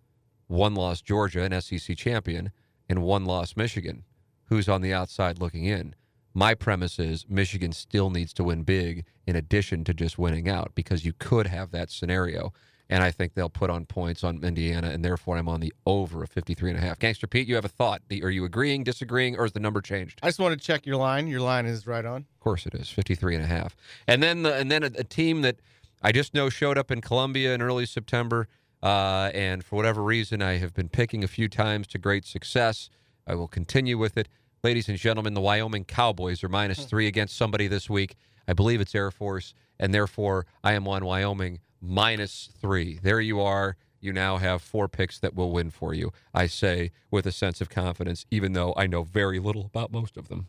one 0.47 0.75
loss 0.75 1.01
Georgia, 1.01 1.43
an 1.43 1.61
SEC 1.61 1.95
champion, 1.95 2.51
and 2.89 3.01
one 3.01 3.23
loss 3.23 3.55
Michigan, 3.55 4.03
who's 4.47 4.67
on 4.67 4.81
the 4.81 4.93
outside 4.93 5.39
looking 5.39 5.63
in. 5.63 5.95
My 6.33 6.53
premise 6.53 6.99
is 6.99 7.25
Michigan 7.29 7.71
still 7.71 8.09
needs 8.09 8.33
to 8.33 8.43
win 8.43 8.63
big 8.63 9.05
in 9.25 9.37
addition 9.37 9.85
to 9.85 9.93
just 9.93 10.19
winning 10.19 10.49
out 10.49 10.73
because 10.75 11.05
you 11.05 11.13
could 11.13 11.47
have 11.47 11.71
that 11.71 11.89
scenario. 11.89 12.51
And 12.91 13.01
I 13.01 13.09
think 13.09 13.35
they'll 13.35 13.49
put 13.49 13.69
on 13.69 13.85
points 13.85 14.21
on 14.21 14.43
Indiana, 14.43 14.89
and 14.89 15.03
therefore 15.03 15.37
I'm 15.37 15.47
on 15.47 15.61
the 15.61 15.73
over 15.85 16.23
of 16.23 16.29
53 16.29 16.71
and 16.71 16.77
a 16.77 16.81
half. 16.81 16.99
Gangster 16.99 17.25
Pete, 17.25 17.47
you 17.47 17.55
have 17.55 17.63
a 17.63 17.69
thought. 17.69 18.01
Are 18.21 18.29
you 18.29 18.43
agreeing, 18.43 18.83
disagreeing, 18.83 19.37
or 19.37 19.45
is 19.45 19.53
the 19.53 19.61
number 19.61 19.79
changed? 19.79 20.19
I 20.21 20.27
just 20.27 20.39
want 20.39 20.59
to 20.59 20.63
check 20.63 20.85
your 20.85 20.97
line. 20.97 21.27
Your 21.27 21.39
line 21.39 21.65
is 21.65 21.87
right 21.87 22.03
on. 22.03 22.25
Of 22.33 22.39
course 22.41 22.65
it 22.65 22.75
is, 22.75 22.89
53 22.89 23.35
and 23.35 23.45
a 23.45 23.47
half. 23.47 23.77
And 24.07 24.21
then 24.21 24.43
the, 24.43 24.53
and 24.53 24.69
then 24.69 24.83
a, 24.83 24.91
a 24.97 25.03
team 25.05 25.41
that 25.43 25.55
I 26.03 26.11
just 26.11 26.33
know 26.33 26.49
showed 26.49 26.77
up 26.77 26.91
in 26.91 26.99
Columbia 26.99 27.53
in 27.53 27.61
early 27.61 27.85
September, 27.85 28.49
uh, 28.83 29.31
and 29.33 29.63
for 29.63 29.77
whatever 29.77 30.03
reason 30.03 30.41
I 30.41 30.57
have 30.57 30.73
been 30.73 30.89
picking 30.89 31.23
a 31.23 31.29
few 31.29 31.47
times 31.47 31.87
to 31.87 31.97
great 31.97 32.25
success. 32.25 32.89
I 33.25 33.35
will 33.35 33.47
continue 33.47 33.97
with 33.97 34.17
it. 34.17 34.27
Ladies 34.65 34.89
and 34.89 34.97
gentlemen, 34.97 35.33
the 35.33 35.41
Wyoming 35.41 35.85
Cowboys 35.85 36.43
are 36.43 36.49
minus 36.49 36.83
three 36.83 37.07
against 37.07 37.37
somebody 37.37 37.67
this 37.67 37.89
week. 37.89 38.17
I 38.49 38.53
believe 38.53 38.81
it's 38.81 38.93
Air 38.93 39.11
Force, 39.11 39.53
and 39.79 39.93
therefore 39.93 40.45
I 40.61 40.73
am 40.73 40.89
on 40.89 41.05
Wyoming 41.05 41.61
minus 41.81 42.49
three. 42.59 42.99
There 43.01 43.19
you 43.19 43.41
are. 43.41 43.75
You 43.99 44.13
now 44.13 44.37
have 44.37 44.61
four 44.61 44.87
picks 44.87 45.19
that 45.19 45.35
will 45.35 45.51
win 45.51 45.69
for 45.69 45.93
you. 45.93 46.11
I 46.33 46.47
say 46.47 46.91
with 47.11 47.27
a 47.27 47.31
sense 47.31 47.61
of 47.61 47.69
confidence, 47.69 48.25
even 48.31 48.53
though 48.53 48.73
I 48.75 48.87
know 48.87 49.03
very 49.03 49.39
little 49.39 49.65
about 49.65 49.91
most 49.91 50.17
of 50.17 50.27
them. 50.27 50.47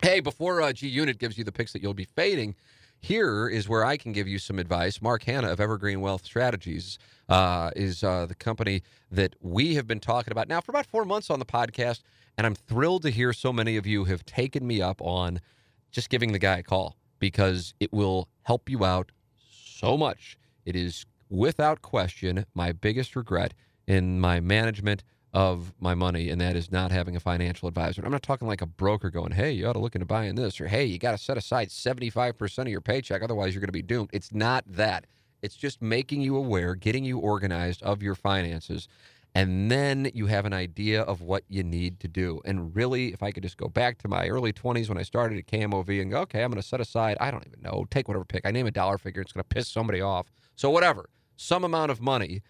Hey, 0.00 0.20
before 0.20 0.62
uh, 0.62 0.72
G 0.72 0.86
Unit 0.86 1.18
gives 1.18 1.36
you 1.36 1.42
the 1.42 1.50
picks 1.50 1.72
that 1.72 1.82
you'll 1.82 1.92
be 1.92 2.04
fading, 2.04 2.54
here 3.00 3.48
is 3.48 3.68
where 3.68 3.84
I 3.84 3.96
can 3.96 4.12
give 4.12 4.28
you 4.28 4.38
some 4.38 4.58
advice. 4.58 5.02
Mark 5.02 5.24
Hannah 5.24 5.50
of 5.50 5.60
Evergreen 5.60 6.00
Wealth 6.00 6.24
Strategies 6.24 6.98
uh, 7.28 7.70
is 7.74 8.04
uh, 8.04 8.26
the 8.26 8.34
company 8.34 8.82
that 9.10 9.34
we 9.40 9.74
have 9.74 9.86
been 9.86 10.00
talking 10.00 10.30
about 10.30 10.48
now 10.48 10.60
for 10.60 10.70
about 10.70 10.86
four 10.86 11.04
months 11.04 11.30
on 11.30 11.40
the 11.40 11.44
podcast. 11.44 12.02
And 12.36 12.46
I'm 12.46 12.54
thrilled 12.54 13.02
to 13.02 13.10
hear 13.10 13.32
so 13.32 13.52
many 13.52 13.76
of 13.76 13.86
you 13.86 14.04
have 14.04 14.24
taken 14.24 14.66
me 14.66 14.80
up 14.80 15.00
on 15.00 15.40
just 15.90 16.10
giving 16.10 16.30
the 16.30 16.38
guy 16.38 16.58
a 16.58 16.62
call 16.62 16.96
because 17.18 17.74
it 17.80 17.92
will 17.92 18.28
help 18.42 18.70
you 18.70 18.84
out 18.84 19.10
so 19.50 19.96
much. 19.96 20.37
It 20.68 20.76
is 20.76 21.06
without 21.30 21.80
question 21.80 22.44
my 22.54 22.72
biggest 22.72 23.16
regret 23.16 23.54
in 23.86 24.20
my 24.20 24.38
management 24.38 25.02
of 25.32 25.72
my 25.80 25.94
money, 25.94 26.28
and 26.28 26.38
that 26.42 26.56
is 26.56 26.70
not 26.70 26.90
having 26.90 27.16
a 27.16 27.20
financial 27.20 27.68
advisor. 27.68 28.02
I'm 28.04 28.12
not 28.12 28.22
talking 28.22 28.46
like 28.46 28.60
a 28.60 28.66
broker 28.66 29.08
going, 29.08 29.32
hey, 29.32 29.50
you 29.50 29.66
ought 29.66 29.72
to 29.72 29.78
look 29.78 29.94
into 29.94 30.04
buying 30.04 30.34
this, 30.34 30.60
or 30.60 30.68
hey, 30.68 30.84
you 30.84 30.98
got 30.98 31.12
to 31.12 31.18
set 31.18 31.38
aside 31.38 31.70
75% 31.70 32.58
of 32.58 32.68
your 32.68 32.82
paycheck, 32.82 33.22
otherwise 33.22 33.54
you're 33.54 33.62
going 33.62 33.68
to 33.68 33.72
be 33.72 33.80
doomed. 33.80 34.10
It's 34.12 34.34
not 34.34 34.64
that. 34.66 35.06
It's 35.40 35.56
just 35.56 35.80
making 35.80 36.20
you 36.20 36.36
aware, 36.36 36.74
getting 36.74 37.04
you 37.04 37.18
organized 37.18 37.82
of 37.82 38.02
your 38.02 38.14
finances, 38.14 38.88
and 39.38 39.70
then 39.70 40.10
you 40.14 40.26
have 40.26 40.46
an 40.46 40.52
idea 40.52 41.02
of 41.02 41.20
what 41.20 41.44
you 41.46 41.62
need 41.62 42.00
to 42.00 42.08
do. 42.08 42.40
And 42.44 42.74
really, 42.74 43.12
if 43.12 43.22
I 43.22 43.30
could 43.30 43.44
just 43.44 43.56
go 43.56 43.68
back 43.68 43.98
to 43.98 44.08
my 44.08 44.26
early 44.26 44.52
20s 44.52 44.88
when 44.88 44.98
I 44.98 45.04
started 45.04 45.38
at 45.38 45.46
KMOV 45.46 46.02
and 46.02 46.10
go, 46.10 46.22
okay, 46.22 46.42
I'm 46.42 46.50
going 46.50 46.60
to 46.60 46.66
set 46.66 46.80
aside, 46.80 47.16
I 47.20 47.30
don't 47.30 47.46
even 47.46 47.62
know, 47.62 47.86
take 47.88 48.08
whatever 48.08 48.24
pick. 48.24 48.44
I 48.44 48.50
name 48.50 48.66
a 48.66 48.72
dollar 48.72 48.98
figure, 48.98 49.22
it's 49.22 49.30
going 49.30 49.44
to 49.44 49.48
piss 49.48 49.68
somebody 49.68 50.00
off. 50.00 50.26
So 50.56 50.70
whatever, 50.70 51.08
some 51.36 51.62
amount 51.62 51.92
of 51.92 52.00
money 52.00 52.42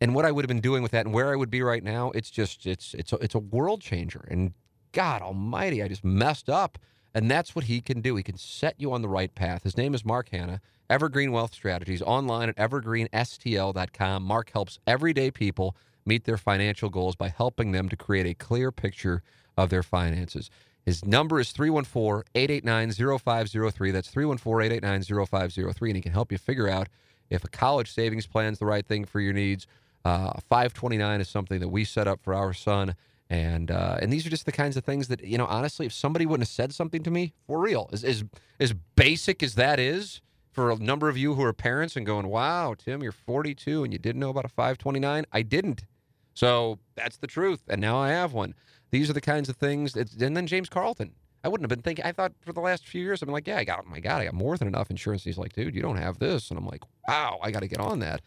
and 0.00 0.12
what 0.12 0.24
I 0.24 0.32
would 0.32 0.44
have 0.44 0.48
been 0.48 0.60
doing 0.60 0.82
with 0.82 0.90
that 0.90 1.06
and 1.06 1.14
where 1.14 1.32
I 1.32 1.36
would 1.36 1.50
be 1.50 1.62
right 1.62 1.84
now, 1.84 2.10
it's 2.16 2.30
just 2.30 2.66
it's 2.66 2.94
it's 2.94 3.12
a, 3.12 3.16
it's 3.18 3.36
a 3.36 3.38
world 3.38 3.80
changer. 3.80 4.26
And 4.28 4.54
God 4.90 5.22
Almighty, 5.22 5.84
I 5.84 5.86
just 5.86 6.02
messed 6.02 6.50
up. 6.50 6.78
And 7.14 7.30
that's 7.30 7.54
what 7.54 7.66
he 7.66 7.80
can 7.80 8.00
do. 8.00 8.16
He 8.16 8.24
can 8.24 8.36
set 8.36 8.74
you 8.80 8.92
on 8.92 9.02
the 9.02 9.08
right 9.08 9.32
path. 9.32 9.62
His 9.62 9.76
name 9.76 9.94
is 9.94 10.04
Mark 10.04 10.30
Hannah, 10.30 10.60
Evergreen 10.90 11.30
Wealth 11.30 11.54
Strategies, 11.54 12.02
online 12.02 12.48
at 12.48 12.56
evergreenstl.com. 12.56 14.24
Mark 14.24 14.50
helps 14.50 14.80
everyday 14.84 15.30
people 15.30 15.76
meet 16.06 16.24
their 16.24 16.36
financial 16.36 16.90
goals 16.90 17.16
by 17.16 17.28
helping 17.28 17.72
them 17.72 17.88
to 17.88 17.96
create 17.96 18.26
a 18.26 18.34
clear 18.34 18.70
picture 18.70 19.22
of 19.56 19.70
their 19.70 19.82
finances. 19.82 20.50
His 20.84 21.04
number 21.04 21.40
is 21.40 21.52
314 21.52 22.24
889 22.34 23.18
0503. 23.18 23.90
That's 23.90 24.10
314 24.10 24.72
889 24.72 25.26
0503. 25.26 25.90
And 25.90 25.96
he 25.96 26.02
can 26.02 26.12
help 26.12 26.30
you 26.30 26.38
figure 26.38 26.68
out 26.68 26.88
if 27.30 27.42
a 27.44 27.48
college 27.48 27.90
savings 27.90 28.26
plan 28.26 28.52
is 28.52 28.58
the 28.58 28.66
right 28.66 28.86
thing 28.86 29.04
for 29.04 29.20
your 29.20 29.32
needs 29.32 29.66
uh, 30.04 30.38
529 30.48 31.20
is 31.20 31.28
something 31.28 31.60
that 31.60 31.68
we 31.68 31.84
set 31.84 32.06
up 32.06 32.22
for 32.22 32.34
our 32.34 32.52
son. 32.52 32.94
And 33.30 33.70
uh, 33.70 33.96
and 34.02 34.12
these 34.12 34.26
are 34.26 34.30
just 34.30 34.44
the 34.44 34.52
kinds 34.52 34.76
of 34.76 34.84
things 34.84 35.08
that 35.08 35.24
you 35.24 35.38
know. 35.38 35.46
Honestly, 35.46 35.86
if 35.86 35.94
somebody 35.94 36.26
wouldn't 36.26 36.46
have 36.46 36.54
said 36.54 36.74
something 36.74 37.02
to 37.04 37.10
me 37.10 37.32
for 37.46 37.58
real, 37.58 37.88
as 37.90 38.04
as 38.04 38.22
as 38.60 38.74
basic 38.96 39.42
as 39.42 39.54
that 39.54 39.80
is 39.80 40.20
for 40.52 40.70
a 40.70 40.76
number 40.76 41.08
of 41.08 41.16
you 41.16 41.34
who 41.34 41.42
are 41.42 41.54
parents 41.54 41.96
and 41.96 42.04
going, 42.04 42.28
"Wow, 42.28 42.74
Tim, 42.74 43.02
you're 43.02 43.12
42 43.12 43.82
and 43.82 43.94
you 43.94 43.98
didn't 43.98 44.20
know 44.20 44.28
about 44.28 44.44
a 44.44 44.48
529," 44.48 45.24
I 45.32 45.42
didn't. 45.42 45.84
So 46.34 46.78
that's 46.94 47.16
the 47.16 47.26
truth, 47.26 47.62
and 47.68 47.80
now 47.80 47.96
I 47.98 48.10
have 48.10 48.32
one. 48.32 48.54
These 48.90 49.08
are 49.10 49.14
the 49.14 49.20
kinds 49.20 49.48
of 49.48 49.56
things. 49.56 49.96
And 49.96 50.36
then 50.36 50.46
James 50.46 50.68
Carlton. 50.68 51.12
I 51.42 51.48
wouldn't 51.48 51.64
have 51.64 51.76
been 51.76 51.82
thinking. 51.82 52.06
I 52.06 52.12
thought 52.12 52.32
for 52.40 52.54
the 52.54 52.60
last 52.60 52.86
few 52.88 53.02
years, 53.02 53.20
I'm 53.20 53.28
like, 53.28 53.46
yeah, 53.46 53.58
I 53.58 53.64
got. 53.64 53.84
Oh 53.86 53.90
my 53.90 54.00
God, 54.00 54.22
I 54.22 54.24
got 54.24 54.32
more 54.32 54.56
than 54.56 54.66
enough 54.66 54.90
insurance. 54.90 55.24
He's 55.24 55.36
like, 55.36 55.52
dude, 55.52 55.74
you 55.74 55.82
don't 55.82 55.98
have 55.98 56.18
this, 56.18 56.48
and 56.48 56.58
I'm 56.58 56.66
like, 56.66 56.80
wow, 57.06 57.38
I 57.42 57.50
got 57.50 57.60
to 57.60 57.68
get 57.68 57.80
on 57.80 57.98
that 57.98 58.22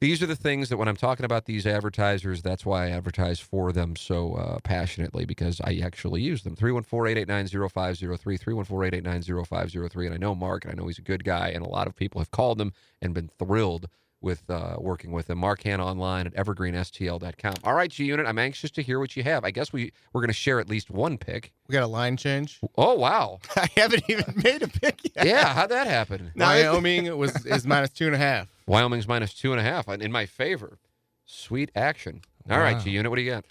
these 0.00 0.22
are 0.22 0.26
the 0.26 0.36
things 0.36 0.68
that 0.68 0.76
when 0.76 0.88
I'm 0.88 0.96
talking 0.96 1.24
about 1.24 1.46
these 1.46 1.66
advertisers, 1.66 2.42
that's 2.42 2.66
why 2.66 2.86
I 2.86 2.90
advertise 2.90 3.40
for 3.40 3.72
them 3.72 3.96
so 3.96 4.34
uh, 4.34 4.58
passionately 4.62 5.24
because 5.24 5.60
I 5.62 5.80
actually 5.82 6.20
use 6.20 6.42
them. 6.42 6.54
314 6.54 7.16
889 7.16 7.68
0503, 7.70 8.36
314 8.36 8.86
889 8.86 9.44
0503. 9.44 10.06
And 10.06 10.14
I 10.14 10.18
know 10.18 10.34
Mark, 10.34 10.64
and 10.64 10.72
I 10.72 10.74
know 10.74 10.86
he's 10.86 10.98
a 10.98 11.02
good 11.02 11.24
guy, 11.24 11.48
and 11.48 11.64
a 11.64 11.68
lot 11.68 11.86
of 11.86 11.96
people 11.96 12.20
have 12.20 12.30
called 12.30 12.60
him 12.60 12.72
and 13.00 13.14
been 13.14 13.30
thrilled 13.38 13.88
with 14.20 14.48
uh, 14.50 14.76
working 14.78 15.12
with 15.12 15.28
him. 15.30 15.38
Mark 15.38 15.62
Hannah 15.62 15.84
online 15.86 16.26
at 16.26 16.34
evergreenstl.com. 16.34 17.54
All 17.64 17.74
right, 17.74 17.90
G 17.90 18.04
Unit, 18.04 18.26
I'm 18.26 18.38
anxious 18.38 18.70
to 18.72 18.82
hear 18.82 18.98
what 18.98 19.16
you 19.16 19.22
have. 19.22 19.44
I 19.44 19.50
guess 19.50 19.72
we, 19.72 19.92
we're 20.12 20.20
going 20.20 20.28
to 20.28 20.34
share 20.34 20.58
at 20.60 20.68
least 20.68 20.90
one 20.90 21.18
pick. 21.18 21.52
We 21.68 21.72
got 21.74 21.82
a 21.82 21.86
line 21.86 22.16
change. 22.16 22.58
Oh, 22.76 22.94
wow. 22.94 23.40
I 23.56 23.68
haven't 23.76 24.04
even 24.08 24.24
made 24.44 24.62
a 24.62 24.68
pick 24.68 25.00
yet. 25.14 25.26
Yeah, 25.26 25.52
how'd 25.54 25.70
that 25.70 25.86
happen? 25.86 26.32
Wyoming 26.36 27.16
was 27.16 27.44
is 27.46 27.66
minus 27.66 27.90
two 27.90 28.06
and 28.06 28.14
a 28.14 28.18
half. 28.18 28.48
Wyoming's 28.66 29.06
minus 29.06 29.34
two 29.34 29.52
and 29.52 29.60
a 29.60 29.64
half 29.64 29.88
in 29.88 30.10
my 30.12 30.26
favor. 30.26 30.78
Sweet 31.24 31.70
action. 31.74 32.22
All 32.50 32.58
right, 32.58 32.74
Wow. 32.76 32.82
G 32.82 32.90
Unit, 32.90 33.10
what 33.10 33.16
do 33.16 33.22
you 33.22 33.30
got? 33.30 33.44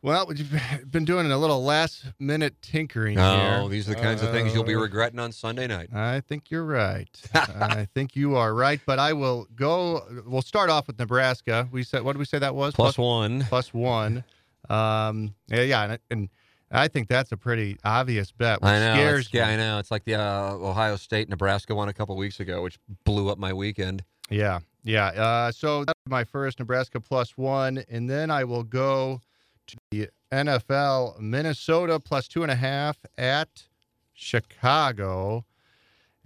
Well, 0.00 0.26
we've 0.26 0.60
been 0.90 1.04
doing 1.04 1.30
a 1.30 1.36
little 1.38 1.62
last 1.64 2.04
minute 2.20 2.54
tinkering 2.62 3.16
No, 3.16 3.60
here. 3.62 3.68
these 3.68 3.88
are 3.88 3.94
the 3.94 4.00
kinds 4.00 4.22
of 4.22 4.30
things 4.30 4.54
you'll 4.54 4.62
be 4.64 4.76
Uh, 4.76 4.80
regretting 4.80 5.18
on 5.18 5.32
Sunday 5.32 5.66
night. 5.66 5.92
I 5.92 6.20
think 6.20 6.50
you're 6.50 6.64
right. 6.64 7.08
I 7.34 7.86
think 7.94 8.14
you 8.14 8.36
are 8.36 8.54
right, 8.54 8.80
but 8.86 8.98
I 9.00 9.12
will 9.12 9.48
go. 9.56 10.04
We'll 10.26 10.42
start 10.42 10.70
off 10.70 10.86
with 10.86 10.98
Nebraska. 10.98 11.68
We 11.72 11.82
said, 11.82 12.02
what 12.04 12.12
did 12.12 12.18
we 12.20 12.26
say 12.26 12.38
that 12.38 12.54
was? 12.54 12.74
Plus 12.74 12.96
one. 12.96 13.44
plus 13.48 13.74
one. 13.74 14.22
Um, 14.70 15.34
yeah, 15.48 15.62
yeah, 15.62 15.82
and, 15.84 15.98
and 16.10 16.28
I 16.70 16.86
think 16.88 17.08
that's 17.08 17.32
a 17.32 17.36
pretty 17.36 17.76
obvious 17.84 18.30
bet. 18.30 18.58
I 18.62 18.78
know. 18.78 19.20
Yeah, 19.32 19.46
me. 19.46 19.52
I 19.54 19.56
know. 19.56 19.78
It's 19.78 19.90
like 19.90 20.04
the 20.04 20.14
uh, 20.14 20.52
Ohio 20.54 20.96
State 20.96 21.28
Nebraska 21.28 21.74
one 21.74 21.88
a 21.88 21.92
couple 21.92 22.14
weeks 22.16 22.38
ago, 22.38 22.62
which 22.62 22.78
blew 23.04 23.30
up 23.30 23.38
my 23.38 23.52
weekend. 23.52 24.04
Yeah, 24.30 24.60
yeah. 24.84 25.06
Uh, 25.06 25.50
so 25.52 25.84
that's 25.84 25.98
my 26.06 26.22
first 26.24 26.58
Nebraska 26.60 27.00
plus 27.00 27.36
one, 27.36 27.82
and 27.88 28.08
then 28.08 28.30
I 28.30 28.44
will 28.44 28.62
go 28.62 29.22
to 29.68 29.76
the 29.90 30.08
NFL 30.32 31.18
Minnesota 31.20 31.98
plus 32.00 32.28
two 32.28 32.42
and 32.42 32.50
a 32.52 32.56
half 32.56 32.98
at 33.16 33.48
Chicago. 34.12 35.44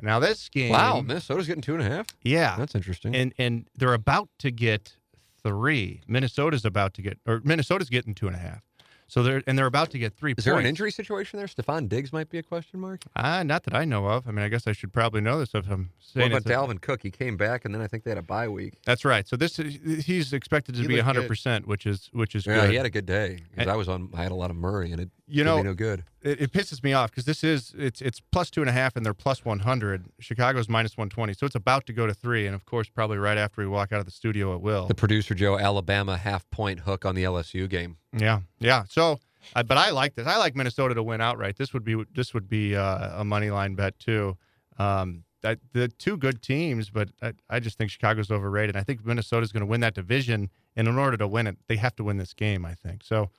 Now 0.01 0.19
this 0.19 0.49
game, 0.49 0.73
Wow, 0.73 1.01
Minnesota's 1.01 1.47
getting 1.47 1.63
two 1.63 1.75
and 1.75 1.83
a 1.83 1.89
half. 1.89 2.07
yeah, 2.23 2.57
That's 2.57 2.75
interesting. 2.75 3.15
and 3.15 3.33
and 3.39 3.69
they're 3.77 3.95
about 3.95 4.29
to 4.41 4.51
get 4.51 4.97
three. 5.45 6.03
Minnesota's 6.09 6.65
about 6.65 6.95
to 6.95 7.03
get, 7.03 7.19
or 7.25 7.41
Minnesota's 7.45 7.89
getting 7.89 8.13
two 8.15 8.27
and 8.27 8.35
a 8.35 8.39
half. 8.41 8.65
So 9.13 9.23
they're 9.23 9.43
and 9.47 9.59
they're 9.59 9.67
about 9.67 9.91
to 9.91 9.99
get 9.99 10.15
three. 10.17 10.33
Is 10.39 10.47
there 10.47 10.59
an 10.59 10.65
injury 10.65 10.91
situation 10.91 11.37
there? 11.37 11.47
Stefon 11.47 11.87
Diggs 11.87 12.15
might 12.15 12.31
be 12.31 12.39
a 12.39 12.43
question 12.43 12.81
mark. 12.81 13.03
Uh, 13.15 13.43
not 13.43 13.65
that 13.65 13.75
I 13.75 13.85
know 13.85 14.07
of. 14.07 14.27
I 14.27 14.31
mean, 14.31 14.43
I 14.43 14.49
guess 14.49 14.67
I 14.67 14.73
should 14.73 14.91
probably 14.91 15.21
know 15.21 15.39
this 15.39 15.51
if 15.53 15.67
I'm 15.67 15.67
saying. 15.69 15.71
What 15.71 15.91
saying 16.01 16.27
about 16.33 16.37
it's 16.39 16.47
a- 16.47 16.49
Dalvin 16.49 16.81
Cook? 16.81 17.03
He 17.03 17.11
came 17.11 17.37
back, 17.37 17.67
and 17.67 17.75
then 17.75 17.83
I 17.83 17.89
think 17.89 18.05
they 18.05 18.11
had 18.11 18.17
a 18.17 18.23
bye 18.23 18.49
week. 18.49 18.73
That's 18.87 19.05
right. 19.05 19.29
So 19.29 19.37
this 19.37 19.59
is, 19.59 20.07
he's 20.07 20.33
expected 20.33 20.77
to 20.77 20.81
He 20.81 20.87
be 20.87 20.95
looked 20.97 21.09
100, 21.09 21.29
percent 21.29 21.67
which 21.67 21.85
is 21.85 22.09
which 22.15 22.35
is 22.35 22.47
Yeah, 22.47 22.63
good. 22.63 22.71
he 22.71 22.77
had 22.77 22.87
a 22.87 22.91
good 22.91 23.05
day. 23.05 23.37
'cause 23.37 23.45
And- 23.59 23.71
I 23.71 23.77
was 23.77 23.87
on. 23.87 24.09
I 24.15 24.23
had 24.23 24.33
a 24.33 24.35
lot 24.35 24.49
of 24.49 24.57
Murray, 24.57 24.93
and 24.93 25.01
it 25.03 25.11
You 25.33 25.45
know, 25.45 25.63
no 25.63 25.75
good. 25.75 26.05
it, 26.21 26.43
it 26.43 26.53
pisses 26.53 26.83
me 26.85 26.93
off 26.93 27.11
because 27.11 27.25
this 27.25 27.43
is 27.43 27.75
it's 27.77 28.01
it's 28.03 28.21
plus 28.21 28.51
two 28.51 28.61
and 28.61 28.69
a 28.69 28.73
half 28.73 28.97
and 28.97 29.05
they're 29.05 29.15
plus 29.15 29.45
one 29.45 29.61
hundred. 29.61 30.05
Chicago's 30.21 30.69
minus 30.69 30.97
one 30.97 31.09
twenty, 31.09 31.33
so 31.33 31.47
it's 31.47 31.55
about 31.55 31.87
to 31.87 31.93
go 31.93 32.07
to 32.07 32.13
three, 32.15 32.47
and 32.47 32.55
of 32.55 32.67
course, 32.67 32.89
probably 32.89 33.19
right 33.19 33.39
after 33.39 33.63
we 33.63 33.67
walk 33.67 33.93
out 33.93 34.01
of 34.01 34.05
the 34.05 34.13
studio, 34.13 34.55
it 34.55 34.61
will. 34.61 34.87
The 34.87 34.95
producer 34.95 35.35
Joe 35.35 35.59
Alabama 35.59 36.17
half 36.19 36.49
point 36.51 36.81
hook 36.81 37.05
on 37.05 37.15
the 37.15 37.25
LSU 37.25 37.69
game. 37.69 37.97
Yeah, 38.17 38.41
yeah. 38.59 38.85
So, 38.89 39.21
uh, 39.57 39.63
but 39.63 39.79
I 39.79 39.91
like 39.91 40.15
this. 40.15 40.27
I 40.27 40.37
like 40.37 40.55
Minnesota 40.55 40.95
to 40.95 41.03
win 41.03 41.21
outright. 41.21 41.57
This 41.57 41.73
would 41.73 41.85
be 41.85 42.05
this 42.15 42.35
would 42.35 42.49
be 42.49 42.77
uh, 42.77 43.21
a 43.21 43.25
money 43.25 43.51
line 43.51 43.75
bet 43.75 43.99
too. 43.99 44.37
Um, 44.79 45.25
that 45.41 45.59
the 45.73 45.89
two 45.89 46.17
good 46.17 46.43
teams, 46.43 46.91
but 46.91 47.09
I, 47.23 47.33
I 47.51 47.59
just 47.61 47.77
think 47.79 47.91
Chicago's 47.91 48.31
overrated. 48.31 48.77
I 48.77 48.83
think 48.83 49.05
Minnesota's 49.05 49.51
going 49.51 49.63
to 49.63 49.67
win 49.67 49.81
that 49.81 49.95
division, 49.95 50.51
and 50.77 50.87
in 50.87 50.99
order 50.99 51.17
to 51.17 51.27
win 51.27 51.47
it, 51.47 51.57
they 51.69 51.77
have 51.77 51.97
to 51.97 52.05
win 52.05 52.19
this 52.19 52.33
game. 52.35 52.65
I 52.65 52.75
think 52.75 53.03
so. 53.03 53.31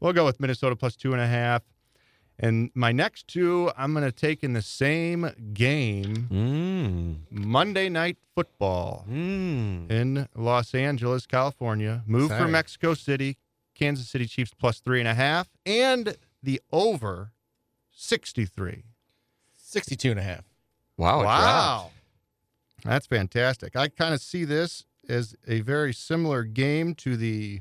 We'll 0.00 0.12
go 0.12 0.24
with 0.24 0.40
Minnesota 0.40 0.76
plus 0.76 0.96
two 0.96 1.12
and 1.12 1.20
a 1.20 1.26
half. 1.26 1.62
And 2.38 2.70
my 2.74 2.92
next 2.92 3.28
two, 3.28 3.70
I'm 3.78 3.94
going 3.94 4.04
to 4.04 4.12
take 4.12 4.44
in 4.44 4.52
the 4.52 4.60
same 4.60 5.30
game 5.54 6.28
Mm. 6.30 7.20
Monday 7.30 7.88
Night 7.88 8.18
Football 8.34 9.06
Mm. 9.08 9.90
in 9.90 10.28
Los 10.34 10.74
Angeles, 10.74 11.24
California. 11.26 12.02
Move 12.06 12.28
Sorry. 12.28 12.42
for 12.42 12.48
Mexico 12.48 12.92
City, 12.92 13.38
Kansas 13.74 14.08
City 14.10 14.26
Chiefs 14.26 14.52
plus 14.58 14.80
three 14.80 15.00
and 15.00 15.08
a 15.08 15.14
half, 15.14 15.48
and 15.64 16.16
the 16.42 16.60
over 16.70 17.32
63. 17.90 18.84
62 19.56 20.10
and 20.10 20.20
a 20.20 20.22
half. 20.22 20.44
Wow. 20.98 21.20
it 21.20 21.24
dropped. 21.24 21.92
That's 22.84 23.06
fantastic. 23.06 23.76
I 23.76 23.88
kind 23.88 24.12
of 24.14 24.20
see 24.20 24.44
this 24.44 24.84
as 25.08 25.34
a 25.48 25.60
very 25.60 25.94
similar 25.94 26.42
game 26.44 26.94
to 26.96 27.16
the 27.16 27.60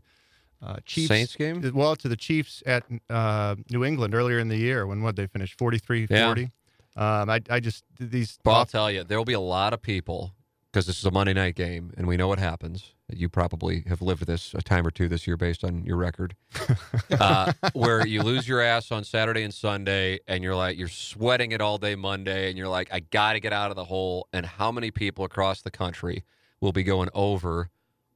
uh, 0.65 0.77
Chiefs. 0.85 1.07
Saints 1.07 1.35
game? 1.35 1.71
Well, 1.73 1.95
to 1.95 2.07
the 2.07 2.15
Chiefs 2.15 2.63
at 2.65 2.83
uh, 3.09 3.55
New 3.69 3.85
England 3.85 4.15
earlier 4.15 4.39
in 4.39 4.47
the 4.47 4.57
year 4.57 4.87
when 4.87 5.01
what 5.01 5.15
they 5.15 5.27
finished 5.27 5.57
43 5.57 6.07
Yeah. 6.09 6.25
40. 6.27 6.51
Um, 6.97 7.29
I, 7.29 7.41
I 7.49 7.59
just, 7.59 7.83
these. 7.99 8.39
Well, 8.45 8.55
I'll 8.55 8.65
tell 8.65 8.89
you, 8.89 9.03
there 9.03 9.17
will 9.17 9.25
be 9.25 9.33
a 9.33 9.39
lot 9.39 9.73
of 9.73 9.81
people 9.81 10.33
because 10.71 10.87
this 10.87 10.99
is 10.99 11.05
a 11.05 11.11
Monday 11.11 11.33
night 11.33 11.55
game, 11.55 11.93
and 11.95 12.05
we 12.05 12.17
know 12.17 12.27
what 12.27 12.37
happens. 12.39 12.93
You 13.09 13.29
probably 13.29 13.83
have 13.87 14.01
lived 14.01 14.25
this 14.27 14.53
a 14.53 14.61
time 14.61 14.85
or 14.85 14.91
two 14.91 15.07
this 15.07 15.25
year 15.25 15.37
based 15.37 15.63
on 15.63 15.85
your 15.85 15.95
record, 15.95 16.35
uh, 17.19 17.53
where 17.71 18.05
you 18.05 18.21
lose 18.21 18.45
your 18.45 18.59
ass 18.59 18.91
on 18.91 19.05
Saturday 19.05 19.43
and 19.43 19.53
Sunday, 19.53 20.19
and 20.27 20.43
you're 20.43 20.55
like, 20.55 20.77
you're 20.77 20.89
sweating 20.89 21.53
it 21.53 21.61
all 21.61 21.77
day 21.77 21.95
Monday, 21.95 22.49
and 22.49 22.57
you're 22.57 22.67
like, 22.67 22.89
I 22.91 22.99
got 22.99 23.33
to 23.33 23.39
get 23.39 23.53
out 23.53 23.69
of 23.71 23.77
the 23.77 23.85
hole. 23.85 24.27
And 24.33 24.45
how 24.45 24.69
many 24.69 24.91
people 24.91 25.23
across 25.23 25.61
the 25.61 25.71
country 25.71 26.25
will 26.59 26.73
be 26.73 26.83
going 26.83 27.07
over 27.13 27.69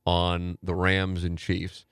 on 0.06 0.58
the 0.62 0.76
Rams 0.76 1.24
and 1.24 1.38
Chiefs? 1.38 1.86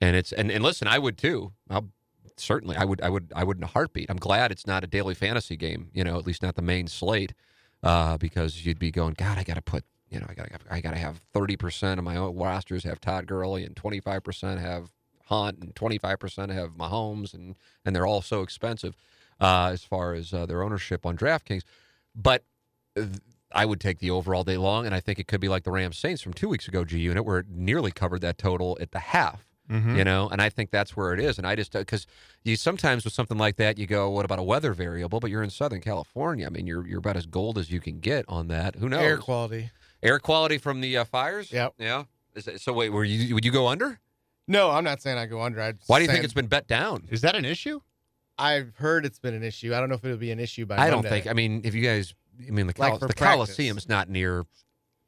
And 0.00 0.16
it's 0.16 0.32
and, 0.32 0.50
and 0.50 0.64
listen, 0.64 0.88
I 0.88 0.98
would 0.98 1.18
too. 1.18 1.52
I'll, 1.68 1.88
certainly, 2.36 2.76
I 2.76 2.84
would, 2.84 3.00
I 3.02 3.10
would, 3.10 3.32
I 3.36 3.44
would 3.44 3.58
in 3.58 3.64
a 3.64 3.68
heartbeat. 3.68 4.10
I'm 4.10 4.16
glad 4.16 4.50
it's 4.50 4.66
not 4.66 4.82
a 4.82 4.86
daily 4.86 5.14
fantasy 5.14 5.56
game. 5.56 5.90
You 5.92 6.04
know, 6.04 6.18
at 6.18 6.26
least 6.26 6.42
not 6.42 6.54
the 6.54 6.62
main 6.62 6.86
slate 6.86 7.34
uh, 7.82 8.16
because 8.16 8.64
you'd 8.64 8.78
be 8.78 8.90
going, 8.90 9.14
God, 9.14 9.38
I 9.38 9.44
got 9.44 9.54
to 9.54 9.62
put, 9.62 9.84
you 10.08 10.18
know, 10.18 10.26
I 10.28 10.34
got 10.34 10.48
to, 10.48 10.58
I 10.70 10.80
got 10.80 10.92
to 10.92 10.98
have 10.98 11.20
thirty 11.32 11.56
percent 11.56 11.98
of 11.98 12.04
my 12.04 12.16
rosters 12.18 12.84
have 12.84 13.00
Todd 13.00 13.26
Gurley 13.26 13.64
and 13.64 13.76
twenty 13.76 14.00
five 14.00 14.22
percent 14.24 14.60
have 14.60 14.90
Hunt 15.26 15.58
and 15.58 15.76
twenty 15.76 15.98
five 15.98 16.18
percent 16.18 16.50
have 16.50 16.70
Mahomes, 16.70 17.34
and 17.34 17.56
and 17.84 17.94
they're 17.94 18.06
all 18.06 18.22
so 18.22 18.40
expensive 18.42 18.96
uh, 19.38 19.70
as 19.72 19.84
far 19.84 20.14
as 20.14 20.32
uh, 20.32 20.46
their 20.46 20.62
ownership 20.62 21.04
on 21.04 21.16
DraftKings. 21.16 21.62
But 22.14 22.44
uh, 22.98 23.04
I 23.52 23.66
would 23.66 23.80
take 23.80 23.98
the 23.98 24.10
over 24.10 24.34
all 24.34 24.44
day 24.44 24.56
long, 24.56 24.86
and 24.86 24.94
I 24.94 25.00
think 25.00 25.18
it 25.18 25.26
could 25.28 25.40
be 25.40 25.48
like 25.48 25.64
the 25.64 25.72
Rams 25.72 25.98
Saints 25.98 26.22
from 26.22 26.32
two 26.32 26.48
weeks 26.48 26.68
ago, 26.68 26.84
G 26.84 26.98
Unit, 26.98 27.24
where 27.24 27.40
it 27.40 27.48
nearly 27.50 27.90
covered 27.90 28.22
that 28.22 28.38
total 28.38 28.78
at 28.80 28.92
the 28.92 28.98
half 28.98 29.49
Mhm. 29.70 29.96
you 29.96 30.02
know 30.04 30.28
and 30.30 30.42
i 30.42 30.48
think 30.48 30.70
that's 30.70 30.96
where 30.96 31.12
it 31.14 31.20
is 31.20 31.38
and 31.38 31.46
i 31.46 31.54
just 31.54 31.72
because 31.72 32.06
you 32.42 32.56
sometimes 32.56 33.04
with 33.04 33.12
something 33.12 33.38
like 33.38 33.56
that 33.56 33.78
you 33.78 33.86
go 33.86 34.10
what 34.10 34.24
about 34.24 34.38
a 34.38 34.42
weather 34.42 34.72
variable 34.74 35.20
but 35.20 35.30
you're 35.30 35.42
in 35.44 35.50
southern 35.50 35.80
california 35.80 36.46
i 36.46 36.50
mean 36.50 36.66
you're 36.66 36.86
you're 36.86 36.98
about 36.98 37.16
as 37.16 37.26
gold 37.26 37.56
as 37.56 37.70
you 37.70 37.80
can 37.80 38.00
get 38.00 38.24
on 38.28 38.48
that 38.48 38.74
who 38.76 38.88
knows 38.88 39.00
Air 39.00 39.16
quality. 39.18 39.70
Air 40.02 40.18
quality 40.18 40.58
from 40.58 40.80
the 40.80 40.96
uh, 40.96 41.04
fires 41.04 41.52
Yeah, 41.52 41.68
yeah 41.78 42.04
Is 42.34 42.48
it, 42.48 42.60
so 42.60 42.72
wait 42.72 42.88
were 42.90 43.04
you 43.04 43.34
would 43.34 43.44
you 43.44 43.52
go 43.52 43.68
under 43.68 44.00
No, 44.48 44.70
I'm 44.70 44.82
not 44.84 45.00
saying 45.00 45.18
I 45.18 45.26
go 45.26 45.40
under. 45.42 45.60
I'd 45.60 45.78
why 45.86 45.98
do 46.00 46.04
you 46.04 46.10
think 46.10 46.24
it's 46.24 46.34
been 46.34 46.48
bet 46.48 46.66
down 46.66 47.06
Is 47.10 47.20
that 47.20 47.36
an 47.36 47.44
issue? 47.44 47.80
I've 48.38 48.74
heard 48.76 49.04
it's 49.04 49.18
been 49.18 49.34
an 49.34 49.42
issue. 49.42 49.74
I 49.74 49.78
don't 49.80 49.88
know 49.90 49.96
if 49.96 50.04
it'll 50.04 50.16
be 50.16 50.30
an 50.32 50.40
issue 50.40 50.64
by 50.66 50.78
i 50.78 50.90
don't 50.90 51.02
think 51.06 51.26
i 51.26 51.32
mean 51.34 51.60
if 51.64 51.74
you 51.74 51.82
guys 51.82 52.14
i 52.48 52.50
mean 52.50 52.66
the, 52.66 52.74
Like 52.78 52.90
Col- 52.92 52.98
for 52.98 53.06
the 53.08 53.14
practice. 53.14 53.54
coliseum's 53.56 53.88
not 53.88 54.08
near 54.08 54.44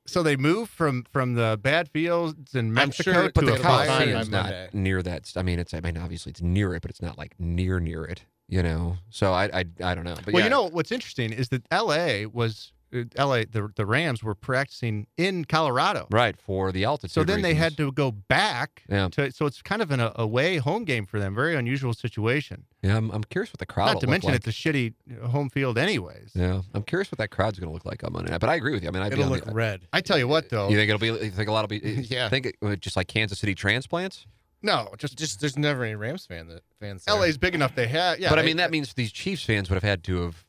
So 0.06 0.22
they 0.22 0.36
moved 0.36 0.70
from 0.70 1.04
from 1.12 1.34
the 1.34 1.58
bad 1.62 1.88
fields 1.88 2.54
in 2.54 2.72
Mexico 2.72 3.12
sure- 3.12 3.22
to 3.24 3.32
but 3.34 3.44
the 3.46 3.52
a 3.52 3.54
it'll 3.54 3.62
be 3.62 3.62
fine 3.62 3.86
fire. 3.86 3.98
coliseum's 3.98 4.30
not 4.30 4.44
Monday. 4.44 4.68
near 4.72 5.02
that 5.02 5.32
i 5.36 5.42
mean 5.42 5.58
it's 5.58 5.72
i 5.74 5.80
mean 5.80 5.96
obviously 5.96 6.30
it's 6.30 6.42
near 6.42 6.74
it 6.74 6.82
but 6.82 6.90
it's 6.90 7.00
not 7.02 7.16
like 7.16 7.34
near 7.38 7.78
near 7.78 8.04
it 8.04 8.24
you 8.48 8.62
know 8.62 8.96
so 9.10 9.32
i 9.32 9.44
i, 9.44 9.64
I 9.82 9.94
don't 9.94 10.04
know 10.04 10.16
but 10.24 10.34
well, 10.34 10.40
yeah, 10.40 10.44
you 10.46 10.50
know 10.50 10.68
what's 10.68 10.90
interesting 10.92 11.32
is 11.32 11.48
that 11.50 11.62
L.A. 11.70 12.26
was 12.26 12.72
L.A. 13.16 13.44
The 13.46 13.68
the 13.74 13.86
Rams 13.86 14.22
were 14.22 14.34
practicing 14.34 15.06
in 15.16 15.44
Colorado, 15.44 16.06
right 16.10 16.36
for 16.38 16.72
the 16.72 16.84
altitude 16.84 17.10
so 17.12 17.24
then 17.24 17.42
they 17.42 17.54
had 17.54 17.76
to 17.76 17.90
go 17.92 18.10
back. 18.10 18.82
Yeah. 18.88 19.08
To, 19.12 19.30
so 19.32 19.46
it's 19.46 19.62
kind 19.62 19.80
of 19.82 19.90
an 19.90 20.10
away 20.16 20.58
home 20.58 20.84
game 20.84 21.06
for 21.06 21.18
them. 21.18 21.34
Very 21.34 21.56
unusual 21.56 21.94
situation. 21.94 22.64
yeah 22.82 22.96
i'm, 22.96 23.10
I'm 23.10 23.24
curious 23.24 23.50
what 23.52 23.58
the 23.58 23.66
crowd 23.66 23.86
Not 23.86 23.94
will 23.94 24.00
to 24.02 24.06
look 24.06 24.10
mention 24.12 24.30
like. 24.32 24.46
it's 24.46 24.48
a 24.48 24.50
shitty 24.50 24.94
uh, 25.22 25.28
home 25.28 25.48
field, 25.50 25.78
anyways. 25.78 26.32
Yeah, 26.34 26.62
I'm 26.74 26.82
curious 26.82 27.10
what 27.10 27.18
that 27.18 27.30
crowd's 27.30 27.58
going 27.58 27.68
to 27.70 27.74
look 27.74 27.84
like 27.86 28.04
on 28.04 28.12
Monday 28.12 28.30
night. 28.30 28.40
But 28.40 28.50
I 28.50 28.56
agree 28.56 28.72
with 28.74 28.82
you. 28.82 28.88
I 28.88 28.92
mean, 28.92 29.02
I'd 29.02 29.10
be 29.10 29.14
it'll 29.14 29.24
on 29.24 29.30
look 29.32 29.44
the, 29.44 29.52
red. 29.54 29.86
I 29.92 30.00
tell 30.00 30.18
you 30.18 30.28
what, 30.28 30.48
though, 30.50 30.68
You 30.68 30.76
think 30.76 30.88
it'll 30.90 30.98
be? 30.98 31.24
You 31.24 31.30
think 31.30 31.48
a 31.48 31.52
lot 31.52 31.62
will 31.62 31.78
be? 31.78 32.06
Yeah. 32.10 32.28
Think 32.28 32.46
it, 32.46 32.56
uh, 32.62 32.76
just 32.76 32.96
like 32.96 33.08
Kansas 33.08 33.38
City 33.38 33.54
transplants. 33.54 34.26
no, 34.62 34.88
just 34.98 35.16
Just 35.18 35.40
there's 35.40 35.56
never 35.56 35.82
any 35.84 35.94
Rams 35.94 36.26
fan 36.26 36.46
that 36.48 36.62
fans. 36.80 37.04
there. 37.04 37.14
L.A.'s 37.16 37.38
big 37.38 37.54
enough. 37.54 37.74
They 37.74 37.86
have, 37.88 38.18
yeah. 38.18 38.28
but 38.28 38.38
I 38.38 38.42
mean, 38.42 38.58
that 38.58 38.70
means 38.70 38.92
these 38.94 39.10
Chiefs 39.12 39.42
fans 39.44 39.68
would 39.70 39.76
have 39.76 39.82
had 39.82 40.04
to 40.04 40.22
have, 40.22 40.44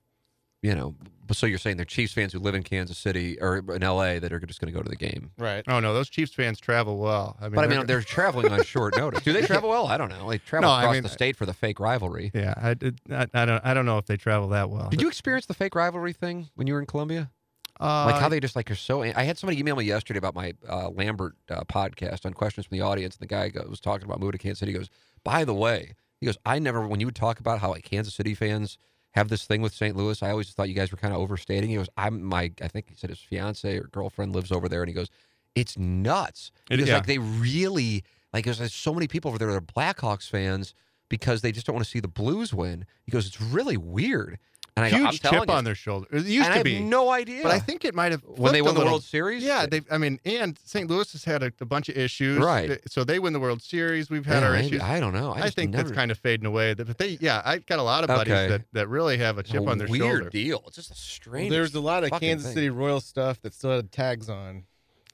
you 0.61 0.75
know. 0.75 0.95
But 1.25 1.37
So 1.37 1.45
you're 1.45 1.57
saying 1.57 1.77
they're 1.77 1.85
Chiefs 1.85 2.13
fans 2.13 2.33
who 2.33 2.39
live 2.39 2.55
in 2.55 2.63
Kansas 2.63 2.97
City 2.97 3.37
or 3.41 3.57
in 3.57 3.81
LA 3.81 4.19
that 4.19 4.31
are 4.33 4.39
just 4.39 4.59
going 4.61 4.71
to 4.73 4.77
go 4.77 4.83
to 4.83 4.89
the 4.89 4.95
game. 4.95 5.31
right. 5.37 5.63
Oh 5.67 5.79
no, 5.79 5.93
those 5.93 6.09
Chiefs 6.09 6.33
fans 6.33 6.59
travel 6.59 6.97
well. 6.97 7.37
I 7.39 7.45
mean, 7.45 7.55
But 7.55 7.63
I 7.63 7.67
they're- 7.67 7.77
mean, 7.79 7.87
they're 7.87 8.01
traveling 8.01 8.51
on 8.51 8.63
short 8.63 8.97
notice. 8.97 9.23
Do 9.23 9.33
they 9.33 9.41
travel 9.43 9.69
well? 9.69 9.87
I 9.87 9.97
don't 9.97 10.09
know. 10.09 10.29
They 10.29 10.37
travel 10.37 10.69
No, 10.69 10.73
I 10.73 10.81
across 10.81 10.93
mean- 10.93 11.03
the 11.03 11.09
state 11.09 11.35
for 11.35 11.45
the 11.45 11.53
fake 11.53 11.79
rivalry. 11.79 12.31
yeah, 12.33 12.53
I, 12.57 12.73
did- 12.73 12.99
I, 13.11 13.27
I 13.33 13.45
don't, 13.45 13.65
I 13.65 13.73
don't 13.73 13.85
know 13.85 13.97
if 13.97 14.05
they 14.05 14.17
travel 14.17 14.49
that 14.49 14.69
well. 14.69 14.89
Did 14.89 15.01
you 15.01 15.07
experience 15.07 15.45
the 15.45 15.53
fake 15.53 15.75
rivalry 15.75 16.13
thing 16.13 16.49
when 16.55 16.67
you 16.67 16.73
were 16.73 16.79
in 16.79 16.85
Columbia? 16.85 17.31
Uh, 17.79 18.05
like 18.11 18.21
how 18.21 18.29
they 18.29 18.39
just 18.39 18.55
like 18.55 18.69
are 18.69 18.75
so. 18.75 19.01
I 19.01 19.23
had 19.23 19.37
somebody 19.37 19.59
email 19.59 19.75
me 19.75 19.83
yesterday 19.83 20.19
about 20.19 20.35
my 20.35 20.53
uh, 20.69 20.89
Lambert 20.89 21.33
uh, 21.49 21.61
podcast 21.63 22.23
on 22.23 22.33
questions 22.33 22.67
from 22.67 22.77
the 22.77 22.83
audience. 22.83 23.15
And 23.15 23.21
the 23.21 23.27
guy 23.33 23.49
go, 23.49 23.65
was 23.67 23.79
talking 23.79 24.05
about 24.05 24.19
moving 24.19 24.33
to 24.33 24.37
Kansas 24.37 24.59
City. 24.59 24.71
He 24.73 24.77
goes, 24.77 24.89
by 25.23 25.43
the 25.43 25.55
way, 25.55 25.93
he 26.19 26.27
goes, 26.27 26.37
I 26.45 26.59
never 26.59 26.87
when 26.87 26.99
you 26.99 27.07
would 27.07 27.15
talk 27.15 27.39
about 27.39 27.59
how 27.59 27.71
like 27.71 27.83
Kansas 27.83 28.13
City 28.13 28.35
fans 28.35 28.77
have 29.13 29.29
this 29.29 29.45
thing 29.45 29.61
with 29.61 29.73
St. 29.73 29.95
Louis, 29.95 30.21
I 30.23 30.31
always 30.31 30.49
thought 30.51 30.69
you 30.69 30.75
guys 30.75 30.91
were 30.91 30.97
kind 30.97 31.13
of 31.13 31.19
overstating. 31.19 31.69
He 31.69 31.75
goes, 31.75 31.89
I'm 31.97 32.21
my 32.23 32.51
I 32.61 32.67
think 32.67 32.89
he 32.89 32.95
said 32.95 33.09
his 33.09 33.19
fiance 33.19 33.77
or 33.77 33.83
girlfriend 33.91 34.33
lives 34.35 34.51
over 34.51 34.67
there, 34.69 34.81
and 34.81 34.89
he 34.89 34.93
goes, 34.93 35.09
it's 35.55 35.77
nuts. 35.77 36.51
It- 36.69 36.77
Because 36.77 36.89
yeah. 36.89 36.95
like 36.95 37.05
they 37.05 37.19
really 37.19 38.03
like 38.33 38.45
there's, 38.45 38.57
there's 38.57 38.73
so 38.73 38.93
many 38.93 39.07
people 39.07 39.29
over 39.29 39.37
there 39.37 39.49
that 39.51 39.57
are 39.57 39.61
Blackhawks 39.61 40.27
fans 40.29 40.73
because 41.09 41.41
they 41.41 41.51
just 41.51 41.67
don't 41.67 41.75
want 41.75 41.85
to 41.85 41.91
see 41.91 41.99
the 41.99 42.07
Blues 42.07 42.53
win. 42.53 42.85
He 43.03 43.11
goes, 43.11 43.27
it's 43.27 43.39
really 43.39 43.77
weird. 43.77 44.39
And 44.75 44.83
I 44.85 44.89
go, 44.89 44.95
I'm 44.97 45.05
huge 45.11 45.21
chip 45.21 45.31
you, 45.33 45.53
on 45.53 45.63
their 45.65 45.75
shoulder. 45.75 46.07
It 46.11 46.25
used 46.25 46.45
and 46.47 46.53
to 46.55 46.59
I 46.61 46.63
be, 46.63 46.75
have 46.75 46.83
no 46.85 47.11
idea. 47.11 47.43
but 47.43 47.51
I 47.51 47.59
think 47.59 47.85
it 47.85 47.93
might 47.93 48.11
have 48.11 48.23
when 48.23 48.53
they 48.53 48.59
flipped 48.59 48.61
a 48.61 48.63
won 48.63 48.73
the 48.73 48.79
little. 48.79 48.93
World 48.93 49.03
Series, 49.03 49.43
Yeah, 49.43 49.67
they. 49.67 49.81
I 49.91 49.99
mean, 49.99 50.19
and 50.25 50.57
St. 50.65 50.89
Louis 50.89 51.11
has 51.11 51.23
had 51.23 51.43
a, 51.43 51.51
a 51.61 51.65
bunch 51.65 51.89
of 51.89 51.97
issues. 51.97 52.39
Right. 52.39 52.79
So 52.87 53.03
they 53.03 53.19
win 53.19 53.33
the 53.33 53.39
World 53.39 53.61
Series. 53.61 54.09
We've 54.09 54.25
had 54.25 54.41
Yeah, 54.41 54.47
our 54.47 54.53
maybe. 54.53 54.67
issues. 54.67 54.81
I 54.81 54.99
don't 54.99 55.13
know. 55.13 55.31
I, 55.31 55.41
I, 55.43 55.49
think 55.51 55.71
never, 55.71 55.83
that's 55.83 55.95
kind 55.95 56.09
of 56.09 56.17
fading 56.17 56.47
away. 56.47 56.73
But 56.73 56.97
they, 56.97 57.17
yeah, 57.21 57.43
I've 57.45 57.65
got 57.67 57.77
a 57.77 57.83
lot 57.83 58.03
of 58.03 58.07
buddies 58.07 58.33
Okay. 58.33 58.47
that, 58.47 58.61
that 58.73 58.87
really 58.87 59.17
have 59.19 59.37
a 59.37 59.43
chip 59.43 59.61
a 59.63 59.69
on 59.69 59.77
their 59.77 59.87
weird 59.87 60.01
shoulder. 60.01 60.29
deal. 60.31 60.63
It's 60.65 60.75
just 60.77 60.89
a 60.89 60.93
Well, 60.93 60.97
strange. 60.97 61.51
there's 61.51 61.75
a 61.75 61.79
lot 61.81 62.03
of 62.03 62.09
Kansas 62.19 62.47
thing. 62.47 62.55
City 62.55 62.69
Royal 62.71 62.99
stuff 62.99 63.39
that 63.43 63.53
still 63.53 63.75
had 63.75 63.91
tags 63.91 64.27
on. 64.27 64.63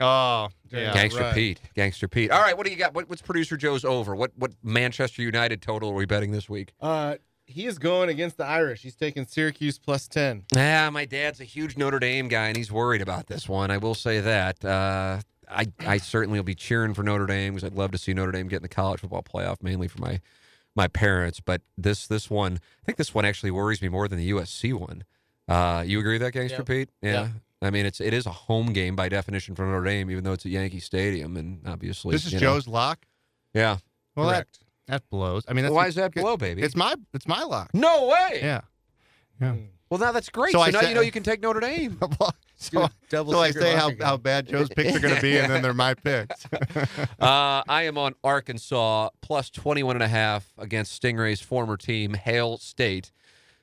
Oh, 0.02 0.48
Yeah. 0.72 0.80
yeah. 0.80 0.94
Gangster 0.94 1.20
right. 1.22 1.36
Pete, 1.36 1.60
Gangster 1.76 2.08
Pete. 2.08 2.32
All 2.32 2.40
right, 2.42 2.56
what 2.56 2.66
do 2.66 2.72
you 2.72 2.78
got? 2.78 2.94
What, 2.94 3.10
what's 3.10 3.22
producer 3.22 3.58
Joe's 3.58 3.84
over? 3.84 4.16
What 4.16 4.32
what 4.38 4.52
Manchester 4.64 5.22
United 5.22 5.62
total 5.62 5.90
are 5.90 5.94
we 5.94 6.06
betting 6.06 6.32
this 6.32 6.48
week? 6.48 6.72
Uh, 6.80 7.16
he 7.50 7.66
is 7.66 7.78
going 7.80 8.10
against 8.10 8.38
the 8.38 8.46
Irish. 8.46 8.82
He's 8.84 8.96
taking 8.96 9.26
Syracuse 9.26 9.78
plus 9.80 10.08
ten. 10.08 10.44
Yeah, 10.56 10.90
my 10.90 11.06
dad's 11.06 11.42
a 11.42 11.44
huge 11.46 11.76
Notre 11.78 12.00
Dame 12.00 12.28
guy, 12.28 12.48
and 12.48 12.56
he's 12.58 12.72
worried 12.72 13.02
about 13.02 13.28
this 13.28 13.50
one. 13.50 13.72
I 13.72 13.78
will 13.78 13.96
say 13.96 14.20
that. 14.22 14.64
Uh, 14.64 15.20
I 15.50 15.68
I 15.80 15.98
certainly 15.98 16.40
will 16.40 16.44
be 16.46 16.56
cheering 16.56 16.94
for 16.94 17.04
Notre 17.04 17.26
Dame 17.26 17.56
because 17.56 17.66
I'd 17.66 17.76
love 17.78 17.92
to 17.92 17.98
see 17.98 18.14
Notre 18.14 18.32
Dame 18.32 18.48
get 18.48 18.58
in 18.58 18.62
the 18.62 18.70
college 18.70 19.00
football 19.02 19.24
playoff, 19.24 19.64
mainly 19.64 19.88
for 19.88 20.00
my 20.00 20.22
my 20.76 20.88
parents. 20.88 21.40
But 21.40 21.62
this 21.78 22.06
this 22.08 22.30
one, 22.30 22.60
I 22.84 22.86
think 22.86 22.98
this 22.98 23.14
one 23.14 23.26
actually 23.26 23.52
worries 23.52 23.82
me 23.82 23.90
more 23.90 24.08
than 24.08 24.20
the 24.20 24.30
USC 24.32 24.74
one. 24.74 25.04
Uh, 25.48 25.84
you 25.86 26.00
agree 26.00 26.14
with 26.14 26.22
that, 26.22 26.32
Gangster 26.34 26.58
Yep. 26.60 26.68
Pete? 26.68 26.90
Yeah. 27.02 27.12
Yep. 27.24 27.30
I 27.64 27.70
mean, 27.72 27.86
it's 27.88 28.00
it 28.00 28.14
is 28.14 28.26
a 28.28 28.32
home 28.32 28.74
game 28.74 28.96
by 28.96 29.10
definition 29.10 29.56
for 29.56 29.66
Notre 29.66 29.84
Dame, 29.84 30.12
even 30.12 30.24
though 30.24 30.34
it's 30.34 30.46
at 30.46 30.52
Yankee 30.52 30.80
Stadium, 30.80 31.36
and 31.36 31.62
obviously 31.68 32.12
This 32.12 32.26
is 32.28 32.34
you 32.34 32.40
know- 32.40 32.54
Joe's 32.54 32.68
lock. 32.68 33.06
Yeah. 33.54 33.78
Well, 34.16 34.30
Correct. 34.30 34.60
that 34.60 34.66
blows. 35.10 35.44
I 35.48 35.54
mean, 35.54 35.64
that's 35.64 35.74
Why 35.74 35.88
is 35.88 35.96
that 35.96 36.14
blow, 36.14 36.38
baby? 36.38 36.62
It's 36.62 36.76
my 36.76 36.96
it's 37.14 37.28
my 37.28 37.44
lock. 37.44 37.70
no 37.74 38.08
way. 38.08 38.40
Yeah. 38.42 38.62
Yeah. 39.42 39.56
Well, 39.90 40.00
now 40.00 40.12
that's 40.12 40.30
great. 40.30 40.52
So 40.52 40.64
So, 40.64 40.70
now 40.72 40.88
you 40.88 40.94
know 40.94 41.02
you 41.02 41.12
can 41.12 41.24
take 41.24 41.42
Notre 41.42 41.60
Dame. 41.60 42.00
So, 42.62 42.90
so 43.10 43.40
I 43.40 43.52
say 43.52 43.74
how, 43.74 43.92
how 44.02 44.18
bad 44.18 44.46
Joe's 44.50 44.68
picks 44.68 44.94
are 44.94 45.00
going 45.00 45.16
to 45.16 45.22
be, 45.22 45.38
and 45.38 45.50
then 45.50 45.62
they're 45.62 45.74
my 45.74 45.94
picks. 45.94 46.46
Uh, 47.18 47.64
I 47.70 47.84
am 47.84 47.98
on 47.98 48.16
Arkansas 48.22 49.10
plus 49.22 49.50
21 49.50 49.96
and 49.96 50.04
a 50.04 50.10
half 50.10 50.52
against 50.58 51.02
Stingrays' 51.02 51.42
former 51.42 51.78
team, 51.78 52.16
Hail 52.16 52.58
State. 52.58 53.12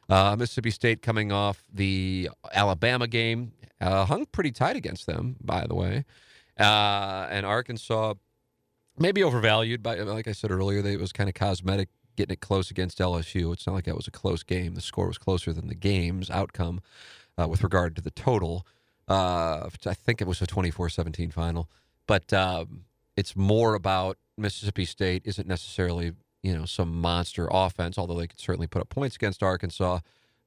Uh, 0.09 0.35
Mississippi 0.39 0.71
State 0.71 1.03
coming 1.03 1.31
off 1.31 1.65
the 1.73 2.31
Alabama 2.55 3.07
game, 3.07 3.53
uh, 3.83 4.07
hung 4.07 4.25
pretty 4.27 4.51
tight 4.51 4.77
against 4.77 5.05
them, 5.07 5.37
by 5.43 5.67
the 5.67 5.75
way. 5.75 6.05
Uh, 6.59 7.27
and 7.31 7.45
Arkansas 7.45 8.15
maybe 8.99 9.23
overvalued 9.23 9.83
by, 9.83 9.97
like 9.97 10.29
I 10.29 10.33
said 10.33 10.51
earlier, 10.51 10.85
it 10.87 11.01
was 11.01 11.13
kind 11.13 11.29
of 11.29 11.35
cosmetic 11.35 11.89
getting 12.17 12.33
it 12.33 12.41
close 12.41 12.71
against 12.71 12.99
LSU. 12.99 13.53
It's 13.53 13.67
not 13.67 13.75
like 13.75 13.85
that 13.85 13.97
was 13.97 14.09
a 14.09 14.13
close 14.13 14.43
game. 14.43 14.75
The 14.75 14.81
score 14.81 15.07
was 15.07 15.19
closer 15.19 15.53
than 15.53 15.69
the 15.69 15.75
game's 15.75 16.31
outcome 16.31 16.81
uh, 17.39 17.47
with 17.47 17.63
regard 17.63 17.95
to 17.97 18.03
the 18.03 18.11
total. 18.11 18.67
Uh, 19.09 19.69
I 19.87 19.95
think 19.95 20.21
it 20.21 20.27
was 20.27 20.41
a 20.43 20.47
24 20.47 20.89
17 20.89 21.31
final. 21.31 21.69
But 22.07 22.33
um, 22.33 22.85
it's 23.17 23.37
more 23.37 23.75
about 23.75 24.19
Mississippi 24.37 24.85
State 24.85 25.23
isn't 25.25 25.47
necessarily 25.47 26.13
you 26.43 26.57
know 26.57 26.65
some 26.65 27.01
monster 27.01 27.49
offense, 27.51 27.99
although 27.99 28.19
they 28.19 28.27
could 28.27 28.41
certainly 28.41 28.67
put 28.67 28.83
up 28.83 28.89
points 28.89 29.17
against 29.17 29.43
Arkansas. 29.43 30.01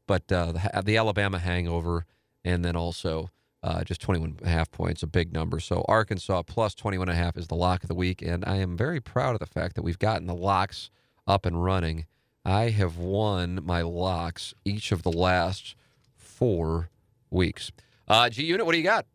But 0.07 0.31
uh, 0.31 0.53
the, 0.53 0.81
the 0.83 0.97
Alabama 0.97 1.39
hangover, 1.39 2.05
and 2.43 2.63
then 2.63 2.75
also 2.75 3.29
uh, 3.63 3.83
just 3.83 4.01
21 4.01 4.37
and 4.39 4.47
a 4.47 4.49
half 4.49 4.71
points, 4.71 5.03
a 5.03 5.07
big 5.07 5.33
number. 5.33 5.59
So 5.59 5.83
Arkansas 5.87 6.43
plus 6.43 6.73
21 6.75 7.09
and 7.09 7.17
a 7.17 7.21
half 7.21 7.37
is 7.37 7.47
the 7.47 7.55
lock 7.55 7.83
of 7.83 7.87
the 7.87 7.95
week, 7.95 8.21
and 8.21 8.43
I 8.45 8.57
am 8.57 8.77
very 8.77 9.01
proud 9.01 9.33
of 9.33 9.39
the 9.39 9.45
fact 9.45 9.75
that 9.75 9.81
we've 9.81 9.99
gotten 9.99 10.27
the 10.27 10.35
locks 10.35 10.89
up 11.27 11.45
and 11.45 11.63
running. 11.63 12.05
I 12.45 12.69
have 12.69 12.97
won 12.97 13.59
my 13.63 13.81
locks 13.81 14.53
each 14.65 14.91
of 14.91 15.03
the 15.03 15.11
last 15.11 15.75
four 16.15 16.89
weeks. 17.29 17.71
Uh, 18.07 18.29
G 18.29 18.45
Unit, 18.45 18.65
what 18.65 18.71
do 18.71 18.77
you 18.77 18.83
got? 18.83 19.05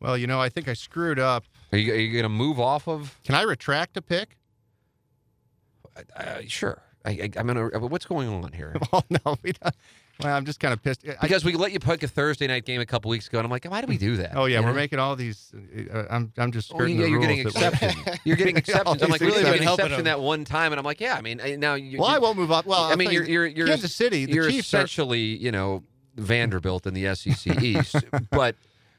well, 0.00 0.16
you 0.16 0.26
know, 0.26 0.40
I 0.40 0.48
think 0.48 0.68
I 0.68 0.74
screwed 0.74 1.18
up. 1.18 1.44
Are 1.72 1.78
you, 1.78 1.92
you 1.94 2.12
going 2.12 2.22
to 2.22 2.28
move 2.28 2.60
off 2.60 2.88
of? 2.88 3.18
Can 3.24 3.34
I 3.34 3.42
retract 3.42 3.96
a 3.96 4.02
pick? 4.02 4.36
Uh, 6.16 6.40
sure. 6.46 6.82
I, 7.04 7.10
I, 7.10 7.30
I'm 7.36 7.46
gonna. 7.46 7.68
What's 7.78 8.04
going 8.04 8.28
on 8.28 8.52
here? 8.52 8.74
well, 8.92 9.04
no, 9.10 9.36
we 9.42 9.52
don't. 9.52 9.74
Well, 10.22 10.34
I'm 10.36 10.44
just 10.44 10.58
kind 10.58 10.72
of 10.72 10.82
pissed. 10.82 11.06
I- 11.08 11.16
Because 11.22 11.44
we 11.44 11.52
let 11.52 11.70
you 11.72 11.78
pick 11.78 12.02
a 12.02 12.08
Thursday 12.08 12.46
night 12.48 12.64
game 12.64 12.80
a 12.80 12.86
couple 12.86 13.08
weeks 13.08 13.28
ago, 13.28 13.38
and 13.38 13.44
I'm 13.44 13.50
like, 13.50 13.64
why 13.64 13.80
do 13.80 13.86
we 13.86 13.98
do 13.98 14.16
that? 14.16 14.32
oh 14.36 14.46
yeah, 14.46 14.58
You 14.58 14.64
we're 14.66 14.70
know? 14.72 14.76
making 14.76 14.98
all 14.98 15.14
these. 15.14 15.52
Uh, 15.94 16.04
I'm 16.10 16.32
I'm 16.36 16.50
just 16.50 16.72
Oh, 16.74 16.82
yeah, 16.82 17.02
the 17.04 17.08
you're 17.10 17.20
getting 17.20 17.44
that 17.44 17.54
we- 17.54 17.64
exceptions. 17.66 18.18
You're 18.24 18.36
getting 18.36 18.56
exceptions. 18.56 19.00
I'm 19.02 19.10
like, 19.10 19.20
really, 19.20 19.34
we 19.34 19.38
exceptions. 19.40 19.60
an 19.60 19.66
Helping 19.66 19.84
exception 19.86 20.04
them. 20.04 20.20
that 20.20 20.20
one 20.20 20.44
time, 20.44 20.72
and 20.72 20.78
I'm 20.78 20.84
like, 20.84 21.00
yeah. 21.00 21.14
I 21.16 21.20
mean, 21.20 21.40
now 21.60 21.74
you. 21.74 21.98
Well, 21.98 22.08
I 22.08 22.18
won't 22.18 22.36
move 22.36 22.50
up. 22.50 22.66
Well, 22.66 22.82
I 22.84 22.96
mean, 22.96 23.10
you're 23.12 23.24
you, 23.24 23.32
you're 23.32 23.46
you're 23.46 23.66
Kansas 23.68 23.94
City. 23.94 24.24
The 24.26 24.32
you're 24.32 24.50
Chiefs 24.50 24.74
are. 24.74 24.78
essentially, 24.78 25.20
you 25.20 25.52
know, 25.52 25.84
Vanderbilt 26.16 26.86
in 26.86 26.94
the 26.94 27.14
SEC 27.14 27.62
East, 27.62 27.94
but 28.30 28.56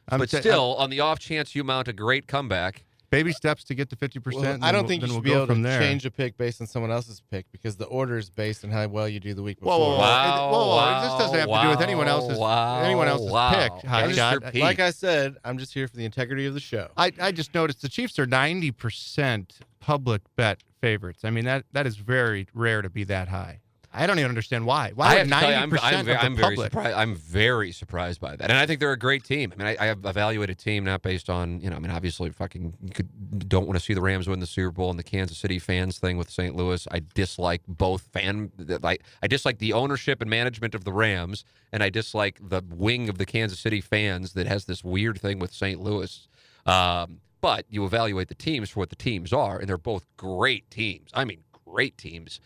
I'm 0.07 0.19
but 0.19 0.29
t- 0.29 0.37
still, 0.39 0.75
on 0.77 0.89
the 0.89 1.01
off 1.01 1.19
chance 1.19 1.53
you 1.53 1.63
mount 1.65 1.87
a 1.89 1.93
great 1.93 2.27
comeback, 2.27 2.85
baby 3.09 3.31
steps 3.31 3.63
to 3.65 3.75
get 3.75 3.89
to 3.89 3.95
50 3.95 4.19
Well, 4.19 4.23
percent. 4.33 4.63
I 4.63 4.71
don't 4.71 4.87
think 4.87 5.01
you 5.01 5.07
should 5.07 5.13
we'll 5.13 5.21
be 5.21 5.33
able 5.33 5.47
to 5.47 5.61
there. 5.61 5.79
change 5.79 6.05
a 6.05 6.11
pick 6.11 6.37
based 6.37 6.61
on 6.61 6.67
someone 6.67 6.91
else's 6.91 7.21
pick 7.31 7.45
because 7.51 7.75
the 7.77 7.85
order 7.85 8.17
is 8.17 8.29
based 8.29 8.63
on 8.63 8.71
how 8.71 8.87
well 8.87 9.07
you 9.07 9.19
do 9.19 9.33
the 9.33 9.43
week 9.43 9.59
before. 9.59 9.77
Whoa, 9.77 9.79
whoa, 9.79 9.91
whoa. 9.91 9.97
Wow, 9.99 10.51
whoa, 10.51 10.59
whoa, 10.67 10.75
wow, 10.75 11.01
This 11.03 11.19
doesn't 11.25 11.39
have 11.39 11.49
to 11.49 11.61
do 11.63 11.69
with 11.69 11.81
anyone 11.81 12.07
else's 12.07 12.37
wow, 12.37 12.81
anyone 12.81 13.07
else's 13.07 13.31
wow. 13.31 13.51
pick. 13.53 13.89
Hi, 13.89 14.03
Mr. 14.07 14.13
Scott. 14.13 14.53
Pete. 14.53 14.61
Like 14.61 14.79
I 14.79 14.91
said, 14.91 15.37
I'm 15.43 15.57
just 15.57 15.73
here 15.73 15.87
for 15.87 15.95
the 15.95 16.05
integrity 16.05 16.45
of 16.45 16.53
the 16.53 16.59
show. 16.59 16.89
I, 16.97 17.11
I 17.19 17.31
just 17.31 17.53
noticed 17.53 17.81
the 17.81 17.89
Chiefs 17.89 18.17
are 18.19 18.25
90 18.25 18.71
percent 18.71 19.59
public 19.79 20.21
bet 20.35 20.63
favorites. 20.81 21.23
I 21.23 21.29
mean 21.29 21.45
that 21.45 21.65
that 21.71 21.87
is 21.87 21.97
very 21.97 22.47
rare 22.53 22.81
to 22.81 22.89
be 22.89 23.03
that 23.05 23.27
high. 23.29 23.59
I 23.91 24.05
don't 24.05 24.19
even 24.19 24.29
understand 24.29 24.65
why. 24.65 24.91
Why 24.93 25.05
I 25.05 25.09
would 25.09 25.17
have 25.17 25.27
to 25.27 25.31
tell 25.31 25.41
you, 25.41 25.55
90 25.55 25.63
I'm, 25.63 25.69
percent 25.69 25.99
of 25.99 26.05
the 26.05 26.21
I'm 26.23 26.35
very 26.35 26.55
public? 26.55 26.71
surprised. 26.71 26.97
I'm 26.97 27.15
very 27.15 27.71
surprised 27.71 28.21
by 28.21 28.35
that, 28.35 28.49
and 28.49 28.57
I 28.57 28.67
think 28.67 28.79
they're 28.79 28.91
a 28.91 28.99
great 28.99 29.23
team. 29.23 29.51
I 29.51 29.55
mean, 29.57 29.67
I, 29.67 29.83
I 29.83 29.85
have 29.87 30.05
evaluated 30.05 30.57
a 30.57 30.59
team 30.61 30.83
not 30.83 31.01
based 31.01 31.29
on 31.29 31.59
you 31.61 31.69
know. 31.69 31.75
I 31.75 31.79
mean, 31.79 31.91
obviously, 31.91 32.29
fucking 32.29 32.73
you 32.83 32.91
could 32.91 33.49
don't 33.49 33.65
want 33.65 33.79
to 33.79 33.83
see 33.83 33.95
the 33.95 34.01
Rams 34.01 34.27
win 34.29 34.39
the 34.39 34.47
Super 34.47 34.71
Bowl 34.71 34.91
and 34.91 34.99
the 34.99 35.03
Kansas 35.03 35.37
City 35.37 35.57
fans 35.57 35.97
thing 35.97 36.17
with 36.17 36.29
St. 36.29 36.55
Louis. 36.55 36.87
I 36.91 37.01
dislike 37.15 37.61
both 37.67 38.03
fan. 38.13 38.51
Like 38.81 39.03
I 39.23 39.27
dislike 39.27 39.57
the 39.57 39.73
ownership 39.73 40.21
and 40.21 40.29
management 40.29 40.75
of 40.75 40.83
the 40.83 40.93
Rams, 40.93 41.43
and 41.71 41.81
I 41.81 41.89
dislike 41.89 42.39
the 42.41 42.61
wing 42.69 43.09
of 43.09 43.17
the 43.17 43.25
Kansas 43.25 43.59
City 43.59 43.81
fans 43.81 44.33
that 44.33 44.45
has 44.45 44.65
this 44.65 44.83
weird 44.83 45.19
thing 45.19 45.39
with 45.39 45.51
St. 45.51 45.79
Louis. 45.81 46.27
Um, 46.65 47.21
but 47.41 47.65
you 47.69 47.85
evaluate 47.85 48.27
the 48.27 48.35
teams 48.35 48.69
for 48.69 48.81
what 48.81 48.89
the 48.89 48.95
teams 48.95 49.33
are, 49.33 49.57
and 49.57 49.67
they're 49.67 49.77
both 49.77 50.05
great 50.17 50.69
teams. 50.69 51.09
I 51.13 51.25
mean, 51.25 51.39
great 51.65 51.97
teams. 51.97 52.39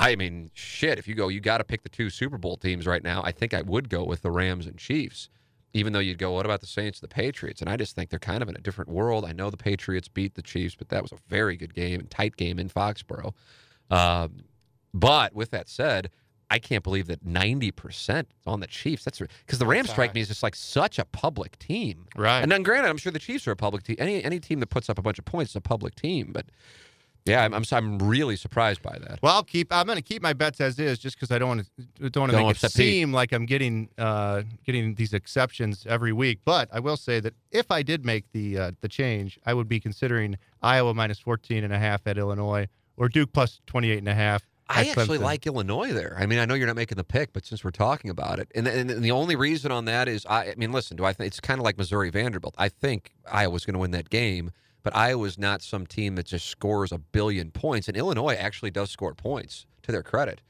I 0.00 0.16
mean, 0.16 0.50
shit, 0.54 0.98
if 0.98 1.06
you 1.06 1.14
go, 1.14 1.28
you 1.28 1.40
got 1.40 1.58
to 1.58 1.64
pick 1.64 1.82
the 1.82 1.90
two 1.90 2.08
Super 2.08 2.38
Bowl 2.38 2.56
teams 2.56 2.86
right 2.86 3.02
now. 3.02 3.22
I 3.22 3.32
think 3.32 3.52
I 3.52 3.60
would 3.60 3.90
go 3.90 4.02
with 4.02 4.22
the 4.22 4.30
Rams 4.30 4.66
and 4.66 4.78
Chiefs, 4.78 5.28
even 5.74 5.92
though 5.92 5.98
you'd 5.98 6.18
go, 6.18 6.32
what 6.32 6.46
about 6.46 6.62
the 6.62 6.66
Saints 6.66 7.00
and 7.00 7.10
the 7.10 7.14
Patriots? 7.14 7.60
And 7.60 7.68
I 7.68 7.76
just 7.76 7.94
think 7.94 8.08
they're 8.08 8.18
kind 8.18 8.42
of 8.42 8.48
in 8.48 8.56
a 8.56 8.60
different 8.60 8.90
world. 8.90 9.26
I 9.26 9.32
know 9.32 9.50
the 9.50 9.58
Patriots 9.58 10.08
beat 10.08 10.34
the 10.34 10.42
Chiefs, 10.42 10.74
but 10.74 10.88
that 10.88 11.02
was 11.02 11.12
a 11.12 11.18
very 11.28 11.56
good 11.56 11.74
game 11.74 12.00
and 12.00 12.10
tight 12.10 12.36
game 12.36 12.58
in 12.58 12.70
Foxborough. 12.70 13.34
Um, 13.90 14.44
but 14.94 15.34
with 15.34 15.50
that 15.50 15.68
said, 15.68 16.10
I 16.50 16.58
can't 16.58 16.82
believe 16.82 17.06
that 17.06 17.24
90% 17.24 18.24
on 18.46 18.60
the 18.60 18.66
Chiefs. 18.66 19.04
That's 19.04 19.18
because 19.18 19.58
the 19.58 19.66
Rams 19.66 19.90
strike 19.90 20.14
me 20.14 20.22
as 20.22 20.28
just 20.28 20.42
like 20.42 20.56
such 20.56 20.98
a 20.98 21.04
public 21.04 21.58
team. 21.58 22.06
Right. 22.16 22.40
And 22.40 22.50
then, 22.50 22.62
granted, 22.64 22.88
I'm 22.88 22.96
sure 22.96 23.12
the 23.12 23.20
Chiefs 23.20 23.46
are 23.46 23.52
a 23.52 23.56
public 23.56 23.84
team. 23.84 23.96
Any 23.98 24.24
any 24.24 24.40
team 24.40 24.58
that 24.60 24.66
puts 24.66 24.88
up 24.88 24.98
a 24.98 25.02
bunch 25.02 25.18
of 25.18 25.24
points 25.24 25.52
is 25.52 25.56
a 25.56 25.60
public 25.60 25.94
team. 25.94 26.30
But 26.32 26.46
yeah, 27.24 27.44
I'm 27.44 27.54
I'm, 27.54 27.64
I'm 27.70 27.98
really 27.98 28.36
surprised 28.36 28.82
by 28.82 28.96
that. 28.98 29.20
Well, 29.22 29.34
I'll 29.34 29.42
keep. 29.42 29.72
I'm 29.72 29.86
going 29.86 29.96
to 29.96 30.02
keep 30.02 30.22
my 30.22 30.32
bets 30.32 30.60
as 30.60 30.78
is, 30.78 30.98
just 30.98 31.16
because 31.16 31.30
I 31.30 31.38
don't 31.38 31.48
want 31.48 31.66
to 31.98 32.10
don't 32.10 32.22
want 32.22 32.32
to 32.32 32.38
make 32.38 32.46
it 32.46 32.50
upset 32.50 32.70
Pete. 32.70 32.76
seem 32.76 33.12
like 33.12 33.32
I'm 33.32 33.46
getting 33.46 33.88
uh, 33.98 34.42
getting 34.64 34.94
these 34.94 35.12
exceptions 35.12 35.86
every 35.88 36.12
week. 36.12 36.40
But 36.44 36.68
I 36.72 36.80
will 36.80 36.96
say 36.96 37.20
that 37.20 37.34
if 37.50 37.70
I 37.70 37.82
did 37.82 38.04
make 38.04 38.32
the 38.32 38.58
uh, 38.58 38.70
the 38.80 38.88
change, 38.88 39.38
I 39.44 39.54
would 39.54 39.68
be 39.68 39.80
considering 39.80 40.38
Iowa 40.62 40.94
minus 40.94 41.18
14 41.18 41.64
and 41.64 41.72
a 41.72 41.78
half 41.78 42.06
at 42.06 42.18
Illinois 42.18 42.68
or 42.96 43.08
Duke 43.08 43.32
plus 43.32 43.60
28 43.66 43.98
and 43.98 44.08
a 44.08 44.14
half. 44.14 44.42
I 44.68 44.82
actually 44.82 45.18
Clemson. 45.18 45.22
like 45.22 45.46
Illinois 45.46 45.92
there. 45.92 46.16
I 46.18 46.26
mean, 46.26 46.38
I 46.38 46.44
know 46.44 46.54
you're 46.54 46.68
not 46.68 46.76
making 46.76 46.96
the 46.96 47.04
pick, 47.04 47.32
but 47.32 47.44
since 47.44 47.64
we're 47.64 47.72
talking 47.72 48.08
about 48.08 48.38
it, 48.38 48.52
and, 48.54 48.68
and, 48.68 48.88
and 48.88 49.02
the 49.02 49.10
only 49.10 49.34
reason 49.34 49.72
on 49.72 49.86
that 49.86 50.06
is, 50.06 50.24
I, 50.26 50.50
I 50.50 50.54
mean, 50.56 50.70
listen, 50.70 50.96
do 50.96 51.04
I 51.04 51.12
think 51.12 51.26
it's 51.26 51.40
kind 51.40 51.58
of 51.58 51.64
like 51.64 51.76
Missouri 51.76 52.10
Vanderbilt? 52.10 52.54
I 52.56 52.68
think 52.68 53.10
Iowa's 53.30 53.64
going 53.66 53.74
to 53.74 53.80
win 53.80 53.90
that 53.90 54.10
game, 54.10 54.52
but 54.82 54.94
Iowa's 54.96 55.38
not 55.38 55.62
some 55.62 55.86
team 55.86 56.14
that 56.16 56.26
just 56.26 56.46
scores 56.46 56.92
a 56.92 56.98
billion 56.98 57.50
points, 57.50 57.88
and 57.88 57.96
Illinois 57.96 58.34
actually 58.34 58.70
does 58.70 58.90
score 58.90 59.14
points 59.14 59.66
to 59.82 59.92
their 59.92 60.02
credit. 60.02 60.40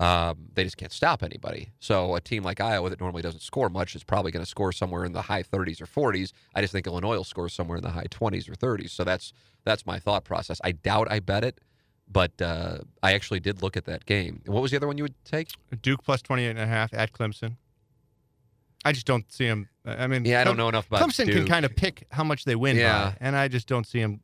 Um, 0.00 0.46
they 0.54 0.64
just 0.64 0.78
can't 0.78 0.92
stop 0.92 1.22
anybody. 1.22 1.72
So 1.78 2.14
a 2.14 2.22
team 2.22 2.42
like 2.42 2.58
Iowa 2.58 2.88
that 2.88 3.00
normally 3.00 3.20
doesn't 3.20 3.42
score 3.42 3.68
much 3.68 3.94
is 3.94 4.02
probably 4.02 4.32
going 4.32 4.42
to 4.42 4.48
score 4.48 4.72
somewhere 4.72 5.04
in 5.04 5.12
the 5.12 5.20
high 5.20 5.42
30s 5.42 5.82
or 5.82 5.86
40s. 5.86 6.32
I 6.54 6.62
just 6.62 6.72
think 6.72 6.86
Illinois 6.86 7.16
will 7.16 7.24
score 7.24 7.50
somewhere 7.50 7.76
in 7.76 7.84
the 7.84 7.90
high 7.90 8.06
20s 8.06 8.48
or 8.48 8.54
30s. 8.54 8.90
So 8.90 9.04
that's 9.04 9.34
that's 9.64 9.84
my 9.84 9.98
thought 9.98 10.24
process. 10.24 10.58
I 10.64 10.72
doubt 10.72 11.08
I 11.10 11.20
bet 11.20 11.44
it, 11.44 11.60
but 12.10 12.40
uh, 12.40 12.78
I 13.02 13.12
actually 13.12 13.40
did 13.40 13.62
look 13.62 13.76
at 13.76 13.84
that 13.84 14.06
game. 14.06 14.40
What 14.46 14.62
was 14.62 14.70
the 14.70 14.78
other 14.78 14.86
one 14.86 14.96
you 14.96 15.04
would 15.04 15.22
take? 15.26 15.50
Duke 15.82 16.02
plus 16.02 16.22
28 16.22 16.48
and 16.48 16.58
a 16.58 16.66
half 16.66 16.94
at 16.94 17.12
Clemson. 17.12 17.56
I 18.86 18.92
just 18.92 19.06
don't 19.06 19.30
see 19.30 19.46
them. 19.46 19.68
I 19.84 20.06
mean, 20.06 20.24
Yeah, 20.24 20.40
I 20.40 20.44
don't 20.44 20.56
know 20.56 20.68
enough 20.68 20.86
about 20.88 21.00
Clemson 21.02 21.30
can 21.32 21.46
kind 21.46 21.64
of 21.64 21.74
pick 21.74 22.06
how 22.10 22.24
much 22.24 22.44
they 22.44 22.54
win 22.56 22.76
Yeah. 22.76 23.10
by, 23.10 23.16
and 23.20 23.34
I 23.36 23.48
just 23.48 23.66
don't 23.66 23.86
see 23.86 24.00
them 24.00 24.20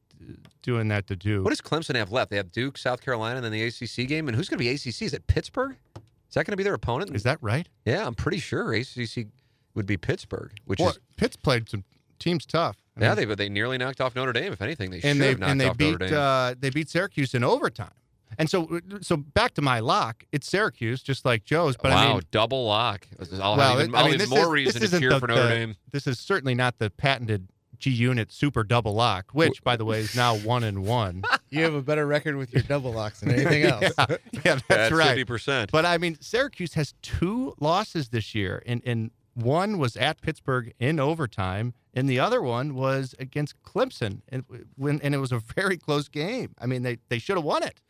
doing 0.62 0.88
that 0.88 1.06
to 1.08 1.16
Duke. 1.16 1.44
What 1.44 1.50
does 1.50 1.60
Clemson 1.60 1.94
have 1.94 2.10
left? 2.12 2.30
They 2.30 2.36
have 2.36 2.52
Duke, 2.52 2.76
South 2.78 3.00
Carolina, 3.00 3.36
and 3.36 3.44
then 3.44 3.52
the 3.52 3.62
ACC 3.64 4.06
game. 4.08 4.28
And 4.28 4.36
who's 4.36 4.48
going 4.48 4.58
to 4.58 4.64
be 4.64 4.68
ACC? 4.70 5.02
Is 5.02 5.14
it 5.14 5.26
Pittsburgh? 5.26 5.76
Is 5.96 6.34
that 6.34 6.44
going 6.44 6.52
to 6.52 6.56
be 6.56 6.62
their 6.64 6.74
opponent? 6.74 7.14
Is 7.14 7.22
that 7.22 7.38
right? 7.40 7.68
yeah, 7.84 8.06
I'm 8.06 8.14
pretty 8.14 8.38
sure 8.38 8.74
ACC 8.74 9.26
would 9.74 9.86
be 9.86 9.96
Pittsburgh, 9.96 10.52
which 10.64 10.78
Well, 10.78 10.90
is 10.90 10.98
Pitt's 11.16 11.36
played 11.36 11.68
some 11.68 11.84
teams 12.18 12.44
tough. 12.46 12.76
I 12.96 13.02
yeah. 13.02 13.14
mean, 13.14 13.28
They 13.28 13.34
they 13.34 13.48
nearly 13.48 13.78
knocked 13.78 14.00
off 14.00 14.16
Notre 14.16 14.32
Dame. 14.32 14.52
If 14.52 14.60
anything, 14.62 14.90
they 14.90 15.00
should 15.00 15.10
and 15.10 15.20
they 15.20 15.28
have 15.28 15.38
knocked 15.38 15.50
and 15.52 15.60
they 15.60 15.68
off 15.68 15.76
beat 15.76 15.92
Notre 15.92 16.06
Dame. 16.08 16.14
uh, 16.18 16.54
they 16.58 16.70
beat 16.70 16.88
Syracuse 16.88 17.34
in 17.34 17.44
overtime. 17.44 17.90
And 18.38 18.48
so 18.50 18.64
uh, 18.76 18.98
so 19.00 19.16
back 19.16 19.54
to 19.54 19.62
my 19.62 19.80
lock, 19.80 20.24
it's 20.32 20.48
Syracuse, 20.48 21.02
just 21.02 21.24
like 21.24 21.44
Joe's. 21.44 21.76
But 21.76 21.92
wow, 21.92 21.98
I 21.98 22.12
mean, 22.14 22.22
double 22.30 22.66
lock. 22.66 23.06
I'll 23.40 23.56
well, 23.56 23.70
have 23.76 23.80
even, 23.80 23.94
I 23.94 24.02
mean, 24.02 24.10
have 24.12 24.18
this 24.20 24.30
more 24.30 24.44
is- 24.56 24.64
reason 24.64 24.80
to 24.80 24.84
isn't 24.84 25.00
cheer 25.00 25.10
the- 25.10 25.20
for 25.20 25.26
Notre 25.28 25.42
the- 25.44 25.48
Dame. 25.48 25.76
this 25.92 26.06
is 26.06 26.18
certainly 26.18 26.54
not 26.54 26.78
the 26.78 26.90
patented 26.90 27.48
G 27.78 27.90
Unit 27.90 28.32
Super 28.32 28.64
Double 28.64 28.94
Lock, 28.94 29.26
which, 29.32 29.62
by 29.62 29.76
the 29.76 29.84
way, 29.84 30.00
is 30.00 30.14
now 30.16 30.36
one 30.36 30.64
and 30.64 30.84
one. 30.84 31.22
You 31.48 31.62
have 31.62 31.74
a 31.74 31.80
better 31.82 32.06
record 32.06 32.34
with 32.36 32.52
your 32.52 32.64
double 32.64 32.92
locks 32.92 33.20
than 33.20 33.30
anything 33.30 33.62
else. 33.70 33.92
yeah, 33.96 34.16
yeah, 34.44 34.58
that's 34.68 34.92
right. 34.92 35.08
Fifty 35.10 35.24
percent. 35.24 35.70
But 35.70 35.86
I 35.86 35.96
mean, 35.96 36.18
Syracuse 36.20 36.74
has 36.74 36.92
two 37.02 37.54
losses 37.60 38.08
this 38.08 38.34
year, 38.34 38.62
and 38.66 38.82
and 38.84 39.12
one 39.34 39.78
was 39.78 39.96
at 39.96 40.20
Pittsburgh 40.20 40.72
in 40.80 40.98
overtime, 40.98 41.72
and 41.94 42.10
the 42.10 42.18
other 42.18 42.42
one 42.42 42.74
was 42.74 43.14
against 43.20 43.54
Clemson, 43.62 44.22
and 44.28 44.44
when 44.76 45.00
and 45.02 45.14
it 45.14 45.18
was 45.18 45.30
a 45.30 45.38
very 45.38 45.76
close 45.76 46.08
game. 46.08 46.52
I 46.58 46.66
mean, 46.66 46.82
they 46.82 46.98
they 47.10 47.18
should 47.20 47.36
have 47.36 47.44
won 47.44 47.62
it. 47.62 47.80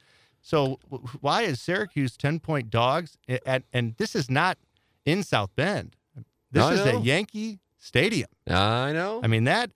So 0.47 0.78
why 1.20 1.42
is 1.42 1.61
Syracuse 1.61 2.16
ten 2.16 2.38
point 2.38 2.70
dogs? 2.70 3.18
At, 3.44 3.64
and 3.72 3.97
this 3.97 4.14
is 4.14 4.30
not 4.30 4.59
in 5.05 5.24
South 5.24 5.51
Bend. 5.57 5.97
This 6.53 6.62
I 6.62 6.72
is 6.74 6.86
know. 6.86 6.99
a 6.99 7.01
Yankee 7.01 7.59
Stadium. 7.78 8.28
I 8.49 8.92
know. 8.92 9.20
I 9.24 9.26
mean 9.26 9.42
that. 9.44 9.72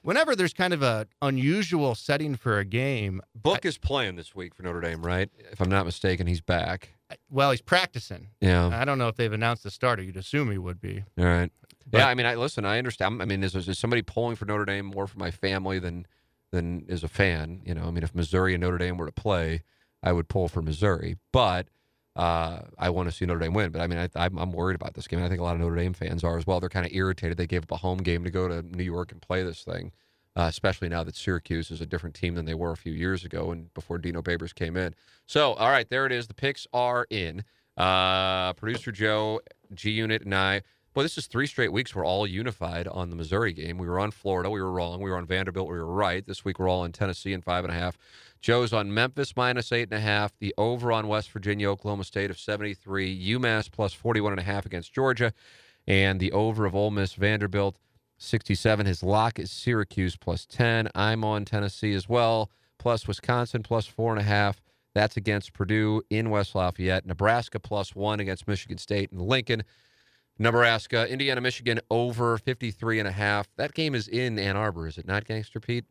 Whenever 0.00 0.34
there's 0.34 0.54
kind 0.54 0.72
of 0.72 0.82
a 0.82 1.06
unusual 1.20 1.94
setting 1.94 2.36
for 2.36 2.58
a 2.58 2.64
game, 2.64 3.20
Book 3.34 3.66
is 3.66 3.76
playing 3.76 4.16
this 4.16 4.34
week 4.34 4.54
for 4.54 4.62
Notre 4.62 4.80
Dame, 4.80 5.04
right? 5.04 5.28
If 5.52 5.60
I'm 5.60 5.68
not 5.68 5.84
mistaken, 5.84 6.26
he's 6.26 6.40
back. 6.40 6.94
well, 7.30 7.50
he's 7.50 7.60
practicing. 7.62 8.28
Yeah. 8.40 8.68
I 8.68 8.86
don't 8.86 8.98
know 8.98 9.08
if 9.08 9.16
they've 9.16 9.32
announced 9.32 9.62
the 9.62 9.70
starter. 9.70 10.02
You'd 10.02 10.16
assume 10.16 10.50
he 10.50 10.56
would 10.58 10.80
be. 10.80 11.04
All 11.18 11.24
right. 11.26 11.52
But- 11.90 11.98
yeah, 11.98 12.08
I 12.08 12.14
mean, 12.14 12.24
I 12.24 12.34
listen. 12.36 12.64
I 12.64 12.78
understand. 12.78 13.20
I 13.20 13.26
mean, 13.26 13.44
is, 13.44 13.54
is 13.54 13.78
somebody 13.78 14.00
pulling 14.00 14.36
for 14.36 14.46
Notre 14.46 14.64
Dame 14.64 14.86
more 14.86 15.06
for 15.06 15.18
my 15.18 15.30
family 15.30 15.78
than 15.78 16.06
than 16.50 16.86
is 16.88 17.04
a 17.04 17.08
fan? 17.08 17.60
You 17.66 17.74
know, 17.74 17.84
I 17.84 17.90
mean, 17.90 18.02
if 18.04 18.14
Missouri 18.14 18.54
and 18.54 18.62
Notre 18.62 18.78
Dame 18.78 18.96
were 18.96 19.06
to 19.06 19.12
play, 19.12 19.62
I 20.04 20.12
would 20.12 20.28
pull 20.28 20.48
for 20.48 20.62
Missouri, 20.62 21.16
but 21.32 21.66
uh, 22.14 22.60
I 22.78 22.90
want 22.90 23.08
to 23.08 23.14
see 23.14 23.24
Notre 23.24 23.40
Dame 23.40 23.54
win. 23.54 23.70
But 23.70 23.80
I 23.80 23.86
mean, 23.88 23.98
I, 23.98 24.08
I'm, 24.14 24.38
I'm 24.38 24.52
worried 24.52 24.76
about 24.76 24.94
this 24.94 25.08
game. 25.08 25.22
I 25.22 25.28
think 25.28 25.40
a 25.40 25.42
lot 25.42 25.54
of 25.54 25.60
Notre 25.60 25.74
Dame 25.74 25.94
fans 25.94 26.22
are 26.22 26.38
as 26.38 26.46
well. 26.46 26.60
They're 26.60 26.68
kind 26.68 26.86
of 26.86 26.92
irritated. 26.92 27.38
They 27.38 27.46
gave 27.46 27.64
up 27.64 27.72
a 27.72 27.76
home 27.78 27.98
game 27.98 28.22
to 28.22 28.30
go 28.30 28.46
to 28.46 28.62
New 28.62 28.84
York 28.84 29.10
and 29.10 29.20
play 29.20 29.42
this 29.42 29.64
thing, 29.64 29.90
uh, 30.36 30.42
especially 30.42 30.88
now 30.88 31.02
that 31.02 31.16
Syracuse 31.16 31.70
is 31.70 31.80
a 31.80 31.86
different 31.86 32.14
team 32.14 32.34
than 32.34 32.44
they 32.44 32.54
were 32.54 32.70
a 32.70 32.76
few 32.76 32.92
years 32.92 33.24
ago 33.24 33.50
and 33.50 33.72
before 33.74 33.98
Dino 33.98 34.22
Babers 34.22 34.54
came 34.54 34.76
in. 34.76 34.94
So, 35.26 35.54
all 35.54 35.70
right, 35.70 35.88
there 35.88 36.06
it 36.06 36.12
is. 36.12 36.28
The 36.28 36.34
picks 36.34 36.66
are 36.72 37.06
in. 37.10 37.42
Uh, 37.76 38.52
Producer 38.52 38.92
Joe, 38.92 39.40
G 39.72 39.90
Unit, 39.90 40.22
and 40.22 40.34
I. 40.34 40.62
Well, 40.94 41.02
this 41.02 41.18
is 41.18 41.26
three 41.26 41.48
straight 41.48 41.72
weeks. 41.72 41.92
We're 41.92 42.06
all 42.06 42.24
unified 42.24 42.86
on 42.86 43.10
the 43.10 43.16
Missouri 43.16 43.52
game. 43.52 43.78
We 43.78 43.88
were 43.88 43.98
on 43.98 44.12
Florida. 44.12 44.48
We 44.48 44.62
were 44.62 44.70
wrong. 44.70 45.02
We 45.02 45.10
were 45.10 45.16
on 45.16 45.26
Vanderbilt. 45.26 45.68
We 45.68 45.74
were 45.74 45.86
right. 45.86 46.24
This 46.24 46.44
week 46.44 46.60
we're 46.60 46.68
all 46.68 46.82
on 46.82 46.92
Tennessee 46.92 47.32
and 47.32 47.42
five 47.42 47.64
and 47.64 47.72
a 47.72 47.76
half. 47.76 47.98
Joe's 48.40 48.72
on 48.72 48.94
Memphis 48.94 49.34
minus 49.34 49.72
eight 49.72 49.88
and 49.90 49.94
a 49.94 50.00
half. 50.00 50.38
The 50.38 50.54
over 50.56 50.92
on 50.92 51.08
West 51.08 51.32
Virginia, 51.32 51.68
Oklahoma 51.68 52.04
State 52.04 52.30
of 52.30 52.38
73. 52.38 53.26
UMass 53.26 53.68
plus 53.72 53.92
41 53.92 54.34
and 54.34 54.40
a 54.40 54.44
half 54.44 54.66
against 54.66 54.92
Georgia. 54.92 55.32
And 55.88 56.20
the 56.20 56.30
over 56.30 56.64
of 56.64 56.76
Ole 56.76 56.92
Miss 56.92 57.14
Vanderbilt 57.14 57.76
67. 58.18 58.86
His 58.86 59.02
lock 59.02 59.40
is 59.40 59.50
Syracuse 59.50 60.16
plus 60.16 60.46
10. 60.46 60.90
I'm 60.94 61.24
on 61.24 61.44
Tennessee 61.44 61.94
as 61.94 62.08
well. 62.08 62.52
Plus 62.78 63.08
Wisconsin 63.08 63.64
plus 63.64 63.86
four 63.86 64.12
and 64.12 64.20
a 64.20 64.24
half. 64.24 64.62
That's 64.94 65.16
against 65.16 65.54
Purdue 65.54 66.02
in 66.08 66.30
West 66.30 66.54
Lafayette. 66.54 67.04
Nebraska 67.04 67.58
plus 67.58 67.96
one 67.96 68.20
against 68.20 68.46
Michigan 68.46 68.78
State 68.78 69.10
and 69.10 69.20
Lincoln. 69.20 69.64
Nebraska, 70.38 71.08
Indiana, 71.08 71.40
Michigan 71.40 71.80
over 71.90 72.38
53 72.38 72.98
and 72.98 73.08
a 73.08 73.12
half. 73.12 73.48
That 73.56 73.74
game 73.74 73.94
is 73.94 74.08
in 74.08 74.38
Ann 74.38 74.56
Arbor, 74.56 74.86
is 74.86 74.98
it 74.98 75.06
not, 75.06 75.24
Gangster 75.24 75.60
Pete? 75.60 75.84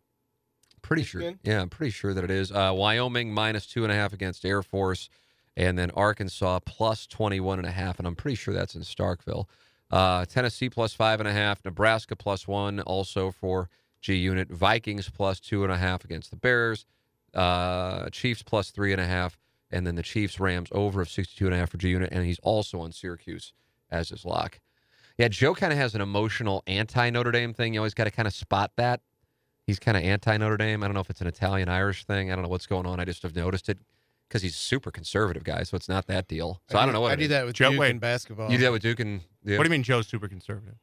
Pretty 0.81 1.03
Michigan? 1.03 1.39
sure. 1.43 1.53
Yeah, 1.53 1.61
I'm 1.61 1.69
pretty 1.69 1.91
sure 1.91 2.13
that 2.13 2.23
it 2.23 2.31
is. 2.31 2.51
Uh, 2.51 2.73
Wyoming 2.75 3.33
minus 3.33 3.65
two 3.65 3.83
and 3.83 3.91
a 3.91 3.95
half 3.95 4.11
against 4.11 4.43
Air 4.43 4.61
Force, 4.61 5.09
and 5.55 5.77
then 5.77 5.91
Arkansas 5.91 6.59
plus 6.65 7.07
21 7.07 7.59
and 7.59 7.67
a 7.67 7.71
half, 7.71 7.99
and 7.99 8.07
I'm 8.07 8.15
pretty 8.15 8.35
sure 8.35 8.53
that's 8.53 8.75
in 8.75 8.81
Starkville. 8.81 9.45
Uh, 9.89 10.25
Tennessee 10.25 10.69
plus 10.69 10.93
five 10.93 11.19
and 11.19 11.29
a 11.29 11.33
half, 11.33 11.63
Nebraska 11.63 12.15
plus 12.15 12.47
one, 12.47 12.81
also 12.81 13.31
for 13.31 13.69
G 14.01 14.15
Unit. 14.15 14.49
Vikings 14.49 15.09
plus 15.09 15.39
two 15.39 15.63
and 15.63 15.71
a 15.71 15.77
half 15.77 16.03
against 16.03 16.31
the 16.31 16.35
Bears. 16.35 16.85
Uh, 17.33 18.09
Chiefs 18.09 18.43
plus 18.43 18.71
three 18.71 18.91
and 18.91 18.99
a 18.99 19.05
half, 19.05 19.37
and 19.71 19.87
then 19.87 19.95
the 19.95 20.03
Chiefs 20.03 20.39
Rams 20.39 20.69
over 20.71 21.01
of 21.01 21.09
62 21.09 21.45
and 21.45 21.55
a 21.55 21.57
half 21.57 21.69
for 21.69 21.77
G 21.77 21.89
Unit, 21.89 22.09
and 22.11 22.25
he's 22.25 22.39
also 22.39 22.81
on 22.81 22.91
Syracuse 22.91 23.53
as 23.93 24.09
his 24.09 24.25
lock. 24.25 24.59
Yeah, 25.17 25.27
Joe 25.27 25.53
kind 25.53 25.71
of 25.71 25.77
has 25.77 25.93
an 25.95 26.01
emotional 26.01 26.63
anti 26.67 27.09
Notre 27.11 27.31
Dame 27.31 27.53
thing. 27.53 27.73
You 27.73 27.79
always 27.79 27.93
got 27.93 28.05
to 28.05 28.11
kind 28.11 28.27
of 28.27 28.33
spot 28.33 28.71
that. 28.77 29.01
He's 29.65 29.79
kind 29.79 29.95
of 29.95 30.03
anti 30.03 30.35
Notre 30.37 30.57
Dame. 30.57 30.83
I 30.83 30.87
don't 30.87 30.95
know 30.95 30.99
if 31.01 31.09
it's 31.09 31.21
an 31.21 31.27
Italian 31.27 31.69
Irish 31.69 32.03
thing. 32.05 32.31
I 32.31 32.35
don't 32.35 32.43
know 32.43 32.49
what's 32.49 32.65
going 32.65 32.85
on. 32.85 32.99
I 32.99 33.05
just 33.05 33.23
have 33.23 33.35
noticed 33.35 33.69
it 33.69 33.77
because 34.27 34.41
he's 34.41 34.55
a 34.55 34.57
super 34.57 34.89
conservative 34.89 35.43
guy, 35.43 35.61
so 35.63 35.75
it's 35.75 35.87
not 35.87 36.07
that 36.07 36.27
deal. 36.27 36.61
So 36.69 36.79
I, 36.79 36.85
don't 36.85 36.93
know 36.93 37.01
what 37.01 37.11
I 37.11 37.15
do 37.15 37.27
that 37.27 37.45
with 37.45 37.55
Joe, 37.55 37.69
Duke 37.69 37.79
wait. 37.79 37.91
in 37.91 37.99
basketball. 37.99 38.51
You 38.51 38.57
do 38.57 38.63
that 38.63 38.71
with 38.71 38.81
Duke 38.81 38.99
and 38.99 39.21
yeah, 39.45 39.57
What 39.57 39.63
do 39.63 39.67
you 39.67 39.71
mean 39.71 39.83
Joe's 39.83 40.07
super 40.07 40.27
conservative? 40.27 40.75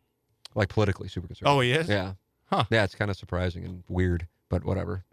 like 0.54 0.68
politically 0.68 1.08
super 1.08 1.26
conservative. 1.26 1.56
Oh, 1.56 1.60
he 1.60 1.72
is? 1.72 1.88
yeah, 1.88 2.14
Huh. 2.46 2.64
yeah. 2.70 2.84
It's 2.84 2.94
kind 2.94 3.10
of 3.10 3.16
surprising 3.16 3.64
and 3.64 3.84
weird, 3.88 4.26
but 4.48 4.64
whatever. 4.64 5.04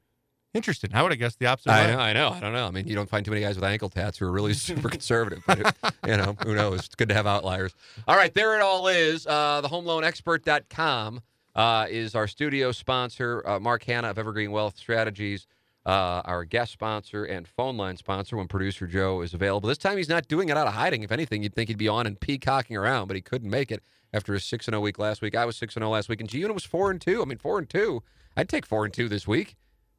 Interesting. 0.53 0.91
I 0.93 1.03
would 1.03 1.11
have 1.11 1.19
guessed 1.19 1.39
the 1.39 1.45
opposite. 1.45 1.71
I 1.71 1.87
know, 1.87 1.99
I 1.99 2.13
know, 2.13 2.29
I 2.29 2.39
don't 2.39 2.53
know. 2.53 2.65
I 2.65 2.71
mean, 2.71 2.87
you 2.87 2.95
don't 2.95 3.09
find 3.09 3.23
too 3.23 3.31
many 3.31 3.43
guys 3.43 3.55
with 3.55 3.63
ankle 3.63 3.89
tats 3.89 4.17
who 4.17 4.25
are 4.25 4.31
really 4.31 4.53
super 4.55 4.89
conservative, 4.89 5.43
but 5.45 5.59
it, 5.59 5.75
you 6.05 6.17
know, 6.17 6.35
who 6.43 6.55
knows? 6.55 6.85
It's 6.85 6.95
good 6.95 7.09
to 7.09 7.15
have 7.15 7.27
outliers. 7.27 7.75
All 8.07 8.15
right, 8.15 8.33
there 8.33 8.55
it 8.55 8.61
all 8.61 8.87
is. 8.87 9.27
Uh, 9.27 9.61
the 9.61 9.67
homeloanexpert.com 9.67 11.21
uh, 11.55 11.87
is 11.89 12.15
our 12.15 12.27
studio 12.27 12.71
sponsor. 12.71 13.43
Uh, 13.45 13.59
Mark 13.59 13.83
Hannah 13.83 14.09
of 14.09 14.17
Evergreen 14.17 14.51
Wealth 14.51 14.77
Strategies, 14.77 15.47
uh, 15.85 16.21
our 16.25 16.43
guest 16.43 16.71
sponsor 16.71 17.25
and 17.25 17.47
phone 17.47 17.77
line 17.77 17.97
sponsor 17.97 18.37
when 18.37 18.47
producer 18.47 18.87
Joe 18.87 19.21
is 19.21 19.33
available. 19.33 19.67
This 19.67 19.77
time 19.77 19.97
he's 19.97 20.09
not 20.09 20.27
doing 20.27 20.49
it 20.49 20.57
out 20.57 20.67
of 20.67 20.73
hiding. 20.73 21.03
If 21.03 21.11
anything, 21.11 21.43
you'd 21.43 21.53
think 21.53 21.69
he'd 21.69 21.77
be 21.77 21.87
on 21.87 22.07
and 22.07 22.19
peacocking 22.19 22.77
around, 22.77 23.07
but 23.07 23.15
he 23.15 23.21
couldn't 23.21 23.49
make 23.49 23.71
it 23.71 23.83
after 24.13 24.33
his 24.33 24.43
6 24.45 24.65
0 24.65 24.79
week 24.79 24.97
last 24.97 25.21
week. 25.21 25.35
I 25.35 25.45
was 25.45 25.57
6 25.57 25.73
0 25.75 25.89
last 25.89 26.09
week, 26.09 26.21
and 26.21 26.29
G 26.29 26.39
Unit 26.39 26.53
was 26.53 26.63
4 26.63 26.89
and 26.91 27.01
2. 27.01 27.21
I 27.21 27.25
mean, 27.25 27.37
4 27.37 27.59
and 27.59 27.69
2. 27.69 28.01
I'd 28.35 28.49
take 28.49 28.65
4 28.65 28.85
and 28.85 28.93
2 28.93 29.09
this 29.09 29.27
week 29.27 29.55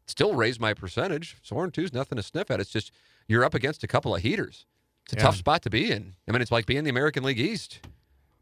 still 0.08 0.34
raise 0.34 0.58
my 0.58 0.74
percentage. 0.74 1.36
Four 1.42 1.64
and 1.64 1.72
two 1.72 1.82
is 1.82 1.92
nothing 1.92 2.16
to 2.16 2.22
sniff 2.22 2.50
at. 2.50 2.60
It's 2.60 2.70
just 2.70 2.90
you're 3.28 3.44
up 3.44 3.54
against 3.54 3.84
a 3.84 3.86
couple 3.86 4.14
of 4.14 4.22
heaters. 4.22 4.66
It's 5.04 5.14
a 5.14 5.16
Yeah. 5.16 5.22
tough 5.22 5.36
spot 5.36 5.62
to 5.62 5.70
be 5.70 5.90
in. 5.90 6.14
I 6.28 6.32
mean, 6.32 6.42
it's 6.42 6.50
like 6.52 6.66
being 6.66 6.78
in 6.78 6.84
the 6.84 6.90
American 6.90 7.22
League 7.24 7.38
East. 7.40 7.80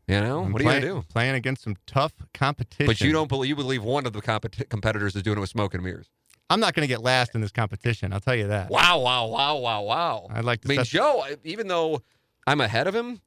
You 0.08 0.20
know, 0.20 0.44
I'm 0.44 0.52
what 0.52 0.62
are 0.62 0.64
you 0.64 0.70
gonna 0.70 0.80
do? 0.80 1.04
Playing 1.08 1.34
against 1.34 1.62
some 1.64 1.76
tough 1.86 2.12
competition. 2.32 2.86
But 2.86 3.00
you 3.00 3.12
don't 3.12 3.28
believe 3.28 3.48
you 3.48 3.56
believe 3.56 3.82
one 3.82 4.06
of 4.06 4.12
the 4.12 4.20
compet- 4.22 4.68
competitors 4.68 5.16
is 5.16 5.22
doing 5.22 5.36
it 5.36 5.40
with 5.40 5.50
smoke 5.50 5.74
and 5.74 5.82
mirrors. 5.82 6.06
I'm 6.48 6.60
not 6.60 6.74
going 6.74 6.82
to 6.84 6.86
get 6.86 7.02
last 7.02 7.34
in 7.34 7.40
this 7.40 7.50
competition. 7.50 8.12
I'll 8.12 8.20
tell 8.20 8.36
you 8.36 8.46
that. 8.46 8.70
Wow, 8.70 9.00
wow, 9.00 9.26
wow, 9.26 9.56
wow, 9.56 9.82
wow. 9.82 10.26
I'd 10.30 10.44
like 10.44 10.60
to 10.60 10.68
I 10.68 10.70
mean, 10.70 10.78
set- 10.78 10.86
Joe, 10.86 11.24
even 11.42 11.66
though 11.66 12.02
I'm 12.46 12.60
ahead 12.60 12.86
of 12.86 12.94
him, 12.94 13.20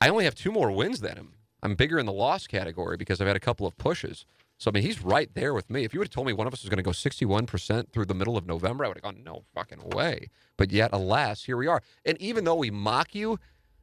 I 0.00 0.08
only 0.08 0.24
have 0.24 0.34
two 0.34 0.50
more 0.50 0.72
wins 0.72 0.98
than 1.00 1.16
him. 1.16 1.34
I'm 1.62 1.76
bigger 1.76 1.96
in 1.96 2.06
the 2.06 2.12
loss 2.12 2.48
category 2.48 2.96
because 2.96 3.20
I've 3.20 3.28
had 3.28 3.36
a 3.36 3.40
couple 3.40 3.68
of 3.68 3.78
pushes. 3.78 4.24
So 4.58 4.70
I 4.70 4.72
mean, 4.72 4.82
he's 4.82 5.02
right 5.02 5.28
there 5.34 5.52
with 5.52 5.68
me. 5.68 5.84
If 5.84 5.92
you 5.92 6.00
would 6.00 6.08
have 6.08 6.14
told 6.14 6.26
me 6.26 6.32
one 6.32 6.46
of 6.46 6.52
us 6.52 6.62
was 6.62 6.70
going 6.70 6.78
to 6.78 6.82
go 6.82 6.92
61% 6.92 7.92
through 7.92 8.06
the 8.06 8.14
middle 8.14 8.36
of 8.36 8.46
November, 8.46 8.84
I 8.84 8.88
would 8.88 8.96
have 8.96 9.04
gone, 9.04 9.22
no 9.22 9.44
fucking 9.54 9.90
way. 9.90 10.30
But 10.56 10.72
yet, 10.72 10.90
alas, 10.92 11.44
here 11.44 11.56
we 11.56 11.66
are. 11.66 11.82
And 12.04 12.20
even 12.20 12.44
though 12.44 12.54
we 12.54 12.70
mock 12.70 13.14
you, 13.14 13.38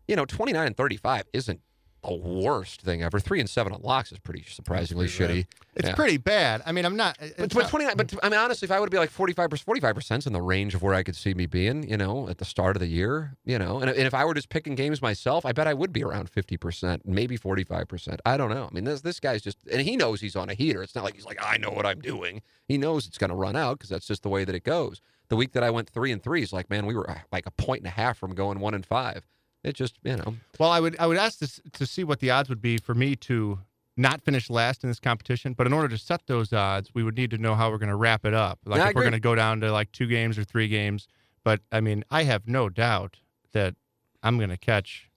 you 0.08 0.16
know, 0.16 0.26
29 0.26 0.66
and 0.66 0.76
35 0.76 1.26
isn't 1.32 1.62
the 2.04 2.14
worst 2.14 2.82
thing 2.82 3.02
ever. 3.02 3.20
Three 3.20 3.40
and 3.40 3.50
seven 3.50 3.74
on 3.74 3.82
locks 3.82 4.12
is 4.12 4.20
pretty 4.20 4.44
surprisingly 4.48 5.08
shitty. 5.08 5.46
It's 5.76 5.88
Yeah. 5.90 5.96
pretty 5.96 6.18
bad. 6.18 6.62
I 6.66 6.72
mean, 6.72 6.86
I'm 6.86 6.96
not. 6.96 7.18
But, 7.20 7.38
but 7.38 7.56
not- 7.56 7.70
29, 7.70 7.98
but 7.98 8.14
I 8.22 8.30
mean, 8.30 8.40
honestly, 8.40 8.66
if 8.66 8.72
I 8.72 8.80
would 8.80 8.92
be 8.92 8.98
like 8.98 9.10
45 9.10 9.50
45 9.60 9.96
percent 9.96 10.28
in 10.28 10.34
the 10.34 10.42
range 10.42 10.76
of 10.76 10.82
where 10.84 10.94
I 10.94 11.02
could 11.04 11.16
see 11.16 11.34
me 11.34 11.46
being, 11.46 11.90
you 11.90 11.98
know, 11.98 12.28
at 12.30 12.38
the 12.38 12.46
start 12.46 12.76
of 12.76 12.80
the 12.82 12.88
year, 12.88 13.36
you 13.46 13.58
know, 13.58 13.80
and, 13.80 13.90
and 13.90 14.00
if 14.08 14.14
I 14.14 14.26
were 14.26 14.34
just 14.34 14.50
picking 14.50 14.76
games 14.76 15.02
myself, 15.02 15.46
I 15.46 15.52
bet 15.52 15.68
I 15.68 15.74
would 15.74 15.92
be 15.92 16.04
around 16.04 16.30
50 16.30 16.58
percent, 16.58 17.02
maybe 17.06 17.38
45 17.38 17.88
percent. 17.88 18.22
I 18.26 18.38
don't 18.38 18.50
know. 18.50 18.68
I 18.70 18.74
mean, 18.74 18.84
this 18.84 19.02
this 19.02 19.20
guy's 19.20 19.42
just, 19.42 19.58
and 19.72 19.82
he 19.82 19.96
knows 19.98 20.22
he's 20.22 20.36
on 20.36 20.50
a 20.50 20.54
heater. 20.54 20.84
It's 20.84 20.96
not 20.96 21.04
like 21.04 21.16
he's 21.16 21.26
like, 21.26 21.40
I 21.44 21.58
know 21.58 21.72
what 21.72 21.86
I'm 21.86 22.00
doing. 22.02 22.42
He 22.68 22.78
knows 22.78 23.08
it's 23.08 23.18
going 23.18 23.30
to 23.32 23.36
run 23.36 23.56
out 23.56 23.80
because 23.80 23.90
that's 23.90 24.08
just 24.08 24.24
the 24.24 24.30
way 24.30 24.44
that 24.46 24.54
it 24.56 24.64
goes. 24.64 25.02
The 25.30 25.36
week 25.36 25.54
that 25.54 25.64
I 25.64 25.70
went 25.72 25.90
three 25.90 26.12
and 26.12 26.22
three, 26.22 26.42
he's 26.42 26.54
like, 26.54 26.70
man, 26.70 26.86
we 26.86 26.94
were 26.94 27.10
uh, 27.10 27.20
like 27.32 27.46
a 27.48 27.52
point 27.52 27.80
and 27.80 27.88
a 27.88 27.92
half 27.92 28.18
from 28.18 28.36
going 28.36 28.60
one 28.60 28.74
and 28.74 28.86
five. 28.86 29.26
It 29.64 29.76
just, 29.76 29.98
you 30.04 30.18
know, 30.18 30.36
Well, 30.60 30.70
I 30.70 30.80
would 30.80 30.98
I 31.00 31.08
would 31.08 31.18
ask 31.18 31.40
this 31.40 31.62
to 31.74 31.86
see 31.86 32.04
what 32.04 32.20
the 32.20 32.32
odds 32.32 32.50
would 32.50 32.62
be 32.62 32.78
for 32.78 32.94
me 32.94 33.16
to 33.18 33.60
not 33.96 34.22
finish 34.22 34.50
last 34.50 34.84
in 34.84 34.90
this 34.90 35.00
competition. 35.00 35.54
But 35.54 35.68
in 35.68 35.74
order 35.74 35.88
to 35.88 35.98
set 35.98 36.26
those 36.28 36.52
odds, 36.52 36.94
we 36.94 37.04
would 37.04 37.16
need 37.16 37.32
to 37.32 37.38
know 37.38 37.56
how 37.56 37.70
we're 37.72 37.78
going 37.78 37.90
to 37.90 37.96
wrap 37.96 38.26
it 38.26 38.34
up. 38.34 38.60
Like 38.66 38.80
if 38.90 38.96
we're 38.96 39.04
going 39.04 39.14
to 39.14 39.20
go 39.20 39.36
down 39.36 39.62
to 39.62 39.72
like 39.72 39.92
two 39.92 40.08
games 40.08 40.38
or 40.38 40.44
three 40.44 40.68
games. 40.68 41.08
But 41.44 41.62
I 41.72 41.80
mean, 41.80 42.04
I 42.10 42.24
have 42.24 42.48
no 42.48 42.70
doubt 42.70 43.18
that 43.54 43.76
I'm 44.22 44.38
going 44.38 44.50
to 44.50 44.58
catch 44.58 45.10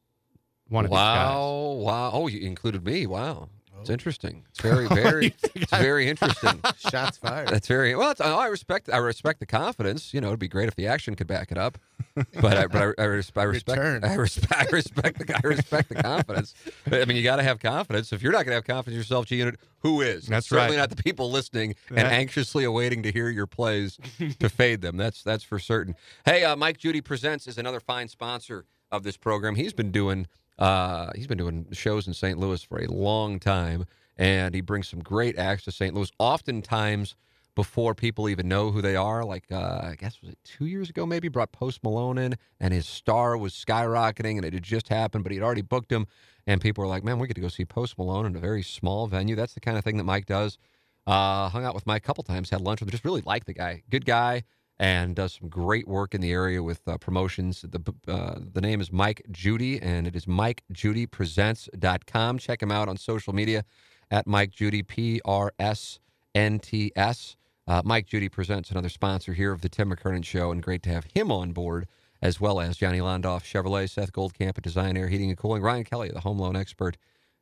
one 0.69 0.85
of 0.85 0.91
these 0.91 0.97
guys. 0.97 1.29
wow, 1.29 1.71
wow. 1.79 2.11
Oh, 2.13 2.27
you 2.27 2.41
included 2.47 2.85
me. 2.85 3.07
Wow. 3.07 3.49
It's 3.81 3.91
interesting. 3.91 4.45
It's 4.51 4.61
very, 4.63 4.87
very, 4.89 5.35
it's 5.55 5.71
very 5.71 6.09
interesting. 6.09 6.61
Shots 6.91 7.19
fired. 7.19 7.49
That's 7.49 7.69
very 7.69 7.95
well. 7.95 8.11
It's, 8.11 8.21
I 8.21 8.47
respect. 8.47 8.91
I 8.93 8.99
respect 8.99 9.41
the 9.41 9.47
confidence. 9.47 10.13
You 10.13 10.21
know, 10.21 10.29
it'd 10.29 10.39
be 10.39 10.49
great 10.49 10.69
if 10.69 10.77
the 10.77 10.87
action 10.87 11.15
could 11.15 11.27
back 11.27 11.53
it 11.53 11.59
up. 11.59 11.79
But 12.15 12.57
I, 12.57 12.67
but 12.67 12.95
I, 12.99 13.03
I, 13.03 13.05
res- 13.07 13.33
I 13.37 13.43
respect. 13.45 13.79
Return. 13.79 14.05
I 14.05 14.15
respect. 14.15 14.53
I 14.55 14.67
respect 14.75 15.19
the. 15.19 15.37
I 15.37 15.47
respect 15.47 15.89
the 15.89 15.97
confidence. 15.97 16.55
I 16.91 17.05
mean, 17.05 17.17
you 17.17 17.23
got 17.23 17.37
to 17.37 17.43
have 17.43 17.61
confidence. 17.61 18.13
If 18.13 18.23
you're 18.23 18.33
not 18.33 18.45
going 18.45 18.53
to 18.53 18.55
have 18.55 18.65
confidence 18.65 18.95
in 18.95 18.99
yourself, 18.99 19.27
G 19.27 19.37
Unit, 19.37 19.59
who 19.81 20.01
is? 20.01 20.27
That's 20.27 20.49
certainly 20.49 20.77
right. 20.77 20.83
not 20.83 20.91
the 20.91 21.03
people 21.03 21.31
listening 21.31 21.75
and 21.91 22.09
anxiously 22.09 22.65
awaiting 22.65 23.03
to 23.03 23.13
hear 23.13 23.29
your 23.29 23.47
plays 23.47 23.99
to 24.39 24.49
fade 24.49 24.81
them. 24.81 24.97
That's 24.97 25.23
that's 25.23 25.45
for 25.45 25.59
certain. 25.59 25.95
Hey, 26.25 26.45
uh, 26.45 26.57
Mike 26.57 26.79
Judy 26.79 27.01
presents 27.01 27.47
is 27.47 27.59
another 27.59 27.81
fine 27.81 28.09
sponsor 28.09 28.65
of 28.91 29.03
this 29.03 29.17
program. 29.17 29.55
He's 29.55 29.73
been 29.73 29.91
doing. 29.91 30.27
Uh, 30.59 31.11
he's 31.15 31.27
been 31.27 31.39
doing 31.39 31.67
shows 31.73 32.07
in 32.07 32.15
St. 32.15 32.39
Louis 32.39 32.63
for 32.63 32.79
a 32.79 32.91
long 32.91 33.39
time, 33.39 33.85
and 34.17 34.55
he 34.55 34.61
brings 34.61 34.89
some 34.89 35.01
great 35.01 35.39
acts 35.39 35.65
to 35.65 35.73
St. 35.73 35.95
Louis. 35.95 36.11
Oftentimes, 36.19 37.15
before 37.55 37.95
people 37.95 38.29
even 38.29 38.49
know 38.49 38.71
who 38.71 38.83
they 38.83 38.97
are, 38.97 39.25
like 39.25 39.45
uh, 39.51 39.81
I 39.83 39.97
guess 39.99 40.21
was 40.21 40.31
it 40.33 40.39
two 40.45 40.67
years 40.67 40.91
ago, 40.91 41.07
maybe 41.07 41.29
brought 41.29 41.53
Post 41.53 41.83
Malone 41.83 42.19
in, 42.19 42.37
and 42.61 42.73
his 42.73 42.87
star 42.87 43.37
was 43.37 43.55
skyrocketing, 43.55 44.37
and 44.37 44.45
it 44.45 44.53
had 44.53 44.63
just 44.63 44.89
happened, 44.89 45.25
but 45.25 45.33
he'd 45.33 45.43
already 45.43 45.63
booked 45.63 45.91
him, 45.91 46.07
and 46.47 46.61
people 46.61 46.83
were 46.83 46.89
like, 46.89 47.03
"Man, 47.03 47.19
we 47.19 47.27
get 47.27 47.35
to 47.35 47.41
go 47.41 47.49
see 47.49 47.65
Post 47.65 47.99
Malone 47.99 48.27
in 48.27 48.37
a 48.37 48.39
very 48.39 48.63
small 48.63 49.07
venue." 49.07 49.35
That's 49.35 49.55
the 49.55 49.61
kind 49.61 49.79
of 49.79 49.85
thing 49.85 49.97
that 49.97 50.05
Mike 50.05 50.27
does. 50.27 50.59
Uh, 51.07 51.49
hung 51.49 51.65
out 51.65 51.75
with 51.75 51.87
Mike 51.87 52.03
a 52.03 52.07
couple 52.07 52.25
times, 52.25 52.51
had 52.51 52.61
lunch 52.61 52.81
with 52.81 52.89
him. 52.89 52.93
Just 52.93 53.05
really 53.05 53.23
liked 53.23 53.47
the 53.47 53.55
guy, 53.55 53.83
good 53.91 54.05
guy, 54.05 54.45
and 54.79 55.17
does 55.17 55.35
some 55.35 55.49
great 55.49 55.89
work 55.89 56.15
in 56.15 56.21
the 56.21 56.33
area 56.33 56.63
with 56.63 56.87
uh, 56.87 56.99
promotions. 56.99 57.63
The 57.63 57.81
uh, 58.07 58.39
the 58.53 58.61
name 58.61 58.81
is 58.81 58.93
Mike 58.93 59.23
Judy, 59.31 59.81
and 59.81 60.07
it 60.07 60.15
is 60.15 60.27
MikeJudyPresents.com. 60.27 62.39
Check 62.39 62.63
him 62.63 62.71
out 62.71 62.89
on 62.89 62.97
social 62.97 63.33
media 63.33 63.65
at 64.11 64.27
Mike 64.27 64.51
Judy 64.51 64.83
P 64.83 65.21
R 65.25 65.53
S 65.59 65.99
N 66.35 66.59
T 66.59 66.93
S. 66.95 67.37
Uh, 67.67 67.83
Mike 67.85 68.07
Judy 68.07 68.29
presents 68.29 68.71
another 68.71 68.89
sponsor 68.89 69.33
here 69.33 69.53
of 69.53 69.63
the 69.63 69.69
Tim 69.69 69.91
McKernan 69.91 70.25
Show, 70.25 70.53
and 70.53 70.63
great 70.63 70.83
to 70.85 70.91
have 70.91 71.07
him 71.15 71.33
on 71.33 71.53
board, 71.53 71.89
as 72.23 72.41
well 72.41 72.61
as 72.61 72.77
Johnny 72.77 73.01
Londoff, 73.01 73.43
Chevrolet, 73.43 73.91
Seth 73.91 74.13
Goldcamp 74.13 74.57
at 74.57 74.63
Design 74.63 74.97
Aire 74.97 75.09
Heating 75.09 75.31
and 75.31 75.39
Cooling, 75.39 75.63
Ryan 75.63 75.85
Kelley, 75.85 76.11
the 76.11 76.21
home 76.21 76.39
loan 76.39 76.55
expert 76.55 76.97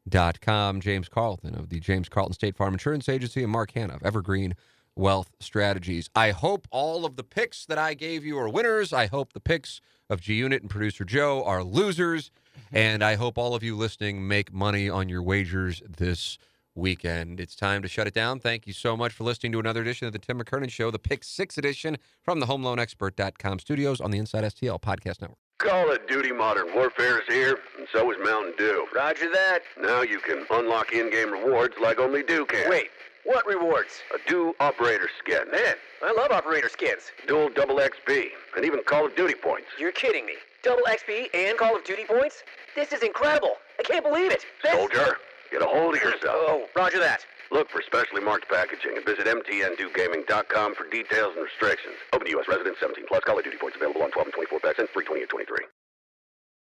Dot 0.06 0.42
com. 0.42 0.82
James 0.82 1.08
Carlton 1.08 1.54
of 1.54 1.70
the 1.70 1.80
James 1.80 2.10
Carlton 2.10 2.34
State 2.34 2.56
Farm 2.56 2.74
Insurance 2.74 3.08
Agency 3.08 3.42
and 3.42 3.50
Mark 3.50 3.72
Hannah 3.72 3.94
of 3.94 4.02
Evergreen 4.02 4.54
Wealth 4.96 5.30
Strategies. 5.40 6.08
I 6.14 6.30
hope 6.30 6.68
all 6.70 7.04
of 7.04 7.16
the 7.16 7.24
picks 7.24 7.66
that 7.66 7.78
I 7.78 7.94
gave 7.94 8.24
you 8.24 8.38
are 8.38 8.48
winners. 8.48 8.92
I 8.92 9.06
hope 9.06 9.32
the 9.32 9.40
picks 9.40 9.80
of 10.08 10.20
G 10.20 10.34
Unit 10.34 10.62
and 10.62 10.70
producer 10.70 11.04
Joe 11.04 11.42
are 11.44 11.64
losers. 11.64 12.30
Mm-hmm. 12.56 12.76
And 12.76 13.04
I 13.04 13.16
hope 13.16 13.36
all 13.38 13.54
of 13.54 13.62
you 13.62 13.76
listening 13.76 14.26
make 14.28 14.52
money 14.52 14.88
on 14.88 15.08
your 15.08 15.22
wagers 15.22 15.82
this 15.88 16.38
weekend. 16.74 17.40
It's 17.40 17.54
time 17.54 17.82
to 17.82 17.88
shut 17.88 18.06
it 18.06 18.14
down. 18.14 18.40
Thank 18.40 18.66
you 18.66 18.72
so 18.72 18.96
much 18.96 19.12
for 19.12 19.24
listening 19.24 19.52
to 19.52 19.60
another 19.60 19.80
edition 19.80 20.06
of 20.06 20.12
the 20.12 20.18
Tim 20.18 20.40
McKernan 20.40 20.70
Show, 20.70 20.90
the 20.90 20.98
Pick 20.98 21.24
Six 21.24 21.58
edition 21.58 21.98
from 22.22 22.40
the 22.40 22.46
HomeLoanExpert.com 22.46 23.58
studios 23.60 24.00
on 24.00 24.10
the 24.10 24.18
Inside 24.18 24.44
STL 24.44 24.80
Podcast 24.80 25.20
Network. 25.20 25.38
Call 25.58 25.92
of 25.92 26.04
Duty 26.08 26.32
Modern 26.32 26.74
Warfare 26.74 27.20
is 27.20 27.26
here, 27.28 27.58
and 27.78 27.86
so 27.92 28.10
is 28.10 28.18
Mountain 28.24 28.54
Dew. 28.58 28.86
Roger 28.94 29.30
that. 29.30 29.60
Now 29.80 30.02
you 30.02 30.18
can 30.18 30.44
unlock 30.50 30.92
in-game 30.92 31.30
rewards 31.30 31.74
like 31.80 32.00
only 32.00 32.24
Dew 32.24 32.44
can. 32.46 32.68
Wait, 32.68 32.90
what 33.24 33.46
rewards? 33.46 34.00
A 34.14 34.28
Dew 34.28 34.54
Operator 34.60 35.08
Skin. 35.18 35.50
Man, 35.50 35.74
I 36.02 36.12
love 36.12 36.30
operator 36.30 36.68
skins. 36.68 37.02
Dual 37.26 37.50
double 37.50 37.76
XP, 37.76 38.28
and 38.56 38.64
even 38.64 38.82
Call 38.84 39.06
of 39.06 39.16
Duty 39.16 39.34
points. 39.34 39.68
You're 39.78 39.92
kidding 39.92 40.26
me. 40.26 40.34
Double 40.62 40.82
XP 40.84 41.28
and 41.34 41.58
Call 41.58 41.76
of 41.76 41.84
Duty 41.84 42.04
points? 42.04 42.42
This 42.74 42.92
is 42.92 43.02
incredible. 43.02 43.56
I 43.78 43.82
can't 43.82 44.04
believe 44.04 44.30
it. 44.30 44.44
This- 44.62 44.72
Soldier, 44.72 45.16
get 45.50 45.62
a 45.62 45.66
hold 45.66 45.94
of 45.96 46.02
yourself. 46.02 46.22
Oh, 46.24 46.66
roger 46.76 46.98
that. 47.00 47.24
Look 47.50 47.68
for 47.70 47.82
specially 47.82 48.22
marked 48.22 48.48
packaging 48.48 48.96
and 48.96 49.04
visit 49.04 49.26
mtndewgaming.com 49.26 50.74
for 50.74 50.88
details 50.88 51.34
and 51.36 51.44
restrictions. 51.44 51.94
Open 52.12 52.26
to 52.26 52.30
U.S. 52.32 52.48
residents 52.48 52.80
17 52.80 53.04
plus. 53.06 53.22
Call 53.24 53.38
of 53.38 53.44
Duty 53.44 53.58
points 53.58 53.76
available 53.76 54.02
on 54.02 54.10
12 54.10 54.26
and 54.28 54.34
24 54.34 54.60
packs 54.60 54.78
and 54.78 54.88
free 54.88 55.04
20 55.04 55.20
and 55.22 55.30
23. 55.30 55.58